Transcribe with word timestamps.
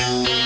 Hello, 0.00 0.37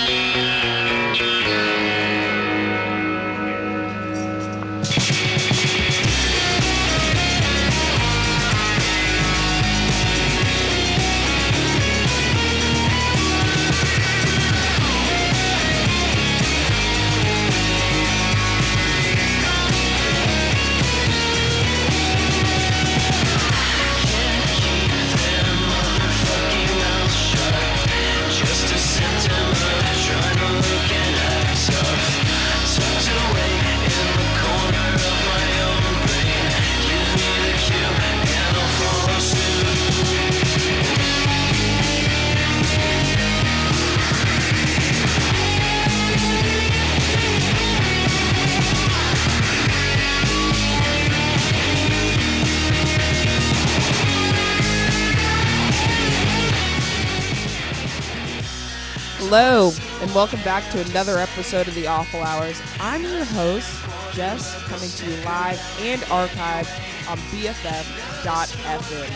and 60.12 60.16
welcome 60.16 60.42
back 60.42 60.70
to 60.70 60.80
another 60.90 61.16
episode 61.18 61.66
of 61.68 61.74
The 61.74 61.86
Awful 61.86 62.20
Hours. 62.22 62.60
I'm 62.80 63.02
your 63.02 63.24
host, 63.24 63.82
Jess, 64.12 64.54
coming 64.64 64.90
to 64.90 65.06
you 65.06 65.16
live 65.24 65.58
and 65.80 66.02
archived 66.02 66.68
on 67.08 67.16
BFF.FM. 67.30 69.08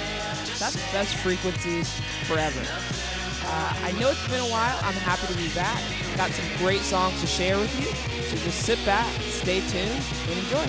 That's 0.59 0.75
the 0.75 0.93
best 0.93 1.15
frequencies 1.17 2.01
forever. 2.25 2.61
Uh, 3.45 3.75
I 3.83 3.93
know 4.01 4.11
it's 4.11 4.29
been 4.29 4.41
a 4.41 4.51
while. 4.51 4.79
I'm 4.83 4.95
happy 4.95 5.27
to 5.33 5.39
be 5.39 5.49
back. 5.55 5.83
Got 6.17 6.31
some 6.31 6.47
great 6.59 6.81
songs 6.81 7.21
to 7.21 7.27
share 7.27 7.59
with 7.59 7.79
you. 7.79 7.87
So 8.29 8.37
just 8.45 8.63
sit 8.63 8.83
back, 8.87 9.07
stay 9.23 9.61
tuned, 9.69 10.03
and 10.31 10.39
enjoy. 10.39 10.67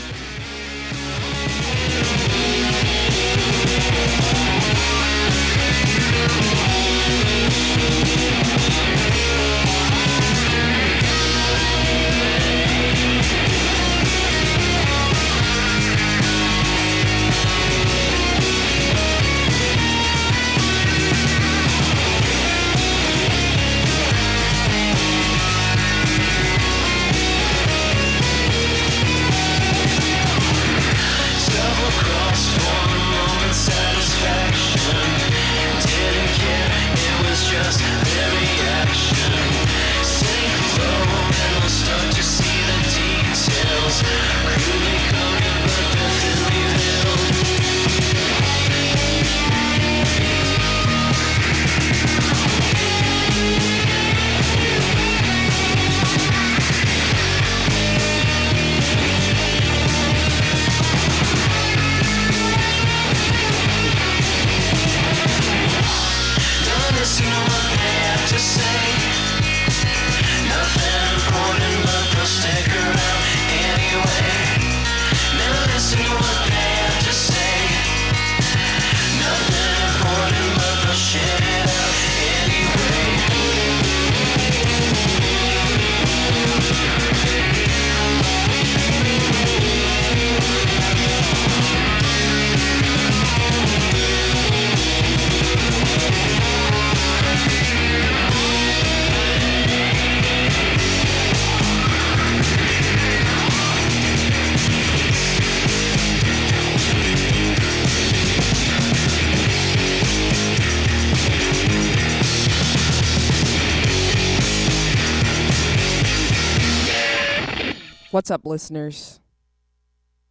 What's 118.27 118.41
up, 118.41 118.45
listeners? 118.45 119.21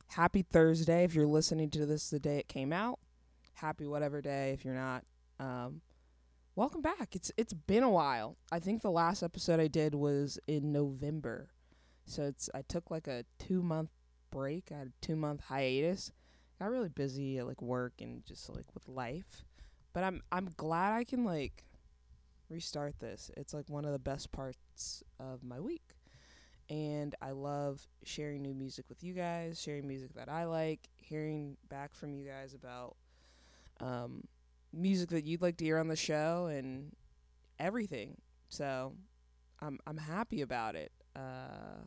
Happy 0.09 0.43
Thursday 0.43 1.05
if 1.05 1.15
you're 1.15 1.27
listening 1.27 1.71
to 1.71 1.87
this 1.87 2.11
the 2.11 2.21
day 2.21 2.37
it 2.37 2.47
came 2.47 2.71
out. 2.71 2.99
Happy 3.55 3.87
whatever 3.87 4.21
day 4.21 4.51
if 4.53 4.67
you're 4.67 4.75
not. 4.75 5.03
Um, 5.41 5.81
welcome 6.57 6.83
back. 6.83 7.17
It's 7.17 7.33
it's 7.39 7.55
been 7.55 7.83
a 7.83 7.89
while. 7.89 8.37
I 8.53 8.59
think 8.59 8.83
the 8.83 8.91
last 8.91 9.23
episode 9.23 9.61
I 9.61 9.69
did 9.69 9.95
was 9.95 10.39
in 10.47 10.73
November, 10.73 11.49
so 12.05 12.25
it's 12.25 12.51
I 12.55 12.61
took 12.69 12.91
like 12.91 13.09
a 13.09 13.25
two 13.39 13.63
month 13.63 13.89
break. 14.31 14.69
I 14.71 14.81
had 14.81 14.89
a 14.89 14.93
two 15.01 15.17
month 15.17 15.41
hiatus. 15.45 16.13
Got 16.59 16.69
really 16.69 16.91
busy 16.91 17.39
at 17.39 17.47
like 17.47 17.63
work 17.63 17.95
and 18.03 18.23
just 18.27 18.51
like 18.51 18.67
with 18.75 18.87
life, 18.89 19.43
but 19.95 20.05
I'm 20.05 20.21
I'm 20.31 20.51
glad 20.59 20.93
I 20.93 21.05
can 21.05 21.25
like 21.25 21.65
restart 22.51 22.99
this. 22.99 23.31
It's 23.39 23.55
like 23.55 23.71
one 23.71 23.87
of 23.87 23.93
the 23.93 23.99
best 23.99 24.33
parts 24.33 25.03
of 25.19 25.43
my 25.43 25.61
week 25.61 25.96
and 26.69 27.15
I 27.23 27.31
love 27.31 27.87
sharing 28.05 28.43
new 28.43 28.55
music 28.55 28.87
with 28.89 29.03
you 29.03 29.15
guys, 29.15 29.61
sharing 29.61 29.87
music 29.87 30.15
that 30.15 30.29
I 30.29 30.45
like, 30.45 30.89
hearing 30.97 31.57
back 31.69 31.95
from 31.95 32.13
you 32.13 32.27
guys 32.27 32.55
about 32.55 32.97
um, 33.81 34.25
music 34.73 35.11
that 35.11 35.25
you'd 35.25 35.43
like 35.43 35.57
to 35.59 35.65
hear 35.65 35.79
on 35.79 35.89
the 35.89 35.97
show 35.97 36.47
and 36.47 36.93
everything. 37.59 38.17
So 38.49 38.95
I'm 39.61 39.79
I'm 39.87 39.97
happy 39.99 40.43
about 40.43 40.75
it. 40.75 40.93
Uh, 41.15 41.85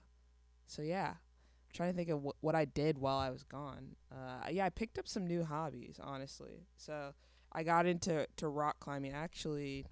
so 0.67 0.81
yeah, 0.81 1.09
I'm 1.09 1.73
trying 1.73 1.91
to 1.91 1.97
think 1.97 2.09
of 2.09 2.23
wh- 2.23 2.43
what 2.43 2.55
I 2.55 2.65
did 2.65 2.97
while 2.97 3.17
I 3.17 3.29
was 3.29 3.43
gone. 3.43 3.95
Uh, 4.11 4.47
yeah, 4.49 4.65
I 4.65 4.69
picked 4.69 4.97
up 4.97 5.07
some 5.07 5.27
new 5.27 5.43
hobbies, 5.43 5.99
honestly. 6.01 6.67
So 6.77 7.13
I 7.51 7.63
got 7.63 7.85
into 7.85 8.27
to 8.37 8.47
rock 8.47 8.79
climbing 8.79 9.13
actually 9.13 9.85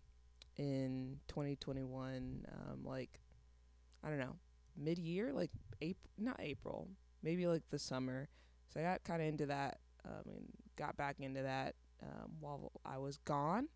in 0.57 1.19
2021. 1.27 2.45
Um, 2.51 2.85
like 2.85 3.19
I 4.03 4.09
don't 4.09 4.19
know, 4.19 4.35
mid 4.77 4.97
year, 4.97 5.31
like 5.33 5.51
April, 5.81 6.11
not 6.17 6.37
April, 6.39 6.87
maybe 7.23 7.47
like 7.47 7.63
the 7.69 7.79
summer. 7.79 8.27
So 8.73 8.79
I 8.79 8.83
got 8.83 9.03
kind 9.03 9.21
of 9.21 9.27
into 9.27 9.45
that 9.47 9.79
um, 10.05 10.23
and 10.25 10.45
got 10.75 10.97
back 10.97 11.17
into 11.19 11.41
that 11.43 11.75
um, 12.03 12.31
while 12.39 12.71
I 12.85 12.97
was 12.97 13.17
gone. 13.17 13.67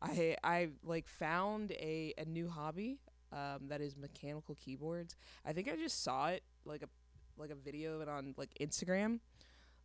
I 0.00 0.36
I 0.42 0.68
like 0.82 1.08
found 1.08 1.72
a, 1.72 2.12
a 2.18 2.24
new 2.24 2.48
hobby 2.48 2.98
um, 3.32 3.68
that 3.68 3.80
is 3.80 3.96
mechanical 3.96 4.56
keyboards. 4.56 5.16
I 5.44 5.52
think 5.52 5.70
I 5.70 5.76
just 5.76 6.02
saw 6.02 6.28
it 6.28 6.42
like 6.64 6.82
a 6.82 6.88
like 7.36 7.50
a 7.50 7.54
video 7.54 7.96
of 7.96 8.02
it 8.02 8.08
on 8.08 8.34
like 8.36 8.50
Instagram. 8.60 9.20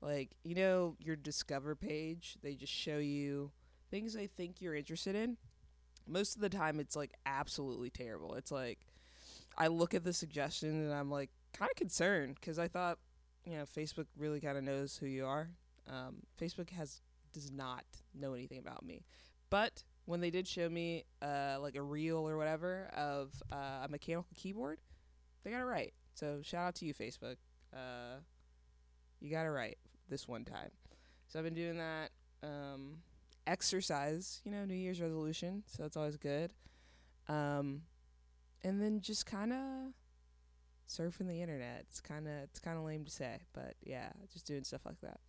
Like 0.01 0.31
you 0.43 0.55
know 0.55 0.95
your 0.99 1.15
discover 1.15 1.75
page, 1.75 2.37
they 2.41 2.55
just 2.55 2.73
show 2.73 2.97
you 2.97 3.51
things 3.89 4.13
they 4.13 4.27
think 4.27 4.61
you're 4.61 4.75
interested 4.75 5.15
in. 5.15 5.37
Most 6.07 6.35
of 6.35 6.41
the 6.41 6.49
time, 6.49 6.79
it's 6.79 6.95
like 6.95 7.13
absolutely 7.25 7.89
terrible. 7.89 8.35
It's 8.35 8.51
like 8.51 8.86
I 9.57 9.67
look 9.67 9.93
at 9.93 10.03
the 10.03 10.13
suggestion 10.13 10.69
and 10.69 10.93
I'm 10.93 11.09
like 11.09 11.29
kind 11.53 11.69
of 11.71 11.75
concerned 11.75 12.35
because 12.35 12.59
I 12.59 12.67
thought, 12.67 12.99
you 13.45 13.57
know, 13.57 13.63
Facebook 13.63 14.05
really 14.17 14.39
kind 14.39 14.57
of 14.57 14.63
knows 14.63 14.97
who 14.97 15.05
you 15.05 15.25
are. 15.25 15.49
Um, 15.87 16.17
Facebook 16.39 16.69
has 16.71 17.01
does 17.33 17.51
not 17.51 17.85
know 18.13 18.33
anything 18.33 18.59
about 18.59 18.85
me, 18.85 19.03
but 19.49 19.83
when 20.05 20.21
they 20.21 20.29
did 20.29 20.47
show 20.47 20.69
me 20.69 21.03
uh 21.21 21.57
like 21.61 21.75
a 21.75 21.81
reel 21.81 22.27
or 22.27 22.37
whatever 22.37 22.89
of 22.95 23.31
uh, 23.51 23.85
a 23.85 23.87
mechanical 23.89 24.29
keyboard, 24.35 24.79
they 25.43 25.51
got 25.51 25.61
it 25.61 25.65
right. 25.65 25.93
So 26.13 26.39
shout 26.43 26.67
out 26.67 26.75
to 26.75 26.85
you, 26.85 26.93
Facebook. 26.93 27.35
Uh, 27.73 28.19
you 29.19 29.29
got 29.29 29.45
it 29.45 29.49
right 29.49 29.77
this 30.09 30.27
one 30.27 30.45
time. 30.45 30.71
So 31.27 31.39
I've 31.39 31.45
been 31.45 31.53
doing 31.53 31.77
that. 31.77 32.09
Um, 32.43 32.97
exercise, 33.45 34.41
you 34.43 34.51
know, 34.51 34.65
New 34.65 34.75
Year's 34.75 35.01
resolution. 35.01 35.63
So 35.67 35.83
that's 35.83 35.97
always 35.97 36.17
good. 36.17 36.51
Um, 37.27 37.81
and 38.63 38.81
then 38.81 39.01
just 39.01 39.25
kind 39.25 39.53
of 39.53 39.93
surfing 40.87 41.27
the 41.27 41.41
internet. 41.41 41.85
It's 41.89 42.01
kind 42.01 42.27
of 42.27 42.33
it's 42.43 42.59
kind 42.59 42.77
of 42.77 42.83
lame 42.83 43.05
to 43.05 43.11
say, 43.11 43.39
but 43.53 43.75
yeah, 43.83 44.09
just 44.31 44.45
doing 44.45 44.63
stuff 44.63 44.85
like 44.85 44.99
that. 45.01 45.19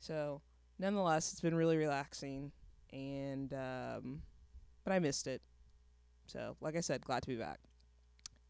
So 0.00 0.42
nonetheless, 0.78 1.32
it's 1.32 1.40
been 1.40 1.54
really 1.54 1.76
relaxing, 1.76 2.52
and 2.92 3.52
um, 3.52 4.22
but 4.84 4.92
I 4.92 4.98
missed 4.98 5.26
it. 5.26 5.42
So 6.26 6.56
like 6.60 6.76
I 6.76 6.80
said, 6.80 7.04
glad 7.04 7.22
to 7.22 7.28
be 7.28 7.36
back. 7.36 7.60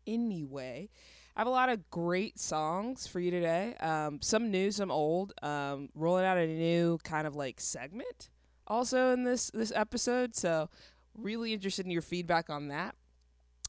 Anyway, 0.07 0.89
I 1.37 1.41
have 1.41 1.49
a 1.49 1.51
lot 1.51 1.69
of 1.69 1.91
great 1.91 2.39
songs 2.39 3.07
for 3.07 3.21
you 3.21 3.31
today. 3.31 3.75
Um, 3.81 4.21
some 4.23 4.51
new, 4.51 4.71
some 4.71 4.91
old. 4.91 5.33
Um, 5.43 5.89
rolling 5.95 6.25
out 6.25 6.39
a 6.39 6.47
new 6.47 6.99
kind 7.05 7.27
of 7.27 7.35
like 7.35 7.61
segment 7.61 8.31
also 8.67 9.13
in 9.13 9.25
this 9.25 9.51
this 9.51 9.73
episode. 9.75 10.35
So 10.35 10.69
really 11.15 11.53
interested 11.53 11.87
in 11.87 11.93
your 11.93 12.03
feedback 12.03 12.51
on 12.51 12.69
that. 12.69 12.95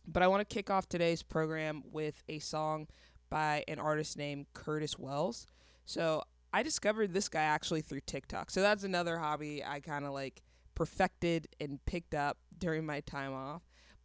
But 0.07 0.23
I 0.23 0.27
want 0.27 0.47
to 0.47 0.53
kick 0.53 0.69
off 0.69 0.87
today's 0.87 1.21
program 1.21 1.83
with 1.91 2.23
a 2.29 2.39
song 2.39 2.87
by 3.29 3.63
an 3.67 3.77
artist 3.79 4.17
named 4.17 4.45
Kurtis 4.53 4.97
Wells. 4.97 5.47
So 5.85 6.23
I 6.53 6.63
discovered 6.63 7.13
this 7.13 7.27
guy 7.27 7.41
actually 7.41 7.81
through 7.81 8.01
TikTok. 8.05 8.49
So 8.49 8.61
that's 8.61 8.83
another 8.83 9.17
hobby 9.17 9.63
I 9.63 9.81
kind 9.81 10.05
of 10.05 10.13
like 10.13 10.41
perfected 10.75 11.47
and 11.59 11.83
picked 11.85 12.13
up 12.13 12.37
during 12.57 12.85
my 12.85 13.01
time 13.01 13.33
off. 13.33 13.63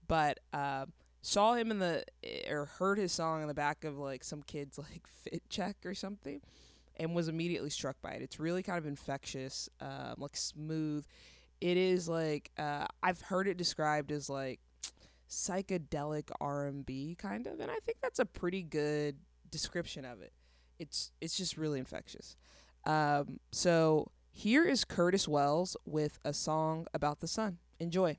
But 0.09 0.41
uh, 0.53 0.87
saw 1.23 1.55
him 1.55 1.71
in 1.71 1.79
the 1.79 2.05
or 2.51 2.67
heard 2.67 2.99
his 2.99 3.13
song 3.13 3.43
in 3.43 3.49
the 3.49 3.55
back 3.55 3.85
of 3.85 3.97
like 3.97 4.25
some 4.25 4.43
kid's 4.43 4.79
like 4.91 5.07
fit 5.07 5.49
check 5.49 5.77
or 5.85 5.95
something 5.95 6.41
and 6.97 7.15
was 7.15 7.29
immediately 7.29 7.71
struck 7.71 7.97
by 8.03 8.13
it. 8.13 8.23
It's 8.23 8.41
really 8.41 8.63
kind 8.63 8.79
of 8.79 8.87
infectious, 8.87 9.69
um, 9.81 10.15
like 10.19 10.37
smooth. 10.37 11.07
It 11.61 11.77
is 11.77 12.09
like 12.09 12.51
uh, 12.59 12.87
I've 13.03 13.21
heard 13.21 13.47
it 13.47 13.57
described 13.57 14.11
as 14.11 14.29
like 14.29 14.61
psychedelic 15.33 16.31
R&B 16.41 17.17
kind 17.19 17.47
of, 17.47 17.59
and 17.59 17.71
I 17.71 17.79
think 17.87 17.99
that's 18.03 18.19
a 18.19 18.27
pretty 18.27 18.63
good 18.63 19.17
description 19.51 20.05
of 20.05 20.21
it. 20.21 20.33
It's 20.79 21.11
it's 21.21 21.37
just 21.37 21.57
really 21.57 21.79
infectious. 21.79 22.37
Um, 22.85 23.41
so 23.51 24.11
here 24.31 24.65
is 24.65 24.85
Kurtis 24.85 25.27
Wells 25.27 25.77
with 25.87 26.19
a 26.25 26.35
song 26.35 26.87
about 26.93 27.21
the 27.21 27.29
sun. 27.29 27.59
Enjoy. 27.81 28.19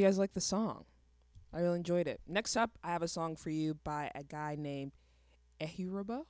You 0.00 0.06
guys 0.06 0.18
like 0.18 0.32
the 0.32 0.40
song? 0.40 0.86
I 1.52 1.60
really 1.60 1.76
enjoyed 1.76 2.06
it. 2.08 2.22
Next 2.26 2.56
up, 2.56 2.70
I 2.82 2.90
have 2.90 3.02
a 3.02 3.08
song 3.08 3.36
for 3.36 3.50
you 3.50 3.74
by 3.74 4.10
a 4.14 4.24
guy 4.24 4.56
named 4.58 4.92
Ehiorobo. 5.60 6.22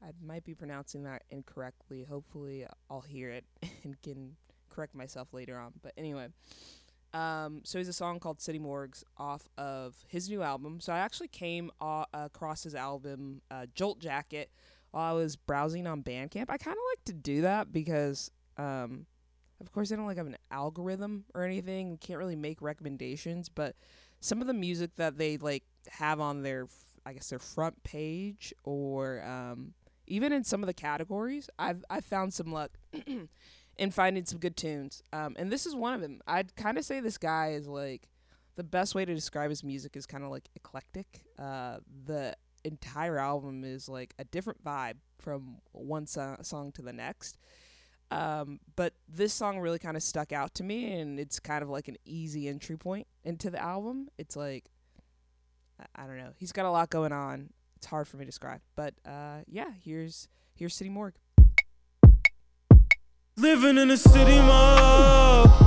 I 0.00 0.10
might 0.24 0.44
be 0.44 0.54
pronouncing 0.54 1.02
that 1.02 1.24
incorrectly. 1.30 2.04
Hopefully, 2.04 2.68
I'll 2.88 3.00
hear 3.00 3.32
it 3.32 3.44
and 3.82 4.00
can 4.00 4.36
correct 4.70 4.94
myself 4.94 5.34
later 5.34 5.58
on. 5.58 5.72
But 5.82 5.92
anyway, 5.98 6.28
um, 7.14 7.62
so 7.64 7.78
he's 7.78 7.88
a 7.88 7.92
song 7.92 8.20
called 8.20 8.40
City 8.40 8.60
Morgues 8.60 9.02
off 9.16 9.48
of 9.58 9.96
his 10.06 10.30
new 10.30 10.44
album. 10.44 10.78
So 10.78 10.92
I 10.92 10.98
actually 10.98 11.26
came 11.26 11.72
across 11.80 12.62
his 12.62 12.76
album 12.76 13.42
uh, 13.50 13.66
Joltjacket 13.74 14.46
while 14.92 15.10
I 15.10 15.18
was 15.18 15.34
browsing 15.34 15.88
on 15.88 16.04
Bandcamp. 16.04 16.48
I 16.48 16.58
kind 16.58 16.76
of 16.76 16.84
like 16.92 17.04
to 17.06 17.12
do 17.12 17.40
that 17.40 17.72
because, 17.72 18.30
um, 18.56 19.06
of 19.60 19.72
course, 19.72 19.92
I 19.92 19.96
don't 19.96 20.06
like 20.06 20.18
have 20.18 20.26
an 20.26 20.36
algorithm 20.50 21.24
or 21.34 21.44
anything. 21.44 21.98
Can't 21.98 22.18
really 22.18 22.36
make 22.36 22.60
recommendations, 22.60 23.48
but 23.48 23.74
some 24.20 24.40
of 24.40 24.46
the 24.46 24.54
music 24.54 24.96
that 24.96 25.18
they 25.18 25.36
like 25.36 25.64
have 25.88 26.20
on 26.20 26.42
their, 26.42 26.68
I 27.04 27.12
guess, 27.12 27.30
their 27.30 27.38
front 27.38 27.82
page 27.82 28.52
or 28.64 29.22
um, 29.24 29.72
even 30.06 30.32
in 30.32 30.44
some 30.44 30.62
of 30.62 30.66
the 30.66 30.74
categories, 30.74 31.48
I've 31.58 31.84
I've 31.90 32.04
found 32.04 32.34
some 32.34 32.52
luck. 32.52 32.72
in 33.78 33.90
finding 33.90 34.24
some 34.24 34.38
good 34.38 34.56
tunes. 34.56 35.02
Um, 35.12 35.36
and 35.38 35.52
this 35.52 35.66
is 35.66 35.74
one 35.74 35.94
of 35.94 36.00
them. 36.00 36.20
I'd 36.26 36.54
kind 36.56 36.78
of 36.78 36.84
say 36.84 37.00
this 37.00 37.18
guy 37.18 37.50
is 37.50 37.68
like 37.68 38.08
the 38.56 38.64
best 38.64 38.94
way 38.94 39.04
to 39.04 39.14
describe 39.14 39.50
his 39.50 39.62
music 39.62 39.96
is 39.96 40.06
kind 40.06 40.24
of 40.24 40.30
like 40.30 40.48
eclectic. 40.54 41.06
Uh, 41.38 41.78
the 42.06 42.34
entire 42.64 43.18
album 43.18 43.64
is 43.64 43.88
like 43.88 44.14
a 44.18 44.24
different 44.24 44.64
vibe 44.64 44.96
from 45.18 45.58
one 45.72 46.06
so- 46.06 46.36
song 46.42 46.72
to 46.72 46.82
the 46.82 46.92
next. 46.92 47.38
Um, 48.10 48.60
but 48.76 48.92
this 49.08 49.32
song 49.32 49.58
really 49.58 49.78
kind 49.78 49.96
of 49.96 50.02
stuck 50.02 50.32
out 50.32 50.54
to 50.54 50.64
me, 50.64 50.98
and 51.00 51.18
it's 51.18 51.40
kind 51.40 51.62
of 51.62 51.68
like 51.68 51.88
an 51.88 51.96
easy 52.04 52.48
entry 52.48 52.76
point 52.76 53.06
into 53.24 53.50
the 53.50 53.60
album. 53.60 54.08
It's 54.16 54.36
like, 54.36 54.64
I, 55.80 56.04
I 56.04 56.06
don't 56.06 56.18
know, 56.18 56.32
he's 56.36 56.52
got 56.52 56.66
a 56.66 56.70
lot 56.70 56.90
going 56.90 57.12
on. 57.12 57.50
It's 57.76 57.86
hard 57.86 58.08
for 58.08 58.16
me 58.16 58.24
to 58.24 58.26
describe, 58.26 58.60
but 58.74 58.94
uh, 59.04 59.38
yeah, 59.46 59.70
here's 59.84 60.28
here's 60.54 60.74
City 60.74 60.90
Morgue. 60.90 61.14
Living 63.36 63.76
in 63.76 63.90
a 63.90 63.96
city 63.96 64.38
mall. 64.38 65.65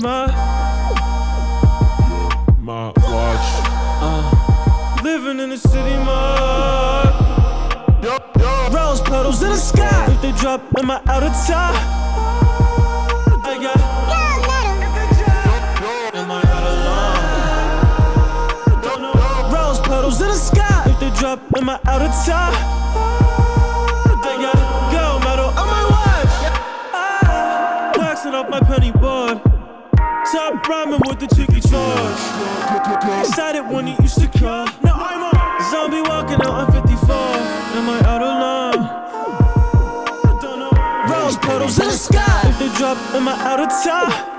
My 0.00 0.26
my 2.60 2.92
watch. 2.96 3.48
Uh, 4.00 5.00
living 5.02 5.40
in 5.40 5.50
the 5.50 5.56
city 5.56 5.96
mall. 6.04 7.04
Rose 8.72 9.00
petals 9.00 9.42
in 9.42 9.50
the 9.50 9.56
sky. 9.56 10.06
If 10.12 10.20
they 10.22 10.32
drop 10.32 10.60
in 10.78 10.86
my 10.86 11.00
outer 11.08 11.32
top. 11.46 11.74
Rose 19.52 19.80
petals 19.80 20.20
in 20.20 20.28
the 20.28 20.34
sky. 20.34 20.84
If 20.86 21.00
they 21.00 21.10
drop 21.18 21.40
in 21.56 21.64
my 21.64 21.80
outer 21.86 22.10
top, 22.26 22.52
they 22.52 22.87
rhyming 30.68 31.00
with 31.06 31.18
the 31.18 31.26
cheeky 31.34 31.60
charge. 31.60 32.20
Excited 33.20 33.62
when 33.72 33.86
he 33.86 33.96
used 34.02 34.20
to 34.20 34.28
call. 34.38 34.66
Now 34.82 34.94
I'm 34.94 35.22
a 35.24 35.30
zombie 35.70 36.02
walking 36.02 36.40
out 36.44 36.68
on 36.68 36.72
54. 36.72 37.16
Am 37.78 37.88
I 37.88 37.98
out 38.04 38.22
of 38.22 38.32
line? 38.44 38.84
Rose 41.10 41.36
petals 41.38 41.78
in 41.78 41.86
the 41.86 41.92
sky. 41.92 42.42
If 42.44 42.58
they 42.58 42.68
drop 42.76 42.98
am 43.10 43.16
in 43.16 43.22
my 43.24 43.32
outer 43.48 43.66
top. 43.82 44.36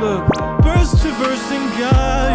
Look, 0.00 0.26
birds 0.62 1.00
traversing 1.00 1.64
Gaia. 1.78 2.29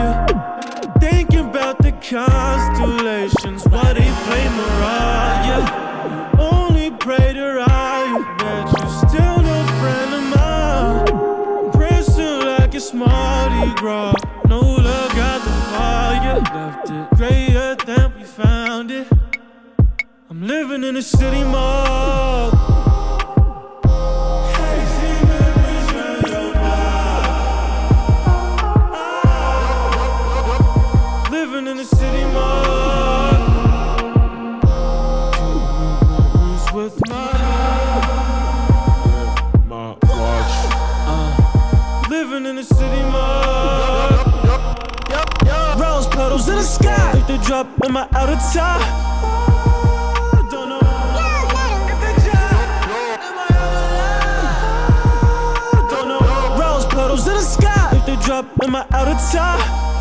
Drop 58.26 58.46
in 58.64 58.72
my 58.72 58.86
outer. 58.92 59.16
I 59.38 59.95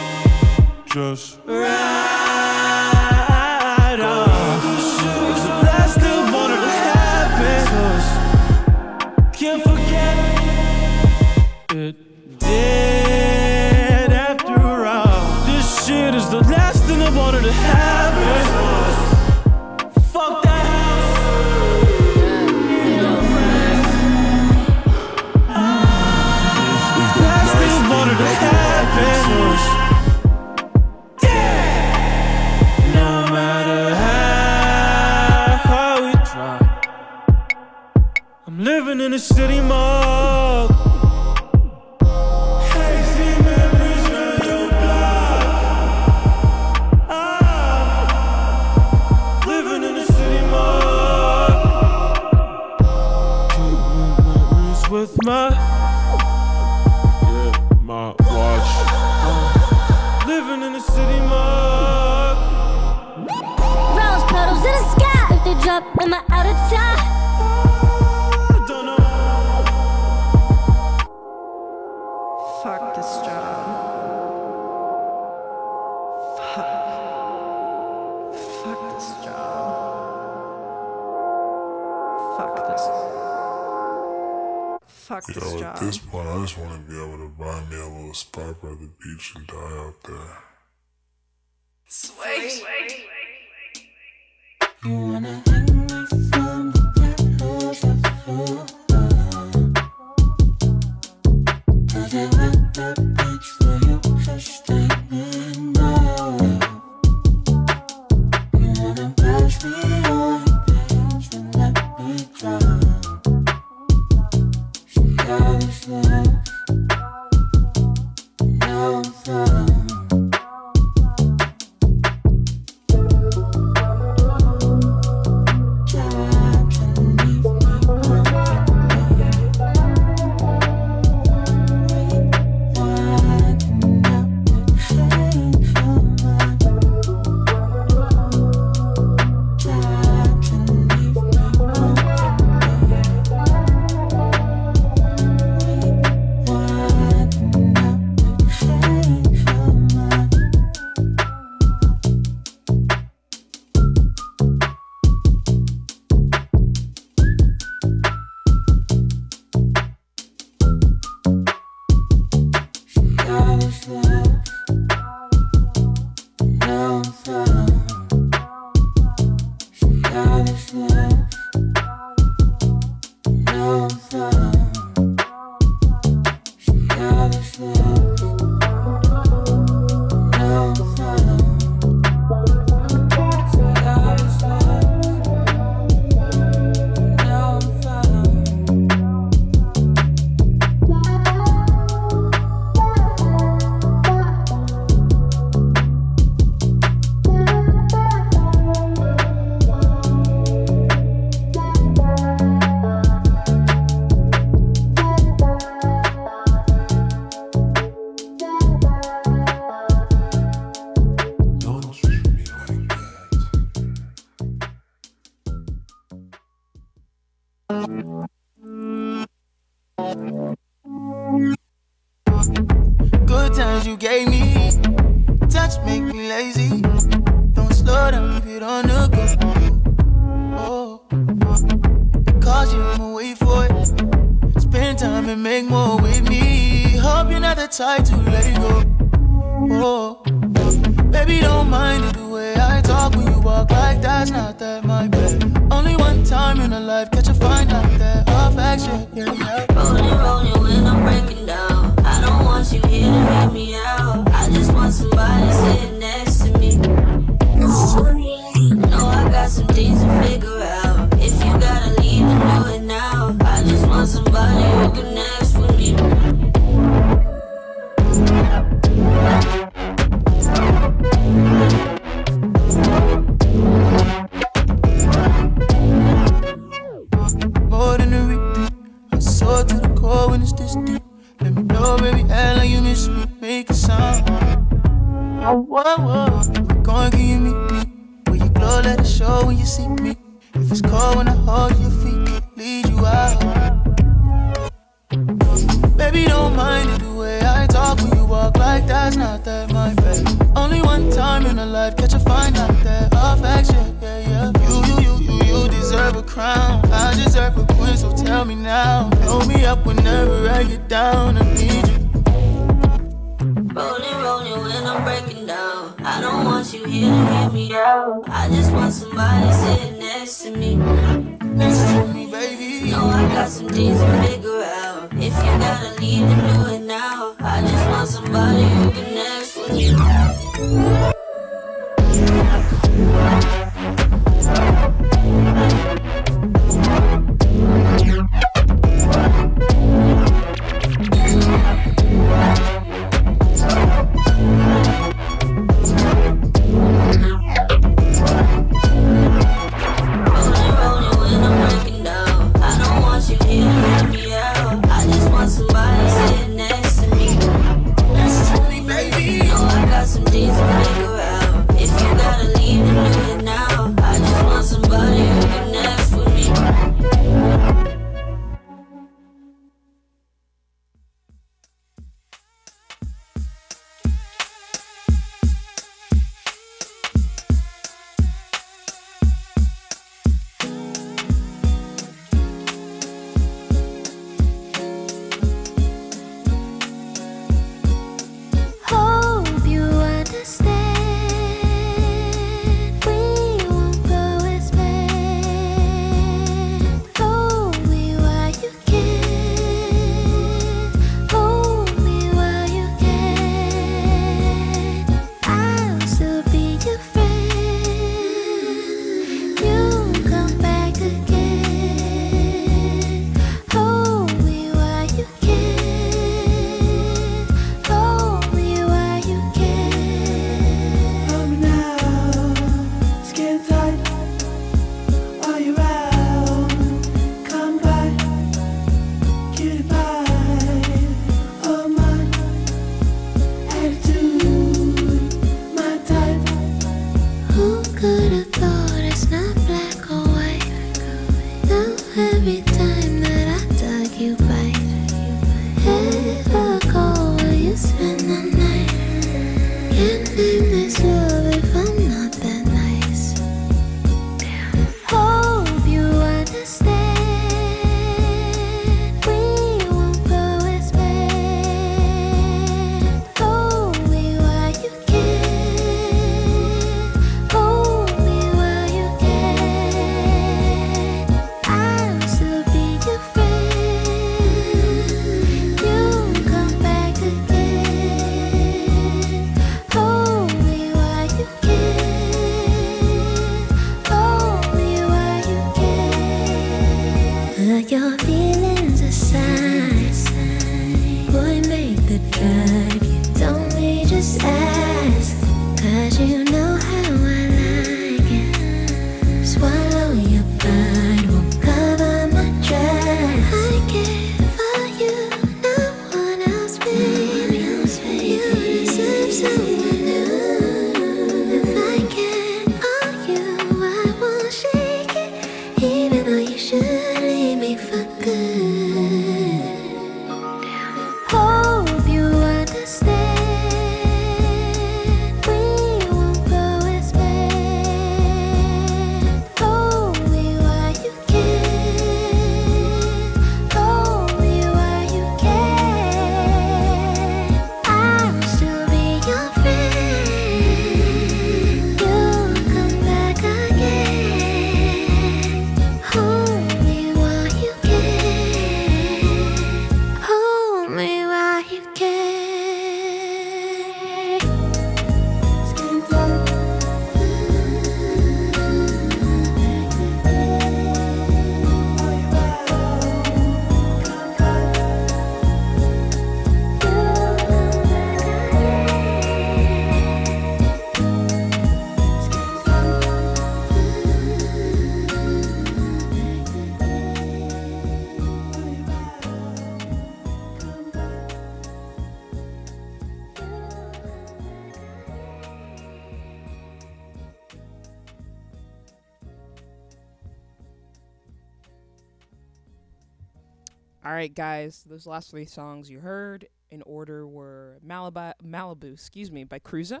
right, 594.24 594.34
guys. 594.34 594.84
Those 594.88 595.06
last 595.06 595.30
three 595.30 595.44
songs 595.44 595.90
you 595.90 596.00
heard 596.00 596.46
in 596.70 596.80
order 596.86 597.26
were 597.26 597.78
Malibu, 597.86 598.32
Malibu, 598.42 598.94
excuse 598.94 599.30
me, 599.30 599.44
by 599.44 599.58
Cruza. 599.58 600.00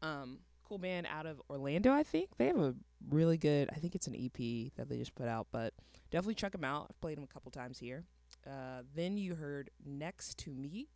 Um, 0.00 0.38
cool 0.68 0.78
band 0.78 1.08
out 1.10 1.26
of 1.26 1.42
Orlando, 1.50 1.92
I 1.92 2.04
think. 2.04 2.30
They 2.38 2.46
have 2.46 2.58
a 2.58 2.76
really 3.10 3.36
good. 3.36 3.68
I 3.72 3.80
think 3.80 3.96
it's 3.96 4.06
an 4.06 4.14
EP 4.14 4.70
that 4.76 4.88
they 4.88 4.96
just 4.96 5.16
put 5.16 5.26
out, 5.26 5.48
but 5.50 5.74
definitely 6.12 6.36
check 6.36 6.52
them 6.52 6.62
out. 6.62 6.86
I've 6.88 7.00
played 7.00 7.16
them 7.16 7.24
a 7.24 7.32
couple 7.32 7.50
times 7.50 7.76
here. 7.76 8.04
Uh, 8.46 8.82
then 8.94 9.16
you 9.16 9.34
heard 9.34 9.70
Next 9.84 10.38
to 10.38 10.50
Me 10.54 10.86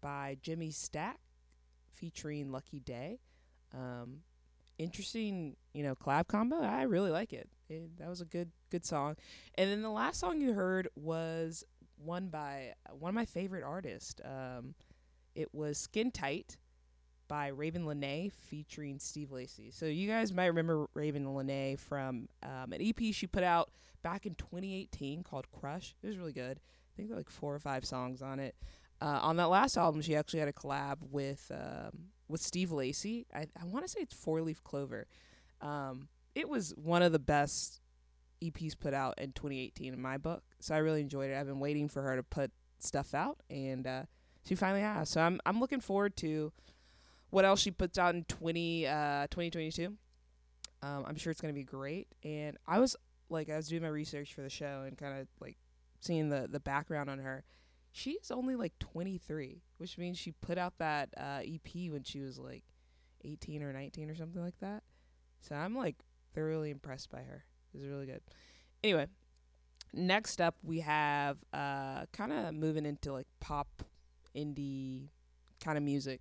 by 0.00 0.36
Jim-E 0.42 0.70
Stack 0.70 1.18
featuring 1.92 2.52
Lucky 2.52 2.78
Daye. 2.78 3.18
Um, 3.74 4.18
interesting, 4.78 5.56
you 5.74 5.82
know, 5.82 5.96
collab 5.96 6.28
combo. 6.28 6.62
I 6.62 6.82
really 6.82 7.10
like 7.10 7.32
it. 7.32 7.48
it. 7.68 7.98
That 7.98 8.08
was 8.08 8.20
a 8.20 8.26
good 8.26 8.52
good 8.70 8.84
song. 8.84 9.16
And 9.56 9.68
then 9.68 9.82
the 9.82 9.90
last 9.90 10.20
song 10.20 10.40
you 10.40 10.52
heard 10.52 10.86
was 10.94 11.64
one 12.04 12.28
by 12.28 12.74
one 12.98 13.10
of 13.10 13.14
my 13.14 13.24
favorite 13.24 13.64
artists. 13.64 14.20
Um, 14.24 14.74
it 15.34 15.54
was 15.54 15.78
Skin 15.78 16.10
Tight 16.10 16.56
by 17.28 17.50
Ravyn 17.50 17.84
Lenae 17.84 18.30
featuring 18.30 18.98
Steve 18.98 19.30
Lacy. 19.32 19.70
So 19.70 19.86
you 19.86 20.08
guys 20.08 20.32
might 20.32 20.46
remember 20.46 20.86
Ravyn 20.94 21.24
Lenae 21.24 21.78
from 21.78 22.28
um, 22.42 22.72
an 22.72 22.80
EP 22.80 23.14
she 23.14 23.26
put 23.26 23.42
out 23.42 23.70
back 24.02 24.26
in 24.26 24.34
2018 24.34 25.22
called 25.22 25.46
Crush. 25.50 25.94
It 26.02 26.06
was 26.06 26.18
really 26.18 26.32
good. 26.32 26.60
I 26.60 26.90
think 26.96 27.08
there 27.08 27.16
were 27.16 27.20
like 27.20 27.30
four 27.30 27.54
or 27.54 27.58
five 27.58 27.84
songs 27.84 28.20
on 28.20 28.38
it. 28.38 28.54
Uh, 29.00 29.18
on 29.22 29.36
that 29.36 29.48
last 29.48 29.76
album, 29.76 30.02
she 30.02 30.14
actually 30.14 30.40
had 30.40 30.48
a 30.48 30.52
collab 30.52 30.98
with 31.10 31.50
um, 31.52 32.10
with 32.28 32.40
Steve 32.40 32.70
Lacy. 32.70 33.26
I, 33.34 33.46
I 33.60 33.64
want 33.64 33.84
to 33.84 33.90
say 33.90 34.00
it's 34.00 34.14
Four 34.14 34.42
Leaf 34.42 34.62
Clover. 34.62 35.06
Um, 35.60 36.08
it 36.34 36.48
was 36.48 36.72
one 36.76 37.02
of 37.02 37.12
the 37.12 37.18
best 37.18 37.80
EPs 38.42 38.78
put 38.78 38.94
out 38.94 39.18
in 39.18 39.32
2018 39.32 39.92
in 39.92 40.00
my 40.00 40.18
book. 40.18 40.42
So 40.60 40.74
I 40.74 40.78
really 40.78 41.00
enjoyed 41.00 41.30
it. 41.30 41.36
I've 41.36 41.46
been 41.46 41.60
waiting 41.60 41.88
for 41.88 42.02
her 42.02 42.16
to 42.16 42.22
put 42.22 42.50
stuff 42.78 43.14
out, 43.14 43.40
and 43.48 43.86
uh, 43.86 44.02
she 44.44 44.54
finally 44.54 44.82
has. 44.82 45.08
So 45.08 45.20
I'm 45.20 45.40
I'm 45.46 45.60
looking 45.60 45.80
forward 45.80 46.16
to 46.18 46.52
what 47.30 47.44
else 47.44 47.60
she 47.60 47.70
puts 47.70 47.98
out 47.98 48.14
in 48.14 48.24
20 48.24 48.86
uh, 48.86 49.26
2022. 49.28 49.94
Um, 50.82 51.04
I'm 51.06 51.16
sure 51.16 51.30
it's 51.30 51.40
gonna 51.40 51.52
be 51.52 51.64
great. 51.64 52.08
And 52.24 52.56
I 52.66 52.78
was 52.78 52.96
like, 53.28 53.48
I 53.48 53.56
was 53.56 53.68
doing 53.68 53.82
my 53.82 53.88
research 53.88 54.34
for 54.34 54.42
the 54.42 54.50
show 54.50 54.84
and 54.86 54.98
kind 54.98 55.20
of 55.20 55.28
like 55.40 55.56
seeing 56.00 56.28
the 56.28 56.48
the 56.50 56.60
background 56.60 57.08
on 57.08 57.18
her. 57.18 57.44
She's 57.94 58.30
only 58.30 58.56
like 58.56 58.78
23, 58.78 59.62
which 59.76 59.98
means 59.98 60.18
she 60.18 60.32
put 60.32 60.56
out 60.56 60.78
that 60.78 61.10
uh, 61.16 61.40
EP 61.44 61.90
when 61.90 62.04
she 62.04 62.20
was 62.20 62.38
like 62.38 62.64
18 63.22 63.62
or 63.62 63.72
19 63.72 64.08
or 64.08 64.14
something 64.14 64.42
like 64.42 64.58
that. 64.60 64.82
So 65.40 65.54
I'm 65.54 65.76
like 65.76 65.96
thoroughly 66.34 66.70
impressed 66.70 67.10
by 67.10 67.18
her. 67.18 67.44
It's 67.74 67.84
really 67.84 68.06
good. 68.06 68.20
Anyway, 68.84 69.06
next 69.92 70.40
up 70.40 70.56
we 70.62 70.80
have 70.80 71.38
uh, 71.52 72.06
kind 72.12 72.32
of 72.32 72.54
moving 72.54 72.86
into 72.86 73.12
like 73.12 73.26
pop 73.40 73.82
indie 74.36 75.08
kind 75.62 75.76
of 75.78 75.84
music. 75.84 76.20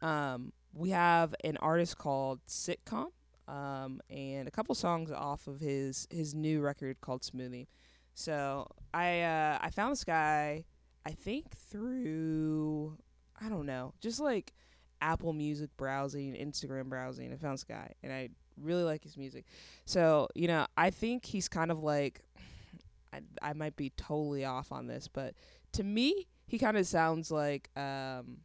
Um, 0.00 0.52
we 0.72 0.90
have 0.90 1.34
an 1.44 1.56
artist 1.58 1.98
called 1.98 2.40
Sitcom, 2.46 3.08
um, 3.48 4.00
and 4.10 4.46
a 4.46 4.50
couple 4.50 4.74
songs 4.74 5.10
off 5.10 5.46
of 5.46 5.60
his 5.60 6.06
his 6.10 6.34
new 6.34 6.60
record 6.60 7.00
called 7.00 7.22
Smoothie. 7.22 7.66
So 8.14 8.68
I 8.92 9.22
uh, 9.22 9.58
I 9.60 9.70
found 9.70 9.92
this 9.92 10.04
guy, 10.04 10.64
I 11.04 11.10
think 11.10 11.56
through 11.56 12.98
I 13.40 13.48
don't 13.48 13.66
know, 13.66 13.94
just 14.00 14.20
like 14.20 14.52
Apple 15.00 15.32
Music 15.32 15.70
browsing, 15.76 16.34
Instagram 16.34 16.88
browsing. 16.88 17.32
I 17.32 17.36
found 17.36 17.54
this 17.54 17.64
guy, 17.64 17.92
and 18.02 18.12
I 18.12 18.30
really 18.62 18.84
like 18.84 19.02
his 19.02 19.16
music. 19.16 19.44
So 19.84 20.28
you 20.34 20.48
know, 20.48 20.66
I 20.76 20.90
think 20.90 21.24
he's 21.24 21.48
kind 21.48 21.70
of 21.70 21.82
like 21.82 22.20
I 23.12 23.20
I 23.42 23.52
might 23.52 23.76
be 23.76 23.90
totally 23.90 24.44
off 24.44 24.72
on 24.72 24.86
this, 24.86 25.08
but 25.08 25.34
to 25.72 25.84
me, 25.84 26.26
he 26.46 26.58
kind 26.58 26.76
of 26.76 26.86
sounds 26.86 27.30
like 27.30 27.70
um, 27.76 28.38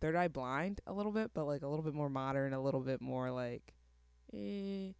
Third 0.00 0.16
Eye 0.16 0.28
Blind 0.28 0.80
a 0.86 0.92
little 0.92 1.12
bit, 1.12 1.32
but 1.34 1.44
like 1.44 1.62
a 1.62 1.68
little 1.68 1.84
bit 1.84 1.94
more 1.94 2.08
modern, 2.08 2.52
a 2.52 2.60
little 2.60 2.80
bit 2.80 3.00
more 3.00 3.30
like 3.30 3.74
eh, 4.32 4.90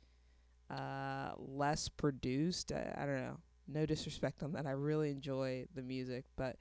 uh, 0.71 1.31
less 1.37 1.89
produced. 1.89 2.73
I, 2.73 2.95
I 2.97 3.07
don't 3.07 3.23
know. 3.23 3.39
No 3.69 3.87
disrespect 3.87 4.43
on 4.43 4.53
that. 4.53 4.67
I 4.67 4.71
really 4.71 5.11
enjoy 5.11 5.67
the 5.75 5.83
music, 5.83 6.25
but 6.37 6.57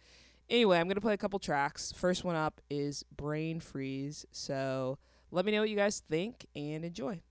anyway, 0.49 0.79
I'm 0.79 0.87
gonna 0.87 1.01
play 1.01 1.13
a 1.13 1.17
couple 1.17 1.39
tracks. 1.39 1.91
First 1.91 2.23
one 2.23 2.35
up 2.35 2.61
is 2.69 3.03
Brain 3.15 3.59
Freeze. 3.59 4.25
So 4.31 4.97
let 5.31 5.45
me 5.45 5.51
know 5.51 5.61
what 5.61 5.69
you 5.69 5.75
guys 5.75 6.01
think 6.09 6.45
and 6.55 6.85
enjoy. 6.85 7.21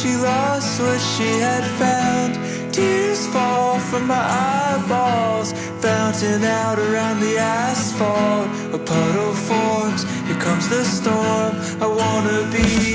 She 0.00 0.16
lost 0.16 0.80
what 0.80 0.98
she 0.98 1.28
had 1.40 1.64
found. 1.78 2.32
Tears 2.72 3.26
fall 3.26 3.78
from 3.78 4.06
my 4.06 4.24
eyeballs, 4.48 5.52
fountain 5.84 6.42
out 6.42 6.78
around 6.78 7.20
the 7.20 7.36
asphalt. 7.36 8.48
A 8.72 8.78
puddle 8.78 9.34
forms, 9.48 10.04
here 10.26 10.40
comes 10.40 10.68
the 10.70 10.84
storm. 10.84 11.52
I 11.84 11.88
wanna 12.00 12.50
be. 12.50 12.89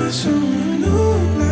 with 0.00 0.26
a 0.26 0.30
new. 0.30 1.49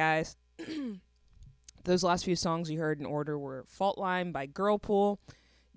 guys. 0.00 0.34
Those 1.84 2.02
last 2.02 2.24
few 2.24 2.34
songs 2.34 2.70
you 2.70 2.78
heard 2.78 3.00
in 3.00 3.04
order 3.04 3.38
were 3.38 3.66
Faultline 3.78 4.32
by 4.32 4.46
Girlpool, 4.46 5.18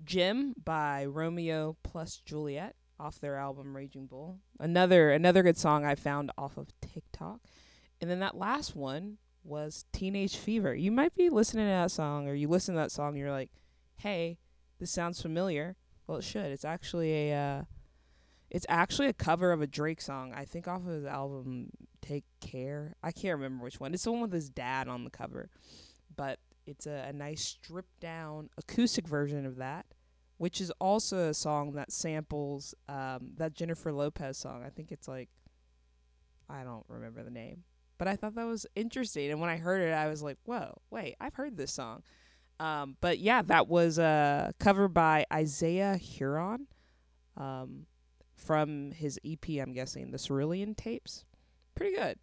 Gem 0.02 0.54
by 0.64 1.04
Romeo 1.04 1.76
plus 1.82 2.22
Juliet 2.24 2.74
off 2.98 3.20
their 3.20 3.36
album 3.36 3.76
Raging 3.76 4.06
Bull. 4.06 4.38
Another 4.58 5.10
another 5.10 5.42
good 5.42 5.58
song 5.58 5.84
I 5.84 5.94
found 5.94 6.30
off 6.38 6.56
of 6.56 6.68
TikTok. 6.80 7.40
And 8.00 8.10
then 8.10 8.20
that 8.20 8.34
last 8.34 8.74
one 8.74 9.18
was 9.42 9.84
Teenage 9.92 10.36
Fever. 10.36 10.74
You 10.74 10.90
might 10.90 11.14
be 11.14 11.28
listening 11.28 11.66
to 11.66 11.70
that 11.70 11.90
song 11.90 12.26
or 12.26 12.32
you 12.32 12.48
listen 12.48 12.74
to 12.76 12.80
that 12.80 12.92
song 12.92 13.08
and 13.08 13.18
you're 13.18 13.30
like, 13.30 13.50
"Hey, 13.96 14.38
this 14.78 14.90
sounds 14.90 15.20
familiar." 15.20 15.76
Well, 16.06 16.16
it 16.16 16.24
should. 16.24 16.46
It's 16.46 16.64
actually 16.64 17.30
a 17.30 17.36
uh, 17.36 17.62
it's 18.50 18.66
actually 18.68 19.08
a 19.08 19.12
cover 19.12 19.52
of 19.52 19.60
a 19.62 19.66
Drake 19.66 20.00
song. 20.00 20.32
I 20.34 20.44
think 20.44 20.68
off 20.68 20.82
of 20.82 20.92
his 20.92 21.04
album 21.04 21.70
Take 22.02 22.24
Care. 22.40 22.94
I 23.02 23.10
can't 23.10 23.36
remember 23.36 23.64
which 23.64 23.80
one. 23.80 23.94
It's 23.94 24.04
the 24.04 24.12
one 24.12 24.20
with 24.20 24.32
his 24.32 24.48
dad 24.48 24.88
on 24.88 25.04
the 25.04 25.10
cover. 25.10 25.50
But 26.14 26.38
it's 26.66 26.86
a, 26.86 27.06
a 27.08 27.12
nice 27.12 27.42
stripped 27.42 28.00
down 28.00 28.50
acoustic 28.56 29.08
version 29.08 29.46
of 29.46 29.56
that, 29.56 29.86
which 30.38 30.60
is 30.60 30.70
also 30.80 31.28
a 31.28 31.34
song 31.34 31.72
that 31.72 31.92
samples 31.92 32.74
um, 32.88 33.32
that 33.36 33.54
Jennifer 33.54 33.92
Lopez 33.92 34.38
song. 34.38 34.62
I 34.64 34.70
think 34.70 34.92
it's 34.92 35.08
like 35.08 35.28
I 36.48 36.62
don't 36.62 36.84
remember 36.88 37.22
the 37.22 37.30
name. 37.30 37.64
But 37.96 38.08
I 38.08 38.16
thought 38.16 38.34
that 38.34 38.46
was 38.46 38.66
interesting 38.74 39.30
and 39.30 39.40
when 39.40 39.50
I 39.50 39.56
heard 39.56 39.80
it 39.80 39.92
I 39.92 40.08
was 40.08 40.22
like, 40.22 40.36
Whoa, 40.44 40.78
wait, 40.90 41.16
I've 41.20 41.34
heard 41.34 41.56
this 41.56 41.72
song. 41.72 42.02
Um, 42.60 42.96
but 43.00 43.18
yeah, 43.18 43.42
that 43.42 43.68
was 43.68 43.98
uh, 43.98 44.52
covered 44.58 44.88
by 44.88 45.26
Isaiah 45.32 45.96
Huron 45.96 46.66
um, 47.36 47.86
from 48.44 48.92
his 48.92 49.18
EP, 49.24 49.48
I'm 49.60 49.72
guessing, 49.72 50.10
the 50.10 50.18
Cerulean 50.18 50.74
tapes. 50.74 51.24
Pretty 51.74 51.96
good. 51.96 52.18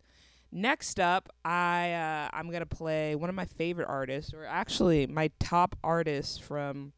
Next 0.51 0.99
up, 0.99 1.29
I 1.45 1.93
uh, 1.93 2.29
I'm 2.35 2.51
gonna 2.51 2.65
play 2.65 3.15
one 3.15 3.29
of 3.29 3.35
my 3.35 3.45
favorite 3.45 3.87
artists, 3.87 4.33
or 4.33 4.45
actually 4.45 5.07
my 5.07 5.31
top 5.39 5.77
artist 5.83 6.43
from 6.43 6.91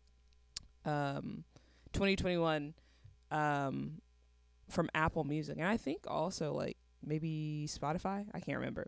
um, 0.86 1.44
2021 1.94 2.74
um, 3.30 4.02
from 4.70 4.90
Apple 4.96 5.24
Music, 5.24 5.58
and 5.58 5.68
I 5.68 5.78
think 5.78 6.06
also 6.08 6.54
like 6.54 6.78
maybe 7.06 7.68
Spotify. 7.70 8.26
I 8.34 8.40
can't 8.40 8.58
remember. 8.58 8.88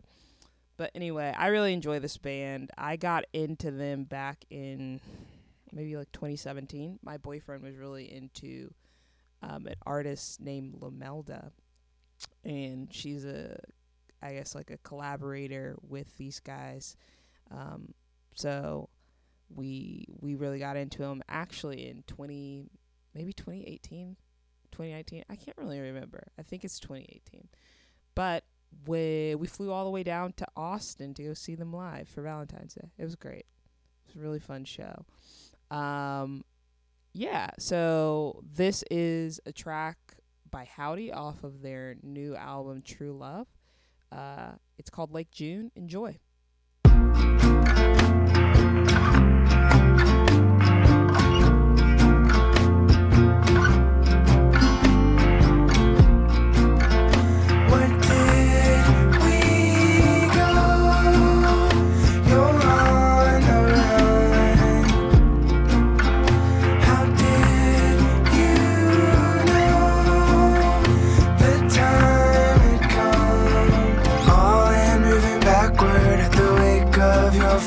But 0.76 0.90
anyway, 0.94 1.32
I 1.36 1.46
really 1.48 1.72
enjoy 1.72 2.00
this 2.00 2.16
band. 2.16 2.70
I 2.76 2.96
got 2.96 3.24
into 3.32 3.70
them 3.70 4.04
back 4.04 4.44
in 4.50 5.00
maybe 5.72 5.96
like 5.96 6.12
2017. 6.12 6.98
My 7.02 7.16
boyfriend 7.16 7.62
was 7.62 7.76
really 7.76 8.12
into 8.12 8.72
um, 9.48 9.66
an 9.66 9.74
artist 9.84 10.40
named 10.40 10.74
Lomelda, 10.80 11.50
and 12.44 12.92
she's 12.92 13.24
a, 13.24 13.58
I 14.22 14.34
guess 14.34 14.54
like 14.54 14.70
a 14.70 14.78
collaborator 14.78 15.76
with 15.82 16.16
these 16.16 16.40
guys. 16.40 16.96
Um, 17.50 17.94
so 18.34 18.88
we 19.54 20.06
we 20.20 20.34
really 20.34 20.58
got 20.58 20.76
into 20.76 20.98
them 20.98 21.22
actually 21.28 21.88
in 21.88 22.02
20 22.06 22.66
maybe 23.14 23.32
2018 23.32 24.16
2019 24.72 25.24
i 25.30 25.36
can't 25.36 25.56
really 25.56 25.80
remember. 25.80 26.26
I 26.38 26.42
think 26.42 26.64
it's 26.64 26.80
2018 26.80 27.48
but 28.14 28.44
we 28.86 29.34
we 29.36 29.46
flew 29.46 29.70
all 29.70 29.84
the 29.84 29.90
way 29.90 30.02
down 30.02 30.32
to 30.34 30.46
austin 30.56 31.14
to 31.14 31.22
go 31.22 31.34
see 31.34 31.54
them 31.54 31.72
live 31.72 32.08
for 32.08 32.22
valentine's 32.22 32.74
day. 32.74 32.90
It 32.98 33.04
was 33.04 33.14
great. 33.14 33.46
It 33.46 34.08
was 34.08 34.16
a 34.16 34.18
really 34.20 34.40
fun 34.40 34.64
show. 34.64 35.04
Um 35.70 36.44
yeah 37.16 37.48
so 37.58 38.42
this 38.54 38.84
is 38.90 39.40
a 39.46 39.52
track 39.52 39.96
by 40.50 40.68
Hovvdy 40.76 41.16
off 41.16 41.44
of 41.44 41.62
their 41.62 41.96
new 42.02 42.36
album 42.36 42.82
true 42.84 43.16
love. 43.16 43.46
Uh 44.12 44.52
it's 44.76 44.90
called 44.90 45.12
lake 45.12 45.30
june. 45.30 45.70
Enjoy 45.74 46.18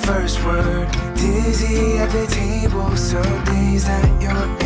first 0.10 0.43
word. 0.43 0.88
Dizzy 1.14 1.97
at 1.99 2.10
the 2.10 2.26
table, 2.28 2.95
so 2.97 3.22
dazed 3.45 3.88
at 3.88 4.22
your 4.22 4.59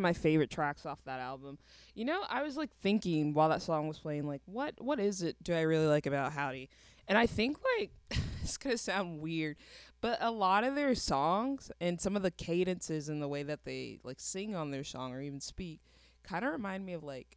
of 0.00 0.02
my 0.02 0.12
favorite 0.12 0.50
tracks 0.50 0.86
off 0.86 1.04
that 1.04 1.20
album. 1.20 1.58
You 1.94 2.04
know, 2.04 2.22
I 2.28 2.42
was 2.42 2.56
like 2.56 2.70
thinking 2.82 3.34
while 3.34 3.48
that 3.50 3.62
song 3.62 3.86
was 3.86 3.98
playing, 3.98 4.26
like, 4.26 4.42
what 4.46 4.74
what 4.78 4.98
is 4.98 5.22
it 5.22 5.36
do 5.42 5.54
I 5.54 5.60
really 5.62 5.86
like 5.86 6.06
about 6.06 6.32
Hovvdy? 6.32 6.68
And 7.06 7.18
I 7.18 7.26
think 7.26 7.58
like 7.78 7.90
it's 8.42 8.56
gonna 8.56 8.78
sound 8.78 9.20
weird, 9.20 9.56
but 10.00 10.18
a 10.20 10.30
lot 10.30 10.64
of 10.64 10.74
their 10.74 10.94
songs 10.94 11.70
and 11.80 12.00
some 12.00 12.16
of 12.16 12.22
the 12.22 12.30
cadences 12.30 13.08
and 13.08 13.22
the 13.22 13.28
way 13.28 13.42
that 13.42 13.64
they 13.64 14.00
like 14.02 14.20
sing 14.20 14.54
on 14.54 14.70
their 14.70 14.84
song 14.84 15.12
or 15.12 15.20
even 15.20 15.40
speak 15.40 15.80
kind 16.22 16.44
of 16.44 16.52
remind 16.52 16.84
me 16.84 16.92
of 16.92 17.02
like 17.02 17.36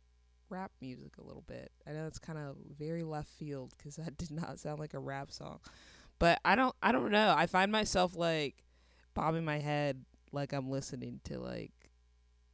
rap 0.50 0.72
music 0.82 1.18
a 1.18 1.24
little 1.24 1.44
bit. 1.48 1.72
I 1.88 1.92
know 1.92 2.06
it's 2.08 2.20
kind 2.20 2.40
of 2.40 2.56
very 2.78 3.04
left 3.04 3.30
field 3.30 3.74
because 3.78 3.98
that 3.98 4.18
did 4.18 4.32
not 4.32 4.60
sound 4.60 4.80
like 4.80 4.94
a 4.94 5.00
rap 5.00 5.32
song, 5.32 5.60
but 6.20 6.40
I 6.46 6.56
don't 6.56 6.76
I 6.82 6.92
don't 6.92 7.12
know. 7.12 7.34
I 7.36 7.48
find 7.48 7.72
myself 7.72 8.16
like 8.16 8.64
bobbing 9.14 9.46
my 9.46 9.60
head 9.60 10.06
like 10.32 10.54
I'm 10.54 10.70
listening 10.70 11.20
to 11.26 11.40
like 11.40 11.72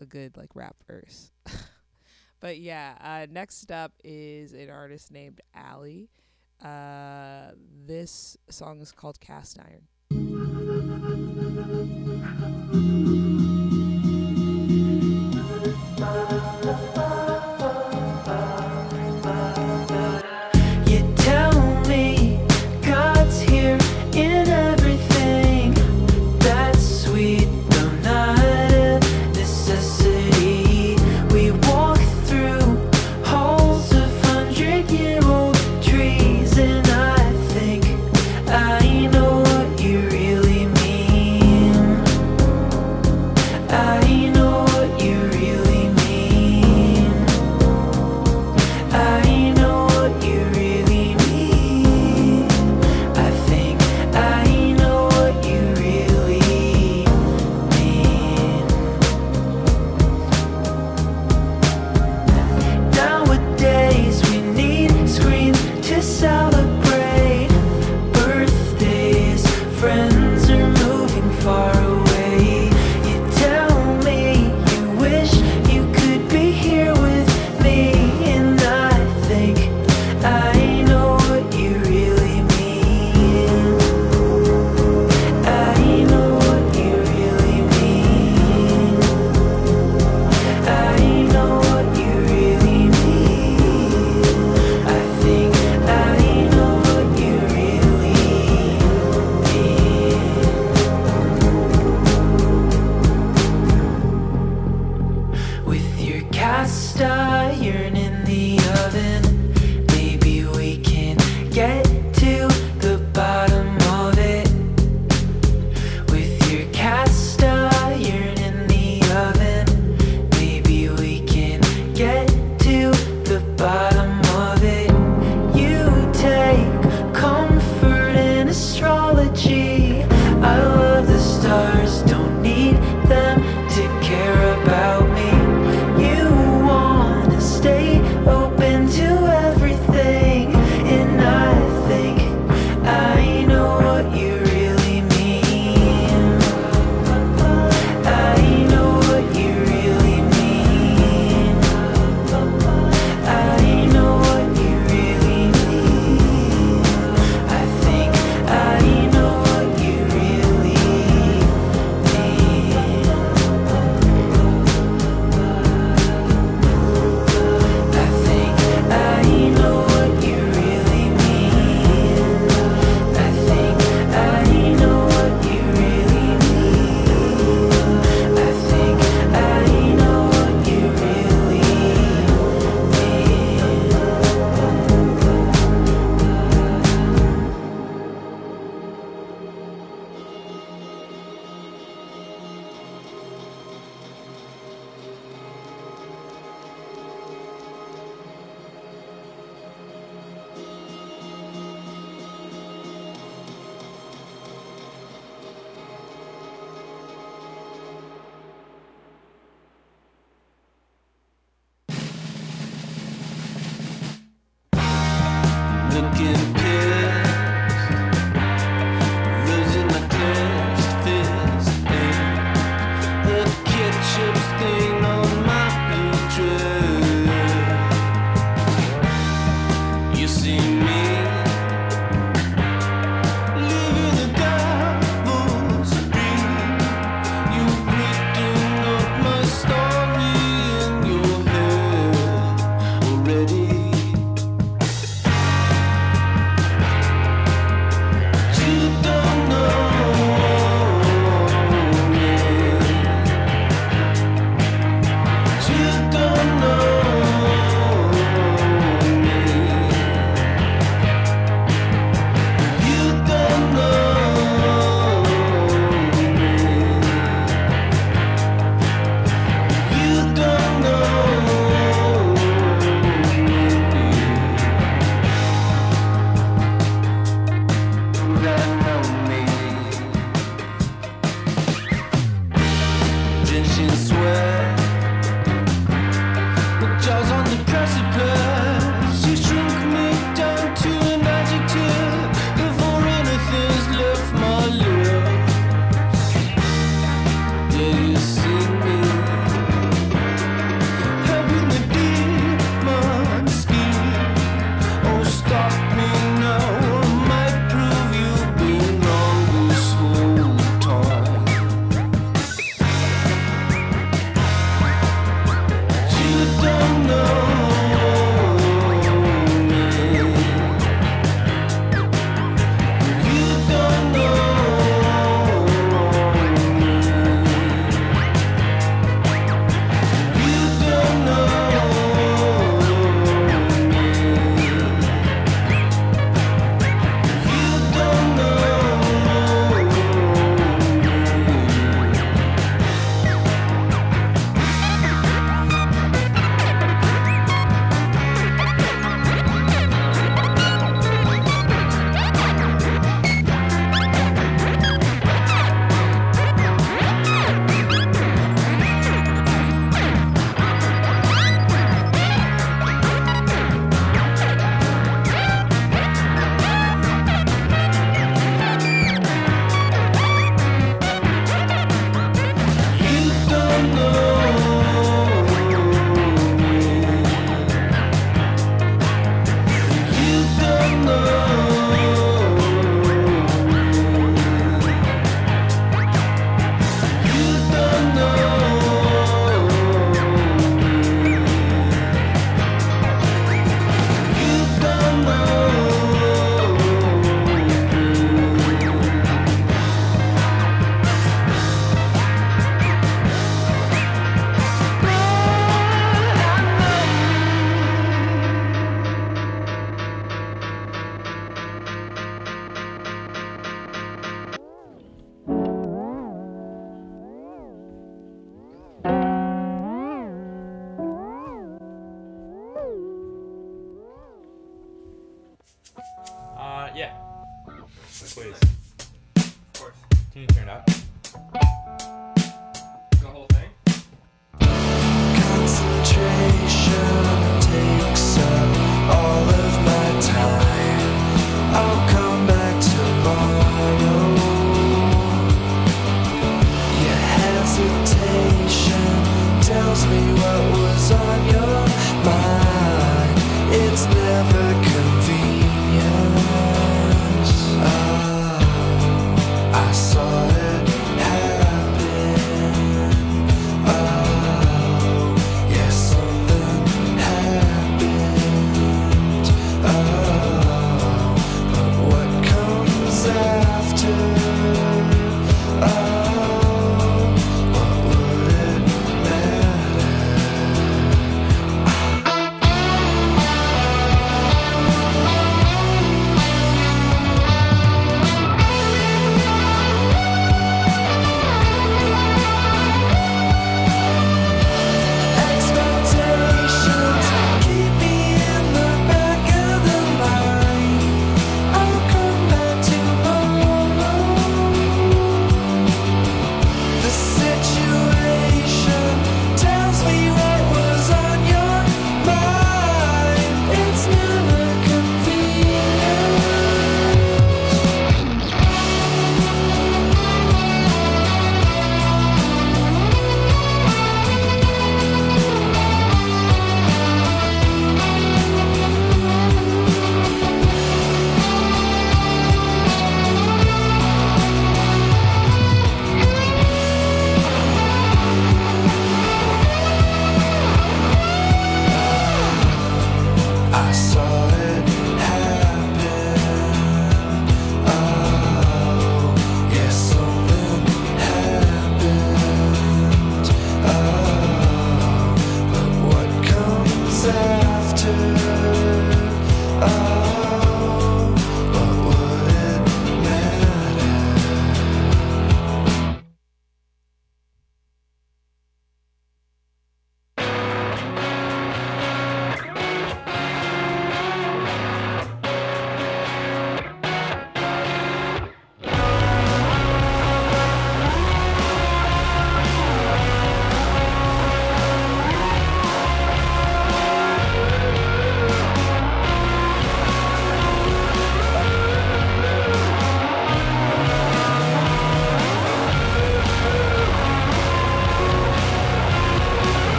a 0.00 0.06
good 0.06 0.36
like 0.36 0.54
rap 0.54 0.76
verse. 0.86 1.30
but 2.40 2.58
yeah, 2.58 2.96
uh, 3.00 3.26
next 3.30 3.70
up 3.70 3.92
is 4.04 4.52
an 4.52 4.70
artist 4.70 5.10
named 5.10 5.40
Allie. 5.54 6.08
Uh, 6.62 7.52
this 7.86 8.36
song 8.50 8.80
is 8.80 8.92
called 8.92 9.20
Cast 9.20 9.58
Iron. 9.60 9.86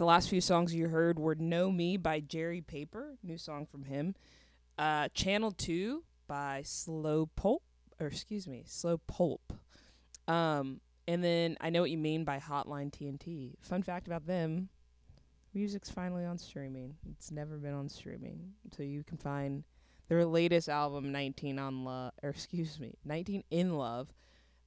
the 0.00 0.06
last 0.06 0.30
few 0.30 0.40
songs 0.40 0.74
you 0.74 0.88
heard 0.88 1.18
were 1.18 1.34
"Know 1.34 1.70
Me" 1.70 1.98
by 1.98 2.20
Jerry 2.20 2.62
Paper, 2.62 3.18
new 3.22 3.36
song 3.36 3.66
from 3.66 3.84
him. 3.84 4.14
Uh, 4.78 5.08
Channel 5.12 5.50
Two 5.50 6.04
by 6.26 6.62
Slow 6.64 7.28
Pulp, 7.36 7.62
or 8.00 8.06
excuse 8.06 8.48
me, 8.48 8.64
Slow 8.66 8.96
Pulp. 8.96 9.52
Um, 10.26 10.80
and 11.06 11.22
then 11.22 11.58
I 11.60 11.68
know 11.68 11.82
what 11.82 11.90
you 11.90 11.98
mean 11.98 12.24
by 12.24 12.38
Hotline 12.38 12.90
TNT. 12.90 13.56
Fun 13.60 13.82
fact 13.82 14.06
about 14.06 14.26
them: 14.26 14.70
music's 15.52 15.90
finally 15.90 16.24
on 16.24 16.38
streaming. 16.38 16.96
It's 17.10 17.30
never 17.30 17.58
been 17.58 17.74
on 17.74 17.90
streaming, 17.90 18.52
so 18.74 18.82
you 18.82 19.04
can 19.04 19.18
find 19.18 19.64
their 20.08 20.24
latest 20.24 20.70
album, 20.70 21.12
19 21.12 21.58
on 21.58 21.84
Love, 21.84 22.12
or 22.22 22.30
excuse 22.30 22.80
me, 22.80 22.94
19 23.04 23.44
in 23.50 23.74
Love, 23.74 24.08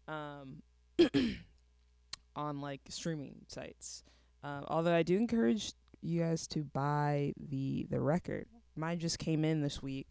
um, 0.08 0.62
on 2.36 2.62
like 2.62 2.82
streaming 2.90 3.38
sites. 3.48 4.04
Um, 4.44 4.66
although 4.68 4.94
I 4.94 5.04
do 5.04 5.16
encourage 5.18 5.74
you 6.02 6.22
guys 6.22 6.48
to 6.48 6.64
buy 6.64 7.34
the 7.50 7.88
the 7.89 8.00
record. 8.00 8.46
Mine 8.76 9.00
just 9.00 9.20
came 9.20 9.46
in 9.46 9.62
this 9.62 9.82
week, 9.82 10.08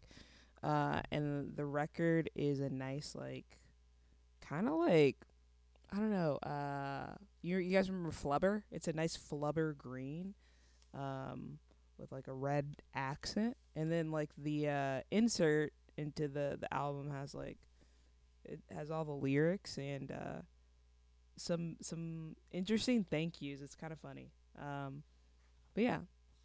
uh, 0.63 1.01
and 1.11 1.55
the 1.55 1.65
record 1.65 2.29
is 2.35 2.61
a 2.61 2.69
nice 2.69 3.13
like, 3.13 3.59
kind 4.41 4.67
of 4.67 4.75
like, 4.75 5.17
I 5.91 5.97
don't 5.97 6.11
know. 6.11 6.37
Uh, 6.37 7.15
you 7.41 7.57
you 7.57 7.75
guys 7.75 7.89
remember 7.89 8.11
Flubber? 8.11 8.63
It's 8.71 8.87
a 8.87 8.93
nice 8.93 9.17
Flubber 9.17 9.77
green, 9.77 10.33
um, 10.97 11.59
with 11.97 12.11
like 12.11 12.27
a 12.27 12.33
red 12.33 12.77
accent, 12.95 13.55
and 13.75 13.91
then 13.91 14.11
like 14.11 14.29
the 14.37 14.69
uh, 14.69 15.01
insert 15.11 15.73
into 15.97 16.27
the 16.27 16.57
the 16.59 16.73
album 16.73 17.11
has 17.11 17.35
like, 17.35 17.57
it 18.45 18.61
has 18.75 18.89
all 18.89 19.05
the 19.05 19.11
lyrics 19.11 19.77
and 19.77 20.09
uh, 20.11 20.41
some 21.37 21.77
some 21.81 22.35
interesting 22.51 23.05
thank 23.09 23.41
yous. 23.41 23.61
It's 23.61 23.75
kind 23.75 23.93
of 23.93 23.99
funny. 23.99 24.31
Um, 24.59 25.03
but 25.73 25.83
yeah, 25.83 25.99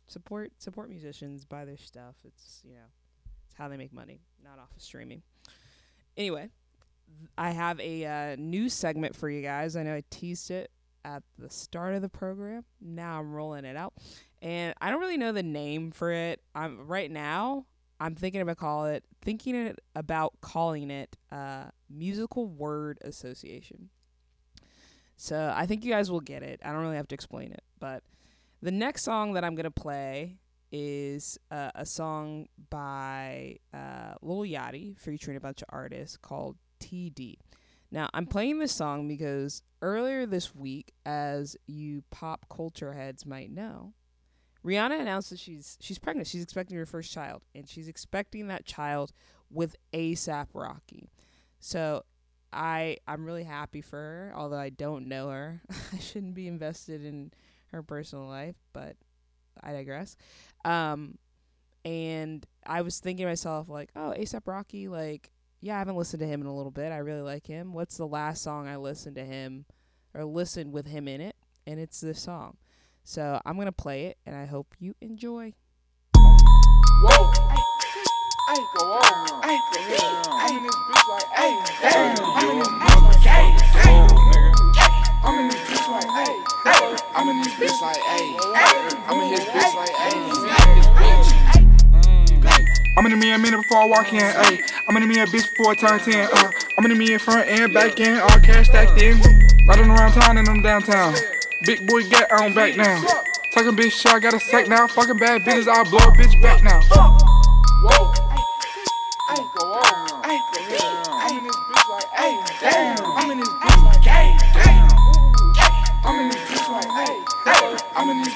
support 0.07 0.53
support 0.59 0.89
musicians, 0.89 1.45
buy 1.45 1.65
their 1.65 1.77
stuff. 1.77 2.17
It's 2.25 2.63
you 2.65 2.75
know, 2.75 2.87
it's 3.47 3.55
how 3.55 3.69
they 3.69 3.77
make 3.77 3.93
money, 3.93 4.21
not 4.43 4.59
off 4.59 4.75
of 4.75 4.83
streaming. 4.83 5.23
Anyway, 6.17 6.51
th- 7.19 7.31
I 7.37 7.51
have 7.51 7.79
a 7.81 8.05
uh, 8.05 8.37
new 8.39 8.69
segment 8.69 9.15
for 9.15 9.31
you 9.31 9.43
guys. 9.43 9.77
I 9.77 9.83
know 9.83 9.95
I 9.95 10.03
teased 10.11 10.51
it 10.51 10.71
at 11.05 11.23
the 11.39 11.51
start 11.51 11.95
of 11.95 12.03
the 12.03 12.09
program. 12.09 12.65
Now 12.81 13.21
I'm 13.21 13.33
rolling 13.33 13.65
it 13.65 13.77
out, 13.77 13.95
and 14.43 14.75
I 14.81 14.91
don't 14.91 15.01
really 15.01 15.19
know 15.19 15.33
the 15.33 15.43
name 15.43 15.91
for 15.91 16.11
it. 16.11 16.41
I'm 16.55 16.87
right 16.87 17.11
now. 17.11 17.67
I'm 18.01 18.15
thinking 18.15 18.41
about 18.41 18.59
call 18.59 18.87
it 18.87 19.05
thinking 19.23 19.55
it 19.57 19.81
about 19.97 20.35
calling 20.41 20.91
it 20.91 21.17
uh, 21.33 21.65
musical 21.91 22.47
word 22.47 22.99
association. 23.03 23.91
So 25.19 25.53
I 25.55 25.67
think 25.67 25.85
you 25.85 25.91
guys 25.91 26.13
will 26.13 26.21
get 26.21 26.45
it. 26.45 26.61
I 26.65 26.73
don't 26.73 26.81
really 26.81 26.97
have 26.97 27.09
to 27.09 27.15
explain 27.15 27.51
it, 27.51 27.65
but 27.81 28.05
the 28.63 28.71
next 28.71 29.03
song 29.03 29.33
that 29.33 29.43
I'm 29.45 29.57
gonna 29.57 29.71
play 29.71 30.37
is 30.71 31.37
uh, 31.51 31.73
a 31.75 31.85
song 31.85 32.47
by 32.71 33.57
uh, 33.75 34.15
Lil 34.23 34.49
Yachty 34.49 34.97
featuring 34.97 35.37
a 35.37 35.41
bunch 35.41 35.61
of 35.61 35.69
artists 35.71 36.17
called 36.17 36.57
TD. 36.79 37.35
Now 37.91 38.09
I'm 38.15 38.27
playing 38.27 38.61
this 38.61 38.71
song 38.71 39.09
because 39.09 39.63
earlier 39.83 40.25
this 40.25 40.55
week, 40.55 40.93
as 41.05 41.57
you 41.67 42.05
pop 42.11 42.47
culture 42.49 42.93
heads 42.93 43.27
might 43.27 43.51
know, 43.51 43.95
Rihanna 44.65 45.01
announced 45.01 45.31
that 45.31 45.41
she's 45.41 45.79
she's 45.81 45.99
pregnant. 45.99 46.29
She's 46.29 46.45
expecting 46.45 46.77
her 46.77 46.87
first 46.87 47.13
child, 47.13 47.43
and 47.57 47.69
she's 47.69 47.89
expecting 47.89 48.47
that 48.49 48.67
child 48.67 49.13
with 49.51 49.75
ASAP 49.93 50.47
Rocky. 50.55 51.11
So 51.59 52.05
I 52.53 52.99
I'm 53.07 53.25
really 53.25 53.45
happy 53.45 53.81
for 53.81 53.97
her, 53.97 54.33
although 54.35 54.59
I 54.59 54.71
don't 54.71 55.09
know 55.09 55.29
her. 55.31 55.61
I 55.93 55.99
shouldn't 55.99 56.35
be 56.35 56.49
invested 56.49 57.05
in 57.05 57.33
her 57.73 57.83
personal 57.83 58.27
life, 58.27 58.57
but 58.73 58.97
I 59.63 59.73
digress. 59.73 60.17
Um, 60.65 61.19
and 61.85 62.47
I 62.67 62.83
was 62.83 63.01
thinking 63.01 63.25
to 63.25 63.31
myself 63.31 63.69
like, 63.69 63.91
oh, 63.97 64.15
ASAP 64.17 64.47
Rocky, 64.47 64.89
like, 64.89 65.31
yeah, 65.61 65.77
I 65.77 65.79
haven't 65.79 65.97
listened 65.97 66.21
to 66.21 66.27
him 66.27 66.41
in 66.41 66.47
a 66.47 66.55
little 66.55 66.71
bit. 66.71 66.93
I 66.93 66.99
really 66.99 67.23
like 67.23 67.47
him. 67.47 67.73
What's 67.73 67.97
the 67.97 68.07
last 68.07 68.43
song 68.43 68.69
I 68.69 68.77
listened 68.77 69.17
to 69.17 69.25
him 69.25 69.65
or 70.15 70.25
listened 70.25 70.73
with 70.73 70.87
him 70.87 71.09
in 71.09 71.21
it? 71.21 71.37
And 71.67 71.79
it's 71.79 72.01
this 72.01 72.21
song. 72.21 72.57
So 73.05 73.41
I'm 73.45 73.57
gonna 73.57 73.73
play 73.73 74.07
it, 74.07 74.19
and 74.27 74.37
I 74.37 74.45
hope 74.45 74.75
you 74.79 74.95
enjoy. 75.01 75.55
Whoa. 76.15 77.48
Ay, 78.51 78.67
go 78.73 78.93
on. 78.93 79.43
Ay, 79.45 79.61
I'm 80.41 80.57
in 80.57 80.63
this 80.63 80.75
bitch 80.75 81.07
like, 81.07 81.29
ay, 81.37 81.61
ay, 81.85 82.17
I'm 82.35 82.49
in 82.49 82.59
this 82.59 82.69
bitch 82.81 83.05
like, 83.05 83.27
ay, 83.29 83.53
ay. 83.85 84.09
I'm 85.23 85.39
in 85.39 85.49
this 85.49 85.61
bitch 85.69 85.89
like, 85.91 86.09
ay, 86.09 86.43
ay. 86.65 86.97
I'm 87.13 87.29
in 87.29 87.39
this 87.43 87.55
bitch 87.55 87.83
like, 87.83 87.99
ay, 88.09 88.41
I'm 89.07 89.21
in 89.21 89.29
his 89.29 89.45
bitch 89.45 89.75
like, 89.75 89.95
ay. 90.01 90.09
I'm 92.97 93.05
in 93.05 93.11
the 93.11 93.17
me 93.19 93.33
a 93.33 93.39
minute 93.39 93.59
before 93.59 93.83
I 93.83 93.85
walk 93.85 94.15
in, 94.15 94.21
ayy. 94.21 94.65
I'm 94.89 94.97
in 94.97 95.07
the 95.07 95.21
a 95.21 95.27
bitch 95.27 95.51
before 95.55 95.73
I 95.73 95.75
turn 95.75 96.01
10, 96.01 96.29
uh. 96.33 96.51
I'm 96.79 96.91
in 96.91 96.97
the 96.97 97.13
in 97.13 97.19
front 97.19 97.47
and 97.51 97.75
back 97.75 98.01
end, 98.01 98.19
all 98.23 98.41
cash 98.41 98.69
stacked 98.69 98.99
in. 98.99 99.21
Riding 99.69 99.91
around 99.91 100.13
town 100.13 100.39
and 100.39 100.49
I'm 100.49 100.63
downtown. 100.63 101.15
Big 101.67 101.87
boy 101.87 102.03
get 102.09 102.33
on 102.33 102.55
back 102.55 102.75
now. 102.79 103.05
Talking 103.53 103.77
bitch 103.77 103.93
shit, 103.93 104.11
I 104.11 104.19
got 104.19 104.33
a 104.33 104.41
sack 104.41 104.69
now. 104.69 104.87
Fucking 104.87 105.19
bad 105.19 105.45
business, 105.45 105.69
I'll 105.69 105.85
blow 105.85 105.99
a 105.99 106.13
bitch 106.13 106.41
back 106.41 106.65
now. 106.65 106.81
Whoa. 107.85 108.18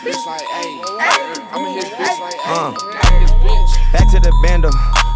Bitch 0.05 0.27
like, 0.27 0.43
ay, 0.51 1.49
I'm 1.53 1.65
in 1.67 1.75
his 1.77 1.85
bitch 1.87 2.21
like, 2.21 2.35
Uh. 2.47 2.73
ay, 3.03 3.19
this 3.21 3.33
bitch. 3.33 3.93
Back 3.93 4.11
to 4.13 4.21
the 4.21 4.33
bando. 4.43 4.71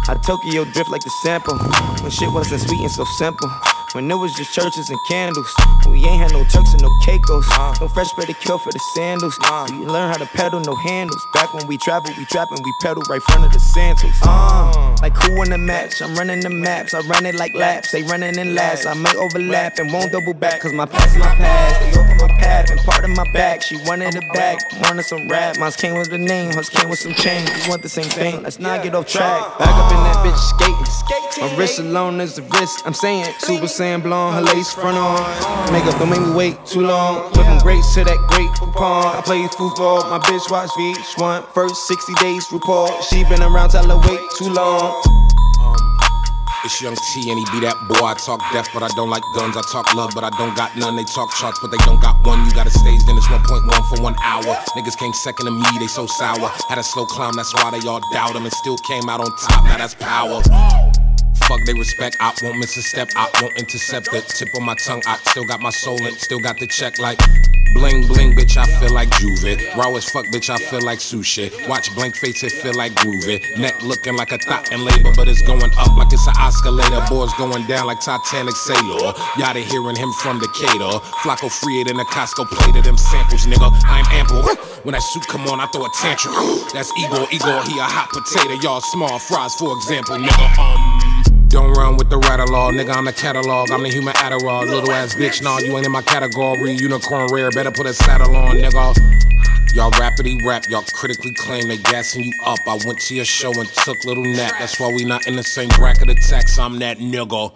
I 0.09 0.15
Tokyo 0.25 0.63
drift 0.63 0.89
like 0.89 1.03
the 1.03 1.09
sample. 1.23 1.57
When 2.01 2.11
shit 2.11 2.31
wasn't 2.31 2.61
sweet 2.61 2.79
and 2.79 2.91
so 2.91 3.03
simple. 3.17 3.49
When 3.93 4.09
it 4.11 4.15
was 4.15 4.33
just 4.35 4.53
churches 4.53 4.89
and 4.89 4.99
candles. 5.09 5.47
We 5.89 6.03
ain't 6.05 6.21
had 6.21 6.31
no 6.31 6.43
Turks 6.43 6.71
and 6.73 6.81
no 6.81 6.89
Caicos. 7.03 7.45
No 7.81 7.87
fresh 7.89 8.11
bread 8.13 8.27
to 8.27 8.33
kill 8.33 8.57
for 8.57 8.71
the 8.71 8.79
sandals. 8.95 9.35
We 9.71 9.85
learn 9.85 10.09
how 10.11 10.17
to 10.17 10.25
pedal, 10.27 10.59
no 10.61 10.75
handles. 10.75 11.21
Back 11.33 11.53
when 11.53 11.67
we 11.67 11.77
travel, 11.77 12.11
we 12.17 12.23
trapping, 12.25 12.59
we 12.63 12.73
pedal 12.81 13.03
right 13.09 13.21
front 13.23 13.45
of 13.45 13.51
the 13.51 13.59
sandals. 13.59 14.13
Uh, 14.23 14.95
like 15.01 15.15
who 15.23 15.41
in 15.43 15.49
the 15.49 15.57
match? 15.57 16.01
I'm 16.01 16.15
running 16.15 16.39
the 16.41 16.49
maps. 16.49 16.93
I 16.93 16.99
run 17.07 17.25
it 17.25 17.35
like 17.35 17.53
laps. 17.55 17.91
They 17.91 18.03
running 18.03 18.37
in 18.37 18.55
laps. 18.55 18.85
I 18.85 18.93
might 18.93 19.15
overlap 19.15 19.77
and 19.79 19.91
won't 19.91 20.11
double 20.11 20.33
back. 20.33 20.61
Cause 20.61 20.73
my 20.73 20.85
past 20.85 21.15
is 21.15 21.17
my 21.17 21.35
past. 21.35 22.06
Open 22.17 22.35
my 22.35 22.41
path 22.41 22.71
and 22.71 22.79
part 22.81 23.03
of 23.03 23.11
my 23.11 23.23
back. 23.31 23.61
She 23.61 23.77
wanted 23.85 24.15
it 24.15 24.33
back. 24.33 24.57
Wanted 24.81 25.03
some 25.03 25.27
rap. 25.27 25.57
Mine 25.57 25.71
came 25.71 25.97
with 25.97 26.09
the 26.09 26.17
name. 26.17 26.53
Hers 26.53 26.69
came 26.69 26.89
with 26.89 26.99
some 26.99 27.13
change. 27.13 27.49
We 27.63 27.69
want 27.69 27.81
the 27.81 27.89
same 27.89 28.05
thing. 28.05 28.41
Let's 28.43 28.59
not 28.59 28.83
get 28.83 28.95
off 28.95 29.07
track. 29.07 29.41
Back 29.59 29.69
up 29.69 29.91
in 29.91 29.97
that 29.97 30.17
bitch 30.25 30.37
skating. 30.37 31.43
My 31.43 31.57
wrist 31.57 31.79
alone 31.79 32.19
is 32.21 32.35
the 32.35 32.41
wrist. 32.43 32.81
I'm 32.85 32.93
saying 32.93 33.25
Super 33.39 33.65
Saiyan 33.65 34.01
blonde, 34.01 34.35
her 34.35 34.53
lace 34.53 34.73
front 34.73 34.97
on. 34.97 35.71
Makeup 35.71 35.99
don't 35.99 36.09
make 36.09 36.21
me 36.21 36.33
wait 36.33 36.65
too 36.65 36.81
long. 36.81 37.31
From 37.33 37.59
great 37.59 37.83
to 37.93 38.03
that 38.03 38.17
great 38.29 38.51
coupon. 38.59 39.15
I 39.15 39.21
play 39.21 39.45
football. 39.47 40.09
My 40.09 40.19
bitch 40.19 40.49
watch 40.49 40.69
VH1. 40.71 41.53
First 41.53 41.87
60 41.87 42.13
days 42.15 42.45
report. 42.51 42.91
She 43.03 43.23
been 43.25 43.43
around 43.43 43.69
till 43.69 43.91
I 43.91 43.95
wait 44.07 44.19
too 44.37 44.49
long. 44.49 45.36
It's 46.67 46.81
Young 46.81 46.97
T 46.97 47.31
and 47.31 47.39
he 47.39 47.45
be 47.55 47.63
that 47.63 47.79
boy. 47.87 48.11
I 48.11 48.13
talk 48.19 48.43
death, 48.51 48.67
but 48.73 48.83
I 48.83 48.89
don't 48.89 49.09
like 49.09 49.23
guns. 49.33 49.55
I 49.55 49.61
talk 49.71 49.95
love, 49.95 50.11
but 50.13 50.25
I 50.25 50.29
don't 50.35 50.53
got 50.53 50.75
none. 50.75 50.97
They 50.97 51.05
talk 51.15 51.31
charts, 51.39 51.59
but 51.61 51.71
they 51.71 51.77
don't 51.87 52.01
got 52.01 52.19
one. 52.27 52.43
You 52.43 52.51
got 52.51 52.67
a 52.67 52.69
stage, 52.69 52.99
then 53.07 53.15
it's 53.15 53.27
1.1 53.27 53.71
for 53.87 54.03
one 54.03 54.15
hour. 54.21 54.43
Niggas 54.75 54.99
came 54.99 55.13
second 55.13 55.45
to 55.45 55.51
me, 55.51 55.63
they 55.79 55.87
so 55.87 56.05
sour. 56.07 56.51
Had 56.67 56.77
a 56.77 56.83
slow 56.83 57.05
climb, 57.05 57.31
that's 57.39 57.53
why 57.53 57.71
they 57.71 57.87
all 57.87 58.01
doubt 58.11 58.35
him 58.35 58.43
and 58.43 58.51
still 58.51 58.75
came 58.79 59.07
out 59.07 59.21
on 59.21 59.31
top. 59.47 59.63
Now 59.63 59.77
that's 59.77 59.95
power. 59.95 60.43
Fuck 61.47 61.63
they 61.65 61.73
respect, 61.73 62.17
I 62.19 62.33
won't 62.41 62.59
miss 62.59 62.75
a 62.75 62.81
step, 62.81 63.09
I 63.15 63.29
won't 63.41 63.57
intercept 63.57 64.11
the 64.11 64.21
tip 64.21 64.53
of 64.53 64.61
my 64.61 64.75
tongue. 64.75 65.01
I 65.05 65.17
still 65.29 65.45
got 65.45 65.61
my 65.61 65.69
soul 65.69 65.97
and 66.05 66.17
still 66.17 66.39
got 66.39 66.59
the 66.59 66.67
check 66.67 66.99
like 66.99 67.17
bling 67.73 68.07
bling, 68.07 68.33
bitch. 68.33 68.57
I 68.57 68.65
feel 68.79 68.93
like 68.93 69.09
Juve. 69.17 69.55
Raw 69.77 69.95
as 69.95 70.09
fuck, 70.09 70.25
bitch. 70.27 70.49
I 70.49 70.57
feel 70.57 70.81
like 70.81 70.99
sushi. 70.99 71.47
Watch 71.67 71.93
blank 71.95 72.15
face, 72.15 72.43
it 72.43 72.51
feel 72.51 72.73
like 72.73 72.93
groovy. 72.93 73.39
Neck 73.57 73.81
looking 73.83 74.15
like 74.15 74.31
a 74.31 74.37
thought 74.39 74.71
in 74.71 74.83
labor, 74.83 75.11
but 75.15 75.27
it's 75.27 75.41
going 75.41 75.71
up 75.77 75.95
like 75.95 76.11
it's 76.11 76.27
an 76.27 76.33
escalator. 76.39 76.99
Boys 77.09 77.33
going 77.37 77.65
down 77.67 77.87
like 77.87 78.01
Titanic 78.01 78.55
sailor. 78.55 79.13
Yada 79.37 79.59
hearing 79.59 79.95
him 79.95 80.11
from 80.21 80.39
the 80.39 80.47
Decatur. 80.47 80.99
Flacco 81.23 81.51
free 81.51 81.81
it 81.81 81.89
in 81.89 81.99
a 81.99 82.05
Costco 82.05 82.49
plate 82.49 82.75
of 82.75 82.83
them 82.83 82.97
samples, 82.97 83.45
nigga. 83.45 83.71
I'm 83.85 84.05
ample. 84.11 84.43
When 84.83 84.93
that 84.93 85.03
suit 85.03 85.27
come 85.27 85.47
on, 85.47 85.59
I 85.59 85.67
throw 85.67 85.85
a 85.85 85.89
tantrum. 86.01 86.33
That's 86.73 86.91
Igor, 86.97 87.27
Igor, 87.31 87.63
he 87.63 87.77
a 87.79 87.83
hot 87.83 88.09
potato. 88.09 88.59
Y'all 88.61 88.81
small 88.81 89.19
fries, 89.19 89.53
for 89.55 89.75
example, 89.77 90.17
nigga. 90.17 90.57
Um. 90.57 90.96
Don't 91.49 91.71
run 91.73 91.95
with 91.95 92.09
the 92.09 92.17
rattle 92.17 92.47
nigga. 92.47 92.93
I'm 92.93 93.05
the 93.05 93.13
catalog. 93.13 93.71
I'm 93.71 93.81
the 93.81 93.89
human 93.89 94.13
Adderall. 94.15 94.67
Little 94.67 94.91
ass 94.91 95.15
bitch, 95.15 95.41
nah, 95.41 95.59
you 95.59 95.75
ain't 95.77 95.85
in 95.85 95.91
my 95.91 96.01
category. 96.01 96.73
Unicorn 96.73 97.27
rare, 97.31 97.49
better 97.51 97.71
put 97.71 97.85
a 97.85 97.93
saddle 97.93 98.35
on, 98.35 98.57
nigga. 98.57 99.73
Y'all 99.73 99.91
rapidly 99.91 100.41
rap, 100.45 100.67
y'all 100.69 100.83
critically 100.93 101.33
claim 101.33 101.67
they 101.67 101.77
gassing 101.77 102.23
you 102.23 102.33
up. 102.45 102.59
I 102.67 102.77
went 102.85 102.99
to 102.99 103.15
your 103.15 103.25
show 103.25 103.51
and 103.51 103.69
took 103.69 104.03
little 104.03 104.25
nap. 104.25 104.53
That's 104.59 104.79
why 104.79 104.91
we 104.91 105.05
not 105.05 105.27
in 105.27 105.35
the 105.35 105.43
same 105.43 105.69
bracket 105.69 106.09
of 106.09 106.19
tax. 106.27 106.57
I'm 106.57 106.79
that 106.79 106.97
nigga. 106.97 107.53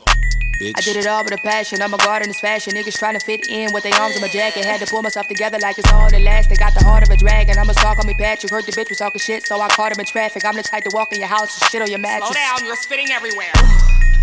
Bitch. 0.62 0.74
I 0.78 0.82
did 0.82 0.96
it 0.96 1.08
all 1.08 1.24
with 1.24 1.34
a 1.34 1.38
passion. 1.38 1.82
I'm 1.82 1.94
a 1.94 1.98
guard 1.98 2.22
in 2.22 2.30
this 2.30 2.40
fashion. 2.40 2.74
Niggas 2.74 2.98
trying 2.98 3.18
to 3.18 3.26
fit 3.26 3.48
in 3.50 3.74
with 3.74 3.84
their 3.84 3.94
arms 4.00 4.16
in 4.16 4.22
my 4.22 4.28
jacket. 4.28 4.66
Had 4.66 4.80
to 4.82 4.86
pull 4.86 5.02
myself 5.02 5.28
together 5.28 5.58
like 5.60 5.78
it's 5.78 5.92
all 5.92 6.08
elastic. 6.14 6.60
Got 6.60 6.74
the 6.74 6.84
heart 6.84 7.04
of 7.04 7.10
a 7.10 7.18
dragon. 7.18 7.58
I'm 7.58 7.70
a 7.70 7.74
stalk 7.74 7.98
on 8.00 8.08
me, 8.08 8.14
Patrick. 8.14 8.52
Heard 8.52 8.66
the 8.66 8.72
bitch 8.72 8.90
was 8.90 9.00
talking 9.00 9.20
shit, 9.20 9.46
so 9.48 9.60
I 9.60 9.68
caught 9.70 9.92
him 9.92 10.00
in 10.00 10.06
traffic. 10.06 10.46
I'm 10.46 10.56
the 10.56 10.64
type 10.64 10.84
to 10.84 10.92
walk 10.94 11.12
in 11.14 11.20
your 11.20 11.30
house 11.30 11.60
and 11.60 11.70
shit 11.72 11.82
on 11.82 11.90
your 11.90 12.00
mattress. 12.00 12.30
Slow 12.30 12.36
down, 12.36 12.66
you're 12.66 12.76
spitting 12.76 13.10
everywhere. 13.12 13.52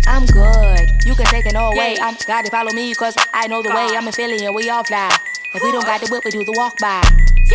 I'm 0.07 0.25
good. 0.25 0.89
You 1.05 1.13
can 1.13 1.25
take 1.27 1.45
it 1.45 1.55
all 1.55 1.73
away. 1.73 1.97
I'm 2.01 2.15
gotta 2.25 2.49
follow 2.49 2.71
me, 2.71 2.93
cause 2.95 3.15
I 3.33 3.47
know 3.47 3.61
the 3.61 3.69
way. 3.69 3.95
I'm 3.95 4.07
in 4.07 4.13
Philly 4.13 4.45
and 4.45 4.55
we 4.55 4.69
all 4.69 4.83
fly. 4.83 5.15
If 5.53 5.61
we 5.63 5.71
don't 5.71 5.85
got 5.85 6.01
the 6.01 6.07
whip, 6.07 6.25
we 6.25 6.31
do 6.31 6.43
the 6.43 6.53
walk 6.53 6.79
by. 6.79 7.03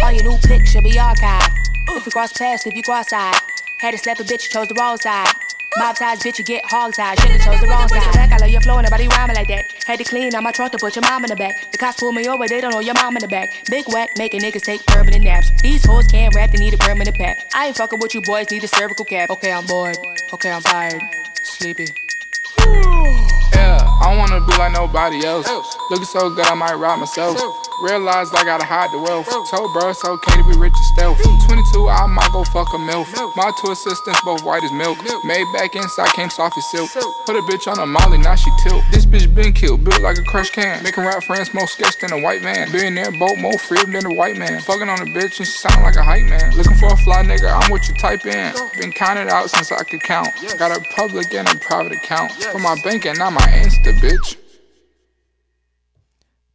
All 0.03 0.13
your 0.13 0.25
new 0.25 0.39
pics 0.39 0.73
should 0.73 0.85
be 0.85 0.93
archived. 0.93 1.53
If 1.89 2.07
you 2.07 2.13
cross 2.13 2.33
paths, 2.33 2.67
if 2.67 2.75
you 2.75 2.83
cross 2.83 3.09
side. 3.11 3.41
Had 3.79 3.93
to 3.93 3.99
slap 3.99 4.19
a 4.19 4.25
bitch, 4.25 4.45
you 4.45 4.51
chose 4.51 4.69
the 4.69 4.75
wrong 4.75 4.97
side. 4.99 5.29
Mob 5.77 5.97
ties, 5.97 6.21
bitch, 6.21 6.39
you 6.39 6.45
get 6.45 6.65
hog 6.67 6.95
tied. 6.95 7.19
Should've 7.19 7.41
chose 7.41 7.61
the 7.61 7.67
wrong 7.67 7.89
side. 7.89 8.13
Back, 8.15 8.31
I 8.31 8.37
love 8.37 8.49
your 8.49 8.61
flow, 8.61 8.79
and 8.79 8.85
nobody 8.85 9.09
rhyming 9.09 9.35
like 9.35 9.49
that. 9.49 9.65
Had 9.87 9.99
to 9.99 10.05
clean 10.05 10.33
out 10.33 10.43
my 10.45 10.53
trunk 10.53 10.71
to 10.73 10.79
put 10.79 10.95
your 10.95 11.03
mom 11.03 11.25
in 11.25 11.31
the 11.31 11.37
back. 11.37 11.73
The 11.73 11.79
cops 11.79 11.99
pull 11.99 12.13
me 12.13 12.29
over, 12.29 12.47
they 12.47 12.61
don't 12.61 12.71
know 12.71 12.79
your 12.79 12.95
mom 12.95 13.17
in 13.17 13.23
the 13.23 13.29
back. 13.29 13.49
Big 13.69 13.85
whack, 13.89 14.11
making 14.17 14.41
niggas 14.41 14.63
take 14.63 14.87
permanent 14.87 15.25
naps. 15.25 15.51
These 15.63 15.85
hoes 15.85 16.07
can't 16.07 16.33
rap, 16.35 16.53
they 16.53 16.59
need 16.59 16.75
a 16.75 16.79
permanent 16.79 17.17
pack. 17.17 17.37
I 17.55 17.67
ain't 17.67 17.77
fucking 17.77 17.99
with 17.99 18.15
you 18.15 18.23
boys, 18.23 18.51
need 18.53 18.63
a 18.63 18.69
cervical 18.69 19.05
cap. 19.05 19.31
Okay, 19.31 19.53
I'm 19.53 19.67
bored. 19.67 19.99
Okay, 20.33 20.53
I'm 20.53 20.63
tired. 20.63 21.03
Sleepy. 21.43 21.87
Yeah, 23.53 23.94
I 24.05 24.13
don't 24.13 24.19
wanna 24.19 24.45
be 24.45 24.53
like 24.59 24.73
nobody 24.73 25.25
else. 25.25 25.49
Looking 25.89 26.05
so 26.05 26.29
good, 26.29 26.45
I 26.45 26.53
might 26.53 26.75
rob 26.75 27.01
myself. 27.01 27.41
Realized 27.83 28.37
I 28.37 28.45
gotta 28.45 28.65
hide 28.65 28.93
the 28.93 28.99
wealth. 29.01 29.25
Told 29.51 29.73
bro 29.73 29.89
it's 29.89 30.05
okay 30.05 30.37
to 30.37 30.45
be 30.45 30.57
rich 30.61 30.77
and 30.77 30.85
stealth. 30.93 31.19
22, 31.49 31.89
I 31.89 32.07
might 32.07 32.31
go 32.31 32.45
fuck 32.45 32.69
a 32.75 32.79
MILF. 32.79 33.09
My 33.35 33.51
two 33.61 33.73
assistants, 33.73 34.21
both 34.23 34.45
white 34.45 34.63
as 34.63 34.73
milk. 34.73 34.99
Made 35.25 35.47
back 35.57 35.75
inside, 35.75 36.13
came 36.13 36.29
soft 36.29 36.57
as 36.57 36.71
silk. 36.71 36.93
Put 37.25 37.35
a 37.37 37.43
bitch 37.49 37.67
on 37.67 37.81
a 37.81 37.87
molly, 37.87 38.19
now 38.19 38.37
she 38.37 38.51
tilt. 38.63 38.85
This 38.93 39.07
bitch 39.07 39.35
been 39.35 39.53
killed, 39.53 39.83
built 39.83 40.03
like 40.03 40.19
a 40.19 40.23
crush 40.23 40.51
can. 40.51 40.83
Making 40.85 41.05
rap 41.05 41.25
friends 41.25 41.53
more 41.55 41.67
sketch 41.67 41.99
than 41.99 42.13
a 42.13 42.21
white 42.21 42.43
man. 42.43 42.71
Billionaire 42.71 43.11
boat 43.19 43.39
more 43.41 43.59
freedom 43.59 43.93
than 43.93 44.05
a 44.05 44.15
white 44.15 44.37
man. 44.37 44.61
Fucking 44.61 44.89
on 44.89 45.01
a 45.01 45.09
bitch 45.17 45.41
and 45.41 45.49
she 45.49 45.57
sound 45.57 45.83
like 45.83 45.97
a 45.97 46.03
hype 46.05 46.29
man. 46.29 46.55
Looking 46.57 46.77
for 46.77 46.93
a 46.93 46.97
fly 46.99 47.25
nigga, 47.25 47.51
I'm 47.51 47.71
what 47.71 47.89
you 47.89 47.95
type 47.95 48.25
in. 48.27 48.53
Been 48.79 48.93
counted 48.93 49.29
out 49.29 49.51
since 49.51 49.73
I 49.73 49.83
could 49.83 50.03
count. 50.03 50.29
Got 50.59 50.77
a 50.77 50.81
public 50.95 51.33
and 51.35 51.49
a 51.49 51.57
private 51.57 51.93
account. 51.93 52.31
For 52.53 52.61
my 52.61 52.77
bank 52.85 53.07
and 53.07 53.19
not 53.19 53.33
my 53.33 53.47
Insta, 53.65 53.94
bitch. 54.01 54.37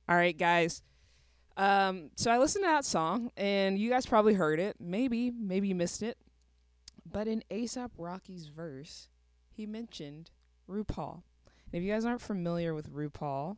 All 0.07 0.15
right, 0.15 0.37
guys. 0.37 0.81
Um, 1.57 2.09
so 2.15 2.31
I 2.31 2.37
listened 2.37 2.63
to 2.63 2.69
that 2.69 2.85
song, 2.85 3.31
and 3.35 3.77
you 3.77 3.89
guys 3.89 4.05
probably 4.05 4.33
heard 4.33 4.59
it. 4.59 4.77
Maybe, 4.79 5.29
maybe 5.31 5.67
you 5.67 5.75
missed 5.75 6.01
it. 6.01 6.17
But 7.11 7.27
in 7.27 7.43
ASAP 7.51 7.91
Rocky's 7.97 8.47
verse, 8.47 9.09
he 9.51 9.65
mentioned 9.65 10.31
RuPaul. 10.69 11.23
And 11.71 11.81
if 11.81 11.83
you 11.83 11.91
guys 11.91 12.05
aren't 12.05 12.21
familiar 12.21 12.73
with 12.73 12.91
RuPaul, 12.91 13.57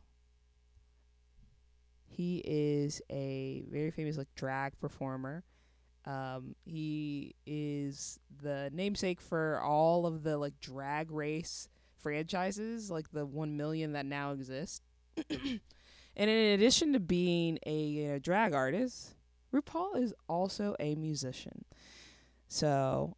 he 2.08 2.42
is 2.44 3.00
a 3.10 3.64
very 3.70 3.90
famous 3.90 4.18
like 4.18 4.34
drag 4.34 4.78
performer. 4.80 5.44
Um, 6.04 6.56
he 6.64 7.34
is 7.46 8.18
the 8.42 8.70
namesake 8.72 9.20
for 9.20 9.60
all 9.60 10.06
of 10.06 10.24
the 10.24 10.36
like 10.36 10.58
drag 10.60 11.10
race 11.10 11.68
franchises, 12.02 12.90
like 12.90 13.10
the 13.12 13.24
one 13.24 13.56
million 13.56 13.92
that 13.92 14.06
now 14.06 14.32
exist. 14.32 14.82
and 15.30 15.60
in 16.16 16.28
addition 16.54 16.92
to 16.92 17.00
being 17.00 17.58
a, 17.66 18.14
uh 18.14 18.18
drag 18.18 18.54
artist, 18.54 19.14
RuPaul 19.54 20.02
is 20.02 20.14
also 20.28 20.74
a 20.80 20.94
musician. 20.94 21.64
So, 22.48 23.16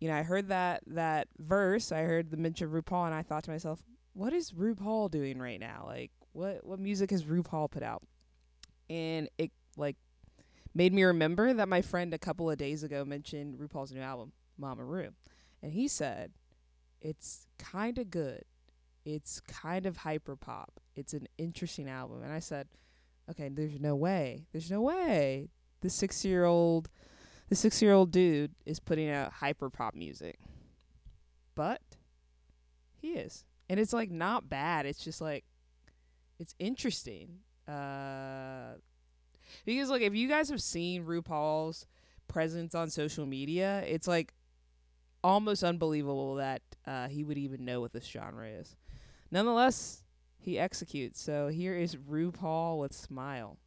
you 0.00 0.08
know, 0.08 0.14
I 0.14 0.22
heard 0.22 0.48
that 0.48 0.82
that 0.88 1.28
verse, 1.38 1.92
I 1.92 2.02
heard 2.02 2.30
the 2.30 2.36
mention 2.36 2.66
of 2.66 2.72
RuPaul, 2.72 3.06
and 3.06 3.14
I 3.14 3.22
thought 3.22 3.44
to 3.44 3.50
myself, 3.50 3.82
what 4.12 4.32
is 4.32 4.52
RuPaul 4.52 5.10
doing 5.10 5.38
right 5.38 5.60
now? 5.60 5.84
Like, 5.86 6.10
what 6.32 6.64
what 6.64 6.78
music 6.78 7.10
has 7.10 7.24
RuPaul 7.24 7.70
put 7.70 7.82
out? 7.82 8.02
And 8.88 9.28
it 9.38 9.50
like 9.76 9.96
made 10.74 10.92
me 10.92 11.04
remember 11.04 11.52
that 11.54 11.68
my 11.68 11.82
friend 11.82 12.12
a 12.14 12.18
couple 12.18 12.50
of 12.50 12.58
days 12.58 12.82
ago 12.82 13.04
mentioned 13.04 13.58
RuPaul's 13.58 13.92
new 13.92 14.00
album, 14.00 14.32
Mama 14.58 14.84
Ru, 14.84 15.08
and 15.62 15.72
he 15.72 15.88
said 15.88 16.32
it's 17.08 17.46
kind 17.58 17.98
of 17.98 18.10
good. 18.10 18.42
It's 19.04 19.40
kind 19.40 19.86
of 19.86 19.98
hyper 19.98 20.34
pop. 20.34 20.80
It's 20.96 21.12
an 21.12 21.28
interesting 21.38 21.88
album, 21.88 22.22
and 22.22 22.32
I 22.32 22.40
said, 22.40 22.66
okay, 23.30 23.48
there's 23.48 23.78
no 23.80 23.94
way, 23.94 24.46
there's 24.52 24.70
no 24.70 24.80
way 24.80 25.50
the 25.80 25.90
six 25.90 26.24
year 26.24 26.44
old 26.44 26.88
the 27.48 27.54
six 27.54 27.80
year 27.80 27.92
old 27.92 28.10
dude 28.10 28.52
is 28.64 28.80
putting 28.80 29.08
out 29.08 29.32
hyper 29.34 29.70
pop 29.70 29.94
music. 29.94 30.38
But 31.54 31.80
he 33.00 33.12
is. 33.12 33.44
And 33.68 33.78
it's 33.78 33.92
like 33.92 34.10
not 34.10 34.48
bad. 34.48 34.84
It's 34.84 35.02
just 35.02 35.20
like 35.20 35.44
it's 36.38 36.54
interesting. 36.58 37.38
Uh 37.68 38.74
because 39.64 39.90
like 39.90 40.02
if 40.02 40.14
you 40.14 40.28
guys 40.28 40.48
have 40.50 40.62
seen 40.62 41.04
RuPaul's 41.04 41.86
presence 42.26 42.74
on 42.74 42.90
social 42.90 43.26
media, 43.26 43.84
it's 43.86 44.08
like 44.08 44.34
almost 45.26 45.64
unbelievable 45.64 46.36
that 46.36 46.62
uh, 46.86 47.08
he 47.08 47.24
would 47.24 47.36
even 47.36 47.64
know 47.64 47.80
what 47.80 47.92
this 47.92 48.06
genre 48.06 48.46
is. 48.46 48.76
Nonetheless, 49.32 50.04
he 50.38 50.56
executes. 50.56 51.20
So 51.20 51.48
here 51.48 51.74
is 51.74 51.96
RuPaul 51.96 52.78
with 52.78 52.92
Smile. 52.92 53.58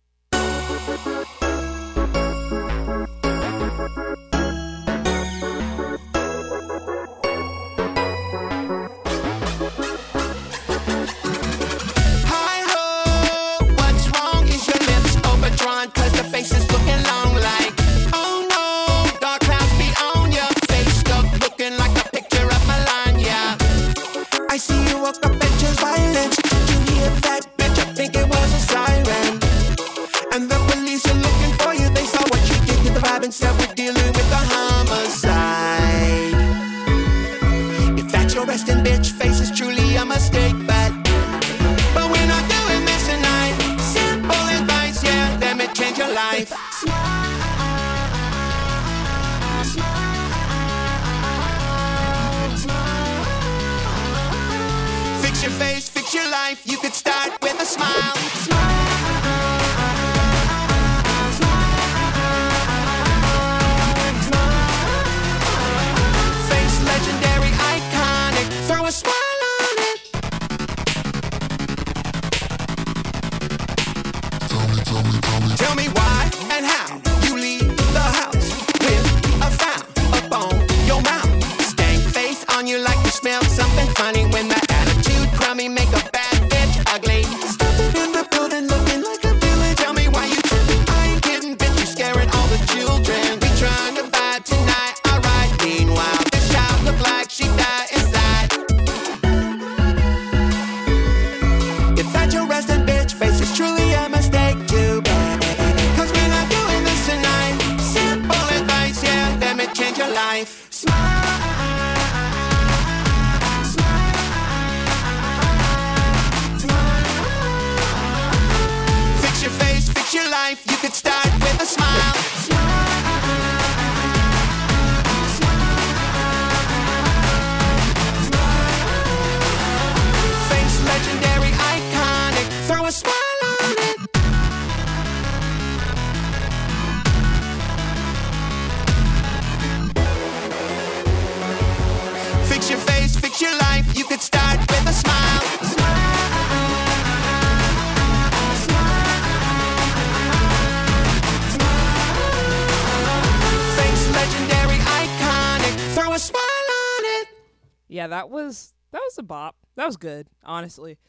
was 159.89 159.97
good, 159.97 160.27
honestly. 160.43 160.99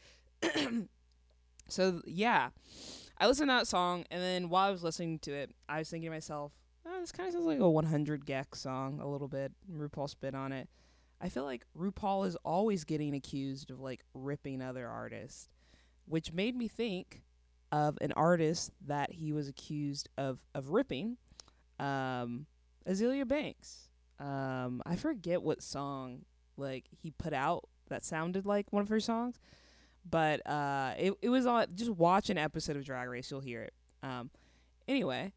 so 1.67 2.01
yeah, 2.07 2.49
I 3.19 3.27
listened 3.27 3.49
to 3.49 3.53
that 3.53 3.67
song, 3.67 4.05
and 4.09 4.19
then 4.19 4.49
while 4.49 4.67
I 4.67 4.71
was 4.71 4.83
listening 4.83 5.19
to 5.19 5.31
it, 5.31 5.51
I 5.69 5.77
was 5.77 5.89
thinking 5.89 6.09
to 6.09 6.15
myself, 6.15 6.51
oh, 6.87 6.99
"This 6.99 7.11
kind 7.11 7.27
of 7.27 7.33
sounds 7.33 7.45
like 7.45 7.59
a 7.59 7.69
100 7.69 8.25
gecs 8.25 8.55
song 8.55 8.99
a 8.99 9.07
little 9.07 9.27
bit." 9.27 9.51
RuPaul 9.71 10.09
spit 10.09 10.33
on 10.33 10.51
it. 10.51 10.67
I 11.21 11.29
feel 11.29 11.43
like 11.43 11.63
RuPaul 11.77 12.25
is 12.25 12.35
always 12.37 12.83
getting 12.83 13.13
accused 13.13 13.69
of 13.69 13.79
like 13.79 14.03
ripping 14.15 14.63
other 14.63 14.87
artists, 14.87 15.47
which 16.05 16.33
made 16.33 16.55
me 16.55 16.67
think 16.67 17.21
of 17.71 17.99
an 18.01 18.13
artist 18.13 18.71
that 18.87 19.11
he 19.13 19.31
was 19.31 19.47
accused 19.47 20.09
of 20.17 20.39
of 20.55 20.69
ripping, 20.69 21.17
um, 21.79 22.47
Azealia 22.89 23.27
Banks. 23.27 23.89
Um, 24.19 24.81
I 24.87 24.95
forget 24.95 25.43
what 25.43 25.61
song 25.61 26.25
like 26.57 26.85
he 26.91 27.11
put 27.11 27.33
out 27.33 27.69
that 27.91 28.03
sounded 28.03 28.45
like 28.45 28.73
one 28.73 28.81
of 28.81 28.89
her 28.89 28.99
songs. 28.99 29.39
But 30.09 30.45
uh, 30.47 30.93
it 30.97 31.13
it 31.21 31.29
was 31.29 31.45
on. 31.45 31.67
Just 31.75 31.91
watch 31.91 32.29
an 32.31 32.37
episode 32.37 32.75
of 32.75 32.83
Drag 32.83 33.07
Race, 33.07 33.29
you'll 33.29 33.39
hear 33.39 33.61
it. 33.61 33.73
Um, 34.01 34.31
anyway, 34.87 35.33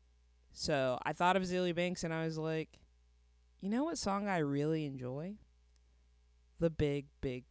so 0.52 0.98
I 1.04 1.12
thought 1.12 1.36
of 1.36 1.42
Azealia 1.42 1.74
Banks, 1.74 2.02
and 2.02 2.14
I 2.14 2.24
was 2.24 2.38
like, 2.38 2.78
you 3.60 3.68
know 3.68 3.84
what 3.84 3.98
song 3.98 4.26
I 4.26 4.38
really 4.38 4.86
enjoy? 4.86 5.34
The 6.60 6.70
Big 6.70 7.06
Big 7.20 7.44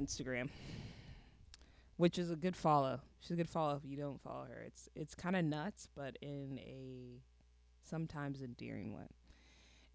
Instagram, 0.00 0.48
which 1.96 2.18
is 2.18 2.30
a 2.30 2.36
good 2.36 2.56
follow. 2.56 3.00
She's 3.20 3.32
a 3.32 3.36
good 3.36 3.48
follow 3.48 3.76
if 3.76 3.84
you 3.84 3.96
don't 3.96 4.20
follow 4.20 4.46
her. 4.46 4.62
It's 4.66 4.88
it's 4.94 5.14
kind 5.14 5.36
of 5.36 5.44
nuts, 5.44 5.88
but 5.94 6.16
in 6.22 6.58
a 6.58 7.20
sometimes 7.82 8.40
endearing 8.42 8.92
one. 8.92 9.08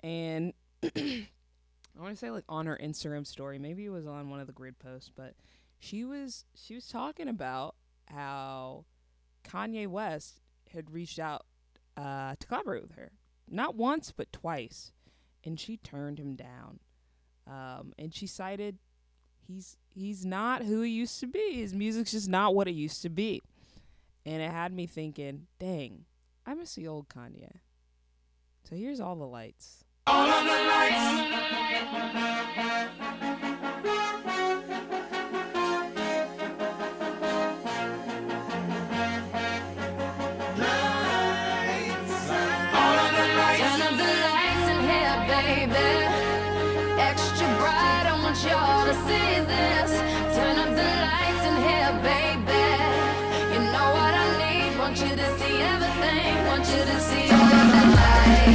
And 0.02 0.53
I 0.84 2.02
want 2.02 2.14
to 2.14 2.18
say 2.18 2.30
like 2.30 2.44
on 2.48 2.68
her 2.68 2.80
Instagram 2.82 3.26
story, 3.26 3.57
maybe 3.57 3.86
it 3.86 3.90
was 3.90 4.06
on 4.06 4.30
one 4.30 4.40
of 4.40 4.48
the 4.48 4.53
grid 4.53 4.77
posts, 4.77 5.10
but 5.15 5.34
she 5.80 6.03
was 6.03 6.45
she 6.53 6.76
was 6.76 6.88
talking 6.88 7.27
about 7.27 7.76
how 8.07 8.86
Kanye 9.44 9.88
West 9.88 10.41
had 10.72 10.91
reached 10.91 11.19
out 11.19 11.45
uh, 11.98 12.36
to 12.40 12.48
collaborate 12.48 12.84
with 12.84 12.95
her, 12.95 13.11
not 13.49 13.76
once 13.76 14.14
but 14.15 14.32
twice, 14.32 14.91
and 15.44 15.60
she 15.60 15.77
turned 15.77 16.19
him 16.19 16.36
down. 16.36 16.80
Um, 17.48 17.94
and 17.99 18.14
she 18.14 18.26
cited 18.26 18.80
he's 19.48 19.77
he's 19.95 20.26
not 20.26 20.63
who 20.63 20.81
he 20.81 20.91
used 20.91 21.19
to 21.22 21.27
be. 21.27 21.61
His 21.61 21.73
music's 21.73 22.11
just 22.11 22.30
not 22.30 22.53
what 22.53 22.67
it 22.67 22.76
used 22.76 23.01
to 23.03 23.09
be. 23.09 23.41
And 24.26 24.41
it 24.41 24.51
had 24.51 24.73
me 24.73 24.85
thinking, 24.88 25.47
dang, 25.59 26.05
I 26.45 26.53
miss 26.53 26.76
the 26.76 26.88
old 26.88 27.09
Kanye. 27.09 27.51
So 28.69 28.76
here's 28.76 28.99
all 28.99 29.15
the 29.15 29.26
lights. 29.26 29.84
All 30.07 30.27
of 30.27 30.43
the 30.43 30.51
lights. 30.51 31.35
y'all 48.45 48.85
to 48.85 48.93
see 48.93 49.39
this. 49.47 49.84
You 56.67 56.71
you 56.71 56.85
to 56.85 56.99
see 56.99 57.29
all 57.29 57.45
the 57.47 57.95
light. 57.95 58.55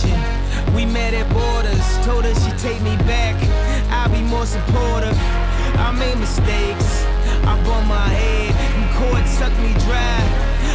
connection. 0.00 0.74
We 0.74 0.86
met 0.86 1.14
at 1.14 1.28
borders, 1.32 1.84
told 2.04 2.24
her 2.24 2.34
she 2.34 2.50
take 2.58 2.80
me 2.82 2.96
back. 3.06 3.36
I'll 3.90 4.10
be 4.10 4.22
more 4.22 4.46
supportive. 4.46 5.16
I 5.78 5.92
made 5.92 6.18
mistakes, 6.18 7.04
I 7.44 7.54
bumped 7.64 7.88
my 7.88 8.08
head, 8.08 8.54
and 8.54 8.84
court 8.96 9.26
sucked 9.26 9.58
me 9.58 9.72
dry. 9.86 10.20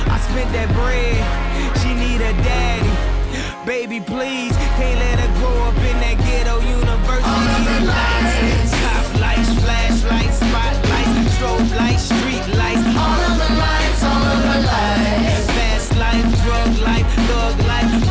I 0.08 0.18
spent 0.30 0.52
that 0.54 0.70
bread, 0.74 1.20
she 1.82 1.94
need 1.94 2.22
a 2.22 2.34
daddy. 2.44 2.94
Baby, 3.66 4.00
please, 4.00 4.56
can't 4.78 5.00
let 5.00 5.20
her 5.20 5.32
grow 5.40 5.58
up 5.64 5.78
in 5.78 5.98
that 6.04 6.18
ghetto 6.20 6.60
university. 6.60 7.24
All 7.24 7.48
of 7.48 7.64
the 7.64 7.80
lights, 7.88 8.72
top 8.84 9.08
lights, 9.24 9.52
flashlights, 9.64 10.38
spotlights, 10.44 11.16
strobe 11.36 11.72
lights, 11.80 12.04
street 12.12 12.46
lights. 12.60 12.84
All 12.96 13.22
of 13.24 13.36
the 13.40 13.52
lights, 13.56 14.02
all 14.04 14.24
of 14.24 14.40
the 14.44 14.58
lights. 14.68 15.48
Fast 15.56 15.96
life, 15.96 16.28
drug 16.44 16.72
life, 16.84 17.08
thug 17.28 17.68
life. 17.68 18.03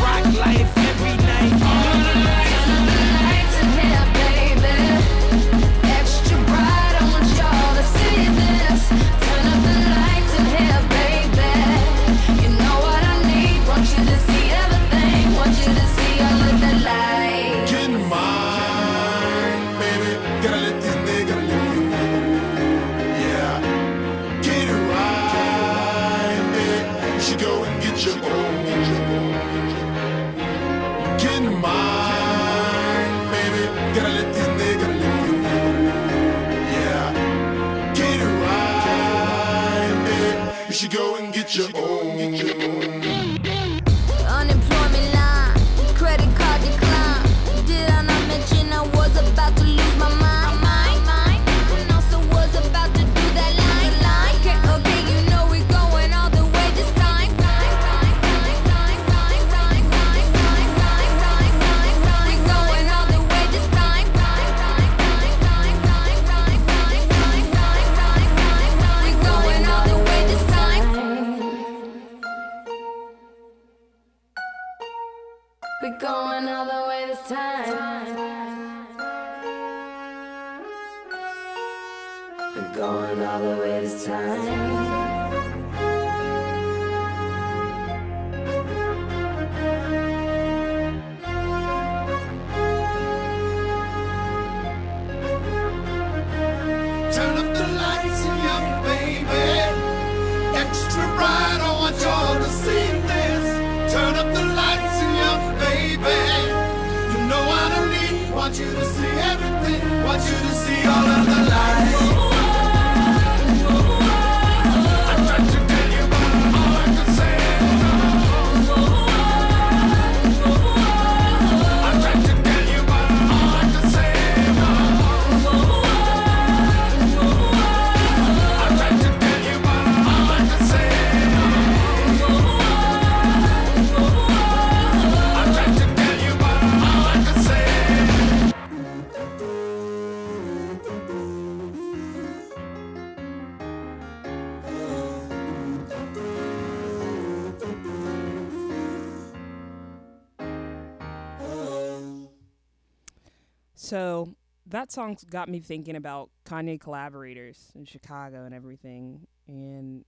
So 153.83 154.33
that 154.67 154.93
song's 154.93 155.25
got 155.25 155.49
me 155.49 155.59
thinking 155.59 155.97
about 155.97 156.29
Kanye 156.45 156.79
collaborators 156.79 157.69
in 157.75 157.83
Chicago 157.83 158.45
and 158.45 158.55
everything, 158.55 159.27
and 159.45 160.05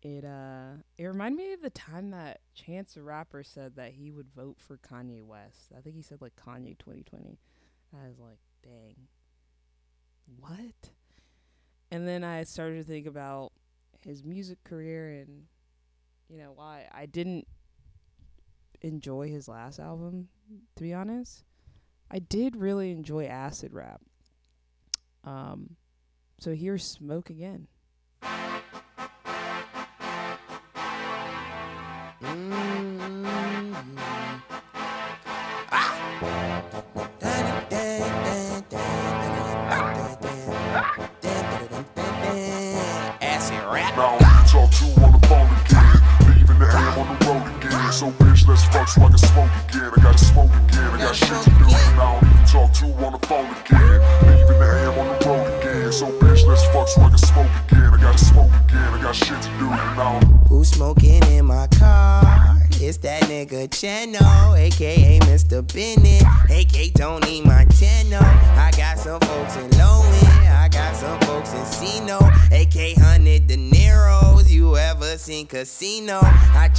it 0.00 0.24
uh 0.24 0.78
it 0.96 1.04
reminded 1.04 1.36
me 1.36 1.52
of 1.52 1.60
the 1.60 1.68
time 1.68 2.12
that 2.12 2.40
Chance 2.54 2.94
the 2.94 3.02
Rapper 3.02 3.42
said 3.42 3.76
that 3.76 3.92
he 3.92 4.10
would 4.10 4.30
vote 4.34 4.56
for 4.58 4.78
Kanye 4.78 5.22
West. 5.22 5.70
I 5.76 5.82
think 5.82 5.96
he 5.96 6.00
said 6.00 6.22
like 6.22 6.32
Kanye 6.34 6.78
2020. 6.78 7.38
I 7.92 8.08
was 8.08 8.18
like, 8.18 8.38
dang, 8.62 8.96
what? 10.40 10.90
And 11.90 12.08
then 12.08 12.24
I 12.24 12.44
started 12.44 12.76
to 12.76 12.84
think 12.84 13.06
about 13.06 13.52
his 14.00 14.24
music 14.24 14.64
career 14.64 15.10
and 15.10 15.42
you 16.30 16.38
know 16.38 16.52
why 16.54 16.86
I 16.90 17.04
didn't 17.04 17.46
enjoy 18.80 19.28
his 19.28 19.46
last 19.46 19.78
album 19.78 20.28
to 20.76 20.82
be 20.82 20.94
honest. 20.94 21.44
I 22.14 22.20
did 22.20 22.54
really 22.54 22.92
enjoy 22.92 23.26
acid 23.26 23.74
rap. 23.74 24.00
Um 25.24 25.76
so 26.38 26.54
here's 26.54 26.84
Smoke 26.84 27.28
again. 27.28 27.66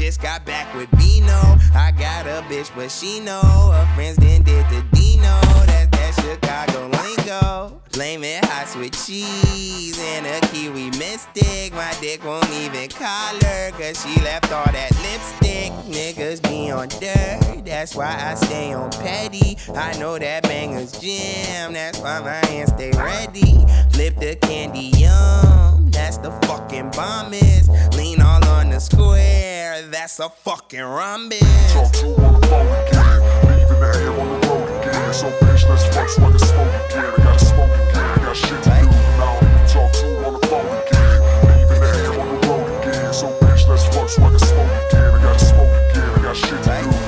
Just 0.05 0.21
got 0.21 0.45
back 0.45 0.71
with 0.75 0.87
Bino. 0.99 1.57
I 1.73 1.91
got 1.97 2.27
a 2.27 2.45
bitch, 2.47 2.69
but 2.75 2.91
she 2.91 3.19
know 3.19 3.41
her 3.41 3.95
friends 3.95 4.17
then 4.17 4.43
did 4.43 4.63
the 4.69 4.85
Dino. 4.93 5.35
That's 5.65 5.89
that 5.97 6.13
Chicago 6.21 6.91
lingo. 7.01 7.81
Blame 7.91 8.23
it 8.23 8.45
hot 8.45 8.69
with 8.77 8.93
cheese 9.03 9.99
and 9.99 10.27
a 10.27 10.39
kiwi 10.49 10.91
mystic. 10.99 11.73
My 11.73 11.91
dick 12.01 12.23
won't 12.23 12.47
even 12.51 12.87
call 12.89 13.33
her, 13.45 13.71
cause 13.71 14.03
she 14.03 14.21
left 14.21 14.51
all 14.51 14.71
that 14.71 14.91
lipstick. 15.01 15.71
Niggas 15.89 16.43
be 16.43 16.69
on 16.69 16.89
dirt, 16.89 17.65
that's 17.65 17.95
why 17.95 18.15
I 18.15 18.35
stay 18.35 18.73
on 18.73 18.91
petty. 18.91 19.34
I 19.75 19.97
know 19.99 20.17
that 20.17 20.43
banger's 20.43 20.91
jam, 20.99 21.73
that's 21.73 21.99
why 21.99 22.19
my 22.21 22.45
hands 22.47 22.71
stay 22.71 22.91
ready. 22.91 23.65
Flip 23.91 24.15
the 24.17 24.35
candy 24.41 24.91
yum, 24.97 25.91
that's 25.91 26.17
the 26.17 26.31
fucking 26.47 26.91
bomb 26.91 27.33
is. 27.33 27.69
Lean 27.95 28.21
all 28.21 28.43
on 28.45 28.69
the 28.69 28.79
square, 28.79 29.83
that's 29.89 30.19
a 30.19 30.29
fucking 30.29 30.81
rhombus. 30.81 31.39
talk 31.73 31.91
to 31.93 32.07
on 32.25 32.41
the 32.41 32.47
phone 32.47 32.67
again. 32.87 33.21
Leaving 33.47 33.79
the 33.79 33.91
AM 33.95 34.19
on 34.19 34.41
the 34.41 34.47
road 34.47 34.81
again. 34.81 35.13
So 35.13 35.29
bitch, 35.29 35.69
let's 35.69 35.85
fuck 35.95 36.09
so 36.09 36.25
I 36.25 36.29
can 36.31 36.39
smoke 36.39 36.73
again. 36.89 37.05
I 37.05 37.23
gotta 37.23 37.45
smoke 37.45 37.69
again. 37.69 38.03
I 38.03 38.17
got 38.25 38.35
shit 38.35 38.49
to 38.49 38.69
do. 38.69 38.89
Now 39.19 39.33
you 39.41 39.67
talk 39.69 39.91
to 39.93 40.25
on 40.25 40.33
the 40.33 40.47
phone 40.47 40.71
again. 40.83 41.17
Leaving 41.47 41.79
the 41.81 41.89
AM 41.93 42.19
on 42.19 42.41
the 42.41 42.47
road 42.47 42.67
again. 42.81 43.13
So 43.13 43.27
bitch, 43.39 43.67
let's 43.69 43.85
fuck 43.93 44.09
so 44.09 44.23
I 44.23 44.29
can 44.29 44.39
smoke 44.39 44.73
again. 44.89 45.13
I 45.13 45.21
gotta 45.21 45.39
smoke 45.39 45.73
again. 45.91 46.09
I 46.09 46.21
got 46.23 46.35
shit 46.35 46.63
to 46.63 46.89
do. 46.89 47.04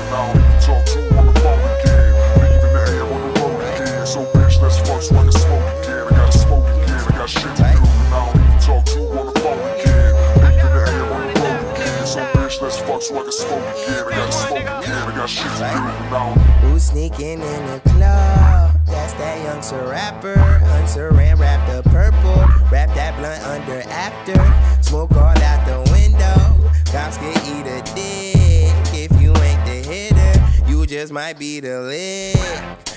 So 13.00 13.18
I 13.18 13.22
can 13.22 13.32
smoke. 13.32 13.58
I 13.58 14.62
gotta. 14.64 14.88
I 14.88 15.16
got 15.16 15.28
shit 15.28 15.44
to 15.44 15.68
do. 16.10 16.68
Who's 16.68 16.84
sneaking 16.84 17.40
in 17.40 17.66
the 17.66 17.80
club? 17.90 18.74
That's 18.86 19.12
that 19.14 19.42
youngster 19.44 19.86
rapper. 19.86 20.34
Unsaran 20.34 21.38
wrap 21.38 21.66
the 21.68 21.88
purple. 21.90 22.44
Wrap 22.70 22.94
that 22.94 23.16
blunt 23.18 23.42
under 23.44 23.80
after. 23.90 24.34
Smoke 24.82 25.12
all 25.12 25.20
out 25.26 25.66
the 25.66 25.90
window. 25.92 26.70
Cops 26.90 27.18
can 27.18 27.36
eat 27.46 27.66
a 27.66 27.82
dick. 27.94 28.74
If 28.94 29.20
you 29.20 29.30
ain't 29.36 29.64
the 29.66 29.82
hitter, 29.86 30.70
you 30.70 30.86
just 30.86 31.12
might 31.12 31.38
be 31.38 31.60
the 31.60 31.80
lick. 31.80 32.36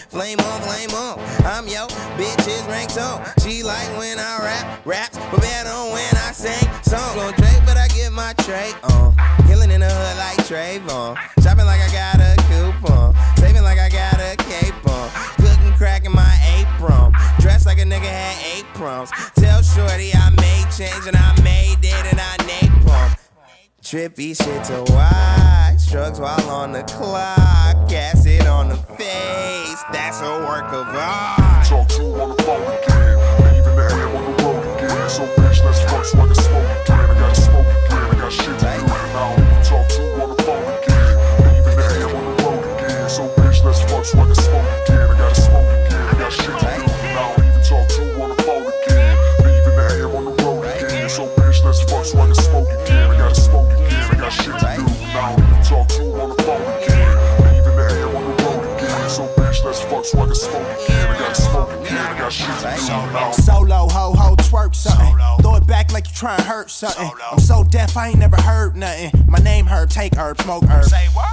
Flame 0.09 0.39
on, 0.39 0.61
flame 0.61 0.89
on. 0.91 1.19
I'm 1.45 1.67
yo, 1.67 1.87
bitch's 2.17 2.63
rank 2.67 2.89
so. 2.89 3.23
She 3.41 3.63
like 3.63 3.87
when 3.97 4.19
I 4.19 4.39
rap, 4.43 4.85
raps, 4.85 5.17
but 5.31 5.41
better 5.41 5.69
when 5.93 6.15
I 6.17 6.31
sing 6.33 6.67
songs. 6.83 7.15
Gon' 7.15 7.33
Drake, 7.33 7.65
but 8.11 8.15
my 8.15 8.33
tray 8.43 8.71
on. 8.83 9.15
Killing 9.47 9.71
in 9.71 9.81
the 9.81 9.89
hood 9.89 10.17
like 10.17 10.37
Trayvon. 10.47 11.17
Shopping 11.43 11.65
like 11.65 11.81
I 11.81 11.91
got 11.91 12.19
a 12.19 12.35
coupon. 12.47 13.15
Saving 13.37 13.63
like 13.63 13.79
I 13.79 13.89
got 13.89 14.19
a 14.19 14.35
cape 14.37 14.73
on. 14.89 15.09
Cooking 15.37 15.73
crack 15.73 16.05
in 16.05 16.11
my 16.11 16.35
apron. 16.57 17.13
Dressed 17.39 17.65
like 17.65 17.79
a 17.79 17.83
nigga 17.83 18.09
had 18.09 18.37
eight 18.55 18.65
proms. 18.73 19.11
Tell 19.35 19.61
Shorty 19.61 20.11
I 20.13 20.29
made 20.29 20.71
change 20.71 21.07
and 21.07 21.15
I 21.15 21.41
made 21.43 21.79
it 21.83 22.05
and 22.11 22.19
I 22.19 22.37
napalm. 22.37 23.17
Trippy 23.81 24.35
shit 24.35 24.63
to 24.65 24.93
watch. 24.93 25.89
Drugs 25.91 26.19
while 26.19 26.49
on 26.49 26.71
the 26.71 26.83
clock. 26.83 27.91
Acid 27.91 28.47
on 28.47 28.69
the 28.69 28.77
face. 28.77 29.83
That's 29.91 30.21
a 30.21 30.39
work 30.47 30.71
of 30.73 30.87
art. 30.87 31.65
talk 31.65 31.87
to 31.89 32.03
on 32.21 32.35
the 32.35 32.43
phone 32.43 32.90
again. 35.19 35.29
So 35.29 35.41
bitch, 35.41 35.63
let's 35.63 35.81
fuck 35.83 36.05
so 36.05 36.19
I 36.19 36.25
can 36.25 36.35
smoke 36.35 36.69
again. 36.83 37.09
I 37.09 37.19
gotta 37.19 37.35
smoke 37.35 37.67
again. 37.67 38.03
I 38.07 38.15
got 38.15 38.31
shit 38.31 38.45
to 38.45 38.53
do. 38.53 38.85
Now 39.11 39.35
you 39.35 39.59
talk 39.63 39.87
to 39.87 40.03
on 40.21 40.29
the 40.29 40.43
phone 40.43 40.65
again. 40.79 41.13
Leaving 41.43 41.75
the 41.75 41.85
AM 41.91 42.15
on 42.15 42.23
the 42.25 42.43
road 42.43 42.63
again. 42.77 43.09
So 43.09 43.27
bitch, 43.35 43.63
let's 43.63 43.81
fuck 43.91 44.05
so 44.05 44.19
I 44.19 44.25
can 44.25 44.35
smoke 44.35 44.69
again. 44.87 45.09
I 45.09 45.17
gotta 45.17 45.35
smoke 45.35 45.67
again. 45.67 46.05
I 46.07 46.13
got 46.19 46.31
shit 46.31 46.45
to 46.45 46.53
do. 46.53 46.83
Now 47.15 47.31
even 47.35 47.61
talk 47.67 47.87
to 47.87 48.03
on 48.21 48.29
the 48.35 48.43
phone 48.43 48.67
again. 48.71 49.17
Leaving 49.43 49.75
the 49.75 49.83
AM 49.91 50.15
on 50.15 50.23
the 50.25 50.33
road 50.43 50.63
again. 50.63 51.09
So 51.09 51.27
bitch, 51.35 51.63
let's 51.63 51.81
fuck 51.83 52.05
so 52.05 52.19
I 52.21 52.25
can 52.25 52.35
smoke 52.35 52.69
again. 52.69 53.11
I 53.11 53.17
gotta 53.17 53.35
smoke 53.35 53.71
again. 53.71 54.05
I 54.11 54.15
got 54.15 54.31
shit 54.31 54.55
to 54.55 54.67
do. 54.79 54.83
Now 55.11 55.35
even 55.35 55.61
talk 55.63 55.87
to 55.99 56.03
on 56.21 56.29
the 56.31 56.39
phone 56.43 56.67
again. 56.79 57.11
Leaving 57.51 57.75
the 57.75 57.83
AM 57.83 58.15
on 58.15 58.23
the 58.31 58.35
road 58.43 58.63
again. 58.77 59.09
So 59.09 59.27
bitch, 59.35 59.63
let's 59.65 59.81
fuck 59.81 60.05
so 60.05 60.19
I 60.23 60.25
can 60.25 60.35
smoke 60.35 60.67
again. 60.79 61.09
I 61.09 61.19
gotta 61.19 61.35
smoke 61.35 61.70
again. 61.91 62.05
I 62.05 62.17
got 62.17 62.31
shit 62.31 62.47
to 62.47 63.35
do. 63.35 63.41
Solo, 63.43 63.87
ho, 63.87 64.13
ho, 64.13 64.35
twerk 64.35 64.75
something. 64.75 65.15
Throw 65.41 65.55
it 65.55 65.67
back 65.67 65.91
like 65.91 66.07
you 66.07 66.13
trying 66.13 66.37
to 66.37 66.43
hurt 66.43 66.69
something. 66.69 67.09
I'm 67.31 67.39
so 67.39 67.63
deaf, 67.63 67.97
I 67.97 68.09
ain't 68.09 68.19
never 68.19 68.39
heard 68.41 68.75
nothing. 68.75 69.11
My 69.27 69.39
name 69.39 69.65
herb, 69.65 69.89
take 69.89 70.15
herb, 70.15 70.41
smoke 70.41 70.63
herb. 70.63 70.85
Say 70.85 71.07
what? 71.13 71.27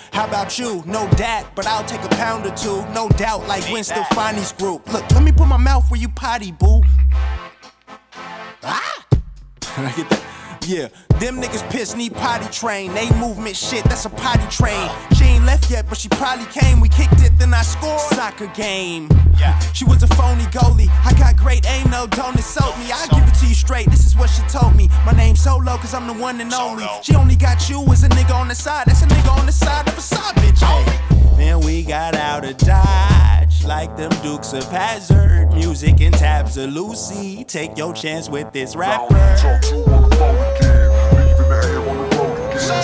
How 0.12 0.26
about 0.26 0.58
you? 0.58 0.82
No 0.86 1.08
dat, 1.10 1.46
but 1.54 1.66
I'll 1.66 1.84
take 1.84 2.02
a 2.02 2.08
pound 2.08 2.46
or 2.46 2.54
two. 2.54 2.84
No 2.92 3.08
doubt, 3.10 3.46
like 3.46 3.66
Gwen 3.68 3.84
Stefani's 3.84 4.52
group. 4.52 4.90
Look, 4.92 5.08
let 5.12 5.22
me 5.22 5.32
put 5.32 5.46
my 5.46 5.56
mouth 5.56 5.90
where 5.90 6.00
you 6.00 6.08
potty, 6.08 6.52
boo. 6.52 6.82
Ah! 8.62 9.06
I 9.76 9.92
get 9.96 10.08
that? 10.10 10.33
Yeah, 10.66 10.88
them 11.20 11.42
niggas 11.42 11.68
piss 11.70 11.94
need 11.94 12.14
potty 12.14 12.50
train. 12.50 12.94
They 12.94 13.10
movement 13.18 13.54
shit, 13.54 13.84
that's 13.84 14.06
a 14.06 14.10
potty 14.10 14.46
train. 14.48 14.90
She 15.14 15.24
ain't 15.24 15.44
left 15.44 15.70
yet, 15.70 15.84
but 15.88 15.98
she 15.98 16.08
probably 16.08 16.46
came. 16.46 16.80
We 16.80 16.88
kicked 16.88 17.20
it, 17.20 17.38
then 17.38 17.52
I 17.52 17.60
scored. 17.60 18.00
Soccer 18.00 18.46
game. 18.48 19.08
Yeah, 19.38 19.58
she 19.72 19.84
was 19.84 20.02
a 20.02 20.06
phony 20.08 20.44
goalie. 20.44 20.88
I 21.04 21.12
got 21.18 21.36
great 21.36 21.68
aim, 21.68 21.90
no, 21.90 22.06
don't 22.06 22.34
insult 22.36 22.78
me. 22.78 22.86
I'll 22.92 23.08
give 23.08 23.28
it 23.28 23.34
to 23.40 23.46
you 23.46 23.54
straight. 23.54 23.90
This 23.90 24.06
is 24.06 24.16
what 24.16 24.30
she 24.30 24.42
told 24.48 24.74
me. 24.74 24.88
My 25.04 25.12
name's 25.12 25.40
Solo, 25.40 25.76
cause 25.76 25.92
I'm 25.92 26.06
the 26.06 26.14
one 26.14 26.40
and 26.40 26.52
only. 26.54 26.86
She 27.02 27.14
only 27.14 27.36
got 27.36 27.68
you 27.68 27.84
as 27.92 28.02
a 28.02 28.08
nigga 28.08 28.34
on 28.34 28.48
the 28.48 28.54
side. 28.54 28.86
That's 28.86 29.02
a 29.02 29.06
nigga 29.06 29.38
on 29.38 29.44
the 29.44 29.52
side 29.52 29.86
of 29.86 29.98
a 29.98 30.00
side 30.00 30.34
bitch. 30.36 30.60
Hey. 30.60 31.14
Then 31.36 31.60
we 31.60 31.82
got 31.82 32.14
out 32.14 32.44
of 32.44 32.56
Dodge, 32.56 33.64
like 33.64 33.96
them 33.96 34.10
Dukes 34.22 34.52
of 34.52 34.64
Hazzard. 34.70 35.52
Music 35.52 36.00
and 36.00 36.14
tabs 36.14 36.56
of 36.56 36.70
Lucy. 36.70 37.44
Take 37.44 37.76
your 37.76 37.92
chance 37.92 38.30
with 38.30 38.52
this 38.52 38.76
rapper. 38.76 39.14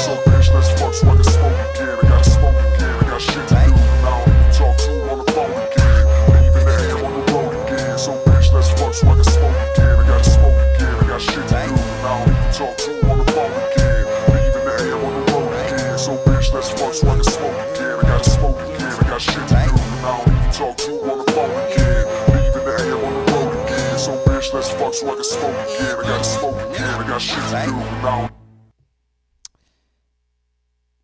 That's 0.01 0.25
bitch, 0.25 0.55
let's 0.55 0.81
fuck 0.81 0.95
so 0.95 1.11
I 1.11 1.15
can 1.15 1.25
smoke 1.25 1.61
again. 1.77 1.93
I 1.93 2.09
gotta 2.09 2.25
smoke 2.25 2.57
again, 2.57 2.89
I 2.89 3.05
got 3.05 3.21
shit 3.21 3.37
to 3.37 3.53
do. 3.53 3.61
And 3.61 4.01
I 4.01 4.25
don't 4.25 4.49
talk 4.57 4.77
to 4.81 4.93
on 5.13 5.19
the 5.21 5.33
phone 5.33 5.53
again. 5.53 6.09
And 6.41 6.55
the 6.57 6.63
air 6.73 7.05
on 7.05 7.13
the 7.13 7.33
road 7.33 7.53
again. 7.69 7.99
So 7.99 8.17
bitch, 8.25 8.49
let's 8.55 8.73
fuck 8.81 8.95
so 8.95 9.13
I 9.13 9.15
can 9.21 9.25
smoke 9.29 9.61
again. 9.77 10.01
I 10.01 10.05
gotta 10.09 10.25
smoke 10.25 10.57
again, 10.57 10.95
I 10.97 11.05
got 11.05 11.21
shit 11.21 11.37
to 11.37 11.45
do. 11.45 11.69
And 11.69 12.01
I 12.01 12.17
don't 12.17 12.33
even 12.33 12.49
talk 12.49 12.77
to 12.81 12.93
on 13.13 13.19
the 13.21 13.29
phone 13.29 13.53
again. 13.69 14.09
Leaving 14.33 14.65
the 14.65 14.73
air 14.81 14.97
on 15.05 15.13
the 15.13 15.33
road 15.37 15.53
again. 15.69 15.99
So 16.01 16.17
bitch, 16.25 16.49
let's 16.55 16.71
fuck 16.73 16.95
so 16.97 17.05
I 17.05 17.15
can 17.21 17.25
smoke 17.29 17.61
again. 17.77 17.97
I 18.01 18.03
gotta 18.09 18.25
smoke 18.25 18.57
again, 18.57 18.97
I 18.97 19.05
got 19.05 19.21
shit 19.21 19.37
to 19.37 19.53
do. 19.53 19.69
And 19.69 20.01
I 20.01 20.17
don't 20.17 20.33
even 20.33 20.49
talk 20.57 20.75
to 20.81 20.93
on 21.13 21.17
the 21.21 21.29
phone 21.29 21.57
again. 21.69 22.09
Leaving 22.33 22.65
the 22.65 22.73
air 22.73 22.97
on 22.97 23.13
the 23.13 23.23
road 23.37 23.53
again. 23.69 23.99
So 24.01 24.17
bitch, 24.25 24.49
let's 24.57 24.73
fuck 24.81 24.97
so 24.97 25.13
I 25.13 25.21
can 25.21 25.29
smoke 25.29 25.61
again. 25.69 25.93
I 25.93 26.03
gotta 26.09 26.25
smoke 26.25 26.57
again, 26.73 26.89
I 26.89 27.05
got 27.05 27.21
shit 27.21 27.37
to 27.37 27.69
do. 27.69 27.77
And 27.77 28.09
I 28.09 28.17
don't 28.17 28.40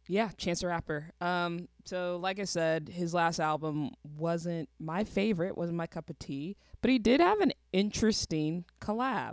yeah, 0.09 0.31
Chance 0.37 0.61
the 0.61 0.69
Rapper. 0.69 1.11
Um, 1.21 1.69
so 1.85 2.19
like 2.23 2.39
I 2.39 2.45
said, 2.45 2.89
his 2.89 3.13
last 3.13 3.41
album 3.41 3.91
wasn't 4.17 4.69
my 4.79 5.05
favorite, 5.05 5.57
wasn't 5.57 5.77
my 5.77 5.87
cup 5.87 6.11
of 6.11 6.19
tea, 6.19 6.57
but 6.81 6.91
he 6.91 6.99
did 6.99 7.21
have 7.21 7.41
an 7.41 7.53
interesting 7.73 8.65
collab. 8.81 9.33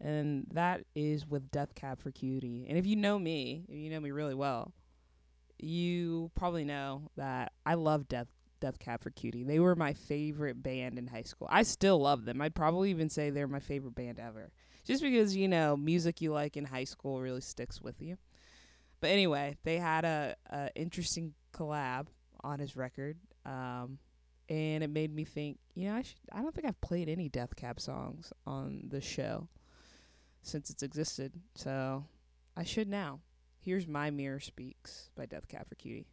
And 0.00 0.46
that 0.52 0.84
is 0.94 1.26
with 1.26 1.50
Death 1.50 1.74
Cab 1.74 2.00
for 2.00 2.10
Cutie. 2.10 2.66
And 2.68 2.78
if 2.78 2.86
you 2.86 2.96
know 2.96 3.18
me, 3.18 3.66
if 3.68 3.76
you 3.76 3.90
know 3.90 4.00
me 4.00 4.10
really 4.10 4.34
well, 4.34 4.72
you 5.58 6.30
probably 6.34 6.64
know 6.64 7.10
that 7.16 7.52
I 7.66 7.74
love 7.74 8.08
Death 8.08 8.28
Death 8.60 8.78
Cab 8.78 9.02
for 9.02 9.10
Cutie. 9.10 9.42
They 9.42 9.58
were 9.58 9.74
my 9.74 9.94
favorite 9.94 10.62
band 10.62 10.98
in 10.98 11.06
high 11.06 11.22
school. 11.22 11.48
I 11.50 11.62
still 11.62 11.98
love 11.98 12.26
them. 12.26 12.42
I'd 12.42 12.54
probably 12.54 12.90
even 12.90 13.08
say 13.08 13.30
they're 13.30 13.48
my 13.48 13.60
favorite 13.60 13.94
band 13.94 14.18
ever. 14.18 14.50
Just 14.84 15.02
because, 15.02 15.34
you 15.34 15.48
know, 15.48 15.76
music 15.76 16.20
you 16.20 16.32
like 16.32 16.56
in 16.56 16.66
high 16.66 16.84
school 16.84 17.20
really 17.20 17.40
sticks 17.40 17.80
with 17.80 18.02
you. 18.02 18.16
But 19.00 19.10
anyway, 19.10 19.56
they 19.64 19.78
had 19.78 20.04
a, 20.04 20.36
a 20.50 20.70
interesting 20.74 21.34
collab 21.52 22.06
on 22.42 22.58
his 22.58 22.76
record, 22.76 23.16
um, 23.46 23.98
and 24.48 24.84
it 24.84 24.90
made 24.90 25.14
me 25.14 25.24
think. 25.24 25.58
You 25.74 25.88
know, 25.88 25.96
I 25.96 26.02
should. 26.02 26.18
I 26.32 26.42
don't 26.42 26.54
think 26.54 26.66
I've 26.66 26.80
played 26.80 27.08
any 27.08 27.28
Death 27.28 27.56
Cab 27.56 27.80
songs 27.80 28.32
on 28.46 28.84
the 28.88 29.00
show 29.00 29.48
since 30.42 30.70
it's 30.70 30.82
existed, 30.82 31.32
so 31.54 32.04
I 32.56 32.64
should 32.64 32.88
now. 32.88 33.20
Here's 33.58 33.86
"My 33.86 34.10
Mirror 34.10 34.40
Speaks" 34.40 35.10
by 35.16 35.26
Death 35.26 35.48
Cab 35.48 35.68
for 35.68 35.74
Cutie. 35.76 36.06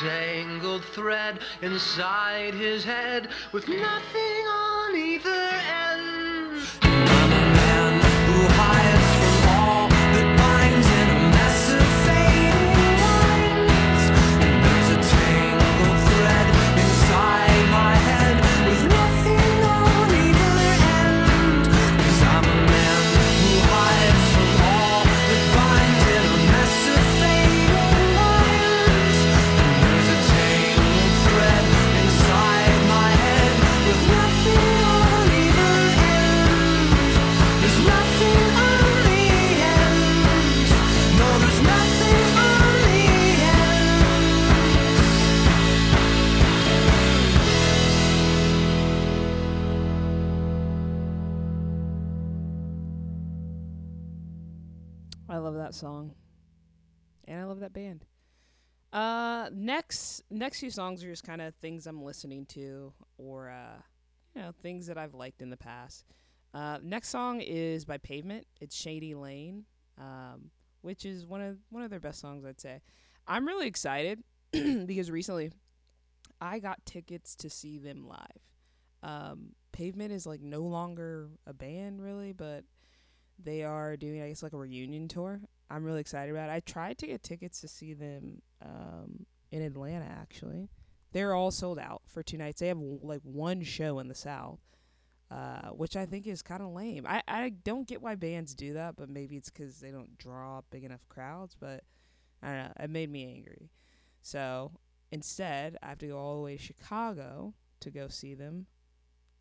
Tangled 0.00 0.84
thread 0.84 1.40
inside 1.62 2.54
his 2.54 2.84
head 2.84 3.28
with 3.52 3.68
nothing 3.68 4.46
on 4.48 4.73
that 55.64 55.74
song. 55.74 56.14
And 57.26 57.40
I 57.40 57.44
love 57.44 57.60
that 57.60 57.72
band. 57.72 58.04
Uh 58.92 59.48
next 59.52 60.22
next 60.30 60.60
few 60.60 60.70
songs 60.70 61.02
are 61.02 61.08
just 61.08 61.24
kind 61.24 61.40
of 61.40 61.54
things 61.56 61.86
I'm 61.86 62.02
listening 62.02 62.44
to 62.50 62.92
or 63.16 63.48
uh 63.48 63.80
you 64.36 64.42
know, 64.42 64.52
things 64.62 64.86
that 64.86 64.98
I've 64.98 65.14
liked 65.14 65.40
in 65.40 65.48
the 65.48 65.56
past. 65.56 66.04
Uh 66.52 66.78
next 66.82 67.08
song 67.08 67.40
is 67.40 67.86
by 67.86 67.96
Pavement. 67.96 68.46
It's 68.60 68.76
Shady 68.76 69.14
Lane. 69.14 69.64
Um 69.98 70.50
which 70.82 71.06
is 71.06 71.26
one 71.26 71.40
of 71.40 71.56
one 71.70 71.82
of 71.82 71.88
their 71.88 71.98
best 71.98 72.20
songs 72.20 72.44
I'd 72.44 72.60
say. 72.60 72.82
I'm 73.26 73.46
really 73.46 73.66
excited 73.66 74.22
because 74.52 75.10
recently 75.10 75.50
I 76.42 76.58
got 76.58 76.84
tickets 76.84 77.34
to 77.36 77.48
see 77.48 77.78
them 77.78 78.06
live. 78.06 78.42
Um 79.02 79.54
Pavement 79.72 80.12
is 80.12 80.26
like 80.26 80.42
no 80.42 80.60
longer 80.60 81.30
a 81.46 81.54
band 81.54 82.02
really, 82.02 82.34
but 82.34 82.64
they 83.42 83.64
are 83.64 83.96
doing 83.96 84.22
I 84.22 84.28
guess 84.28 84.42
like 84.42 84.52
a 84.52 84.58
reunion 84.58 85.08
tour. 85.08 85.40
I'm 85.74 85.84
really 85.84 86.00
excited 86.00 86.30
about 86.30 86.48
it. 86.50 86.52
I 86.52 86.60
tried 86.60 86.98
to 86.98 87.06
get 87.06 87.22
tickets 87.22 87.60
to 87.62 87.68
see 87.68 87.94
them 87.94 88.42
um, 88.62 89.26
in 89.50 89.60
Atlanta 89.62 90.04
actually. 90.06 90.68
they're 91.12 91.34
all 91.34 91.50
sold 91.50 91.78
out 91.78 92.02
for 92.06 92.22
two 92.22 92.36
nights. 92.36 92.60
They 92.60 92.68
have 92.68 92.78
like 92.78 93.20
one 93.22 93.62
show 93.62 93.98
in 94.00 94.08
the 94.08 94.14
South, 94.14 94.58
uh, 95.30 95.68
which 95.70 95.96
I 95.96 96.06
think 96.06 96.26
is 96.26 96.42
kind 96.42 96.62
of 96.62 96.70
lame. 96.70 97.06
I, 97.08 97.22
I 97.26 97.50
don't 97.50 97.86
get 97.86 98.02
why 98.02 98.14
bands 98.16 98.54
do 98.54 98.74
that, 98.74 98.96
but 98.96 99.08
maybe 99.08 99.36
it's 99.36 99.48
because 99.50 99.80
they 99.80 99.90
don't 99.90 100.18
draw 100.18 100.60
big 100.70 100.84
enough 100.84 101.08
crowds. 101.08 101.56
But 101.58 101.84
I 102.42 102.48
don't 102.48 102.56
know. 102.58 102.72
It 102.80 102.90
made 102.90 103.10
me 103.10 103.32
angry. 103.32 103.70
So 104.22 104.72
instead, 105.12 105.76
I 105.82 105.88
have 105.88 105.98
to 105.98 106.08
go 106.08 106.18
all 106.18 106.36
the 106.36 106.42
way 106.42 106.56
to 106.56 106.62
Chicago 106.62 107.54
to 107.80 107.90
go 107.90 108.08
see 108.08 108.34
them, 108.34 108.66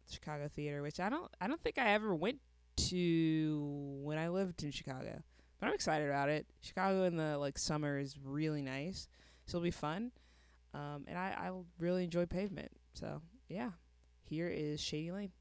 Chicago 0.09 0.47
Theater, 0.47 0.81
which 0.81 0.99
I 0.99 1.09
don't 1.09 1.31
I 1.41 1.47
don't 1.47 1.61
think 1.61 1.77
I 1.79 1.93
ever 1.93 2.13
went 2.13 2.39
to 2.75 3.99
when 4.03 4.17
I 4.17 4.29
lived 4.29 4.63
in 4.63 4.71
Chicago. 4.71 5.23
But 5.63 5.69
I'm 5.69 5.75
excited 5.75 6.09
about 6.09 6.27
it. 6.27 6.45
Chicago 6.59 7.05
in 7.05 7.15
the 7.15 7.37
like 7.37 7.57
summer 7.57 7.97
is 7.97 8.17
really 8.21 8.61
nice. 8.61 9.07
So 9.45 9.59
it'll 9.59 9.63
be 9.63 9.71
fun. 9.71 10.11
Um, 10.73 11.05
and 11.07 11.17
I, 11.17 11.33
I 11.39 11.51
really 11.79 12.03
enjoy 12.03 12.25
pavement. 12.25 12.69
So 12.95 13.21
yeah. 13.47 13.69
Here 14.25 14.49
is 14.49 14.81
Shady 14.81 15.13
Lane. 15.13 15.31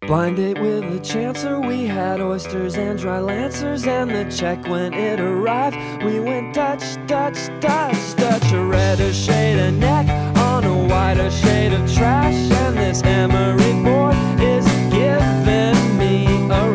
Blind 0.00 0.36
date 0.36 0.58
with 0.58 0.80
the 0.90 0.98
chancer, 1.00 1.60
we 1.68 1.84
had 1.84 2.22
oysters 2.22 2.78
and 2.78 2.98
dry 2.98 3.20
lancers, 3.20 3.86
and 3.86 4.08
the 4.08 4.24
check 4.34 4.66
when 4.66 4.94
it 4.94 5.20
arrived. 5.20 5.76
We 6.02 6.20
went 6.20 6.54
Dutch, 6.54 6.96
Dutch, 7.06 7.36
Dutch, 7.60 8.16
Dutch, 8.16 8.52
a 8.52 8.64
redder 8.64 9.12
shade 9.12 9.58
of 9.58 9.74
neck 9.74 10.08
on 10.38 10.64
a 10.64 10.86
whiter 10.88 11.30
shade 11.30 11.74
of 11.74 11.92
trash, 11.92 12.34
and 12.34 12.78
this 12.78 13.02
emery 13.02 13.72
board 13.84 14.14
is 14.40 14.64
giving 14.90 15.98
me 15.98 16.24
a 16.50 16.70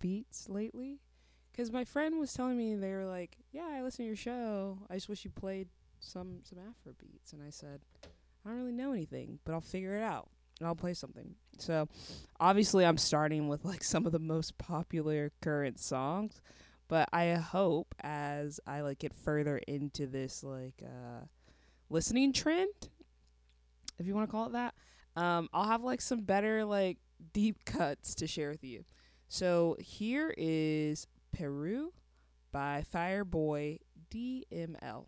beats 0.00 0.48
lately 0.48 1.00
because 1.52 1.70
my 1.70 1.84
friend 1.84 2.18
was 2.18 2.32
telling 2.32 2.56
me 2.56 2.74
they 2.74 2.92
were 2.92 3.06
like, 3.06 3.36
"Yeah, 3.52 3.68
I 3.70 3.82
listen 3.82 4.04
to 4.04 4.06
your 4.06 4.16
show. 4.16 4.78
I 4.88 4.94
just 4.94 5.08
wish 5.08 5.24
you 5.24 5.30
played 5.30 5.68
some 5.98 6.40
some 6.42 6.58
Afro 6.58 6.94
beats." 6.98 7.32
And 7.32 7.42
I 7.42 7.50
said, 7.50 7.80
"I 8.44 8.48
don't 8.48 8.58
really 8.58 8.72
know 8.72 8.92
anything, 8.92 9.38
but 9.44 9.52
I'll 9.52 9.60
figure 9.60 9.94
it 9.94 10.02
out 10.02 10.30
and 10.58 10.66
I'll 10.66 10.74
play 10.74 10.94
something." 10.94 11.34
So, 11.58 11.88
obviously, 12.38 12.84
I'm 12.84 12.98
starting 12.98 13.48
with 13.48 13.64
like 13.64 13.84
some 13.84 14.06
of 14.06 14.12
the 14.12 14.18
most 14.18 14.58
popular 14.58 15.32
current 15.42 15.78
songs, 15.78 16.40
but 16.88 17.08
I 17.12 17.34
hope 17.34 17.94
as 18.00 18.58
I 18.66 18.80
like 18.80 18.98
get 18.98 19.14
further 19.14 19.58
into 19.58 20.06
this 20.06 20.42
like 20.42 20.82
uh 20.82 21.26
listening 21.90 22.32
trend, 22.32 22.88
if 23.98 24.06
you 24.06 24.14
want 24.14 24.28
to 24.28 24.32
call 24.32 24.46
it 24.46 24.52
that, 24.52 24.74
um, 25.16 25.48
I'll 25.52 25.66
have 25.66 25.82
like 25.82 26.00
some 26.00 26.22
better 26.22 26.64
like 26.64 26.98
deep 27.32 27.64
cuts 27.64 28.14
to 28.16 28.26
share 28.26 28.50
with 28.50 28.64
you. 28.64 28.84
So 29.32 29.76
here 29.78 30.34
is 30.36 31.06
Peru 31.30 31.92
by 32.50 32.84
Fireboy 32.92 33.78
DML. 34.10 35.06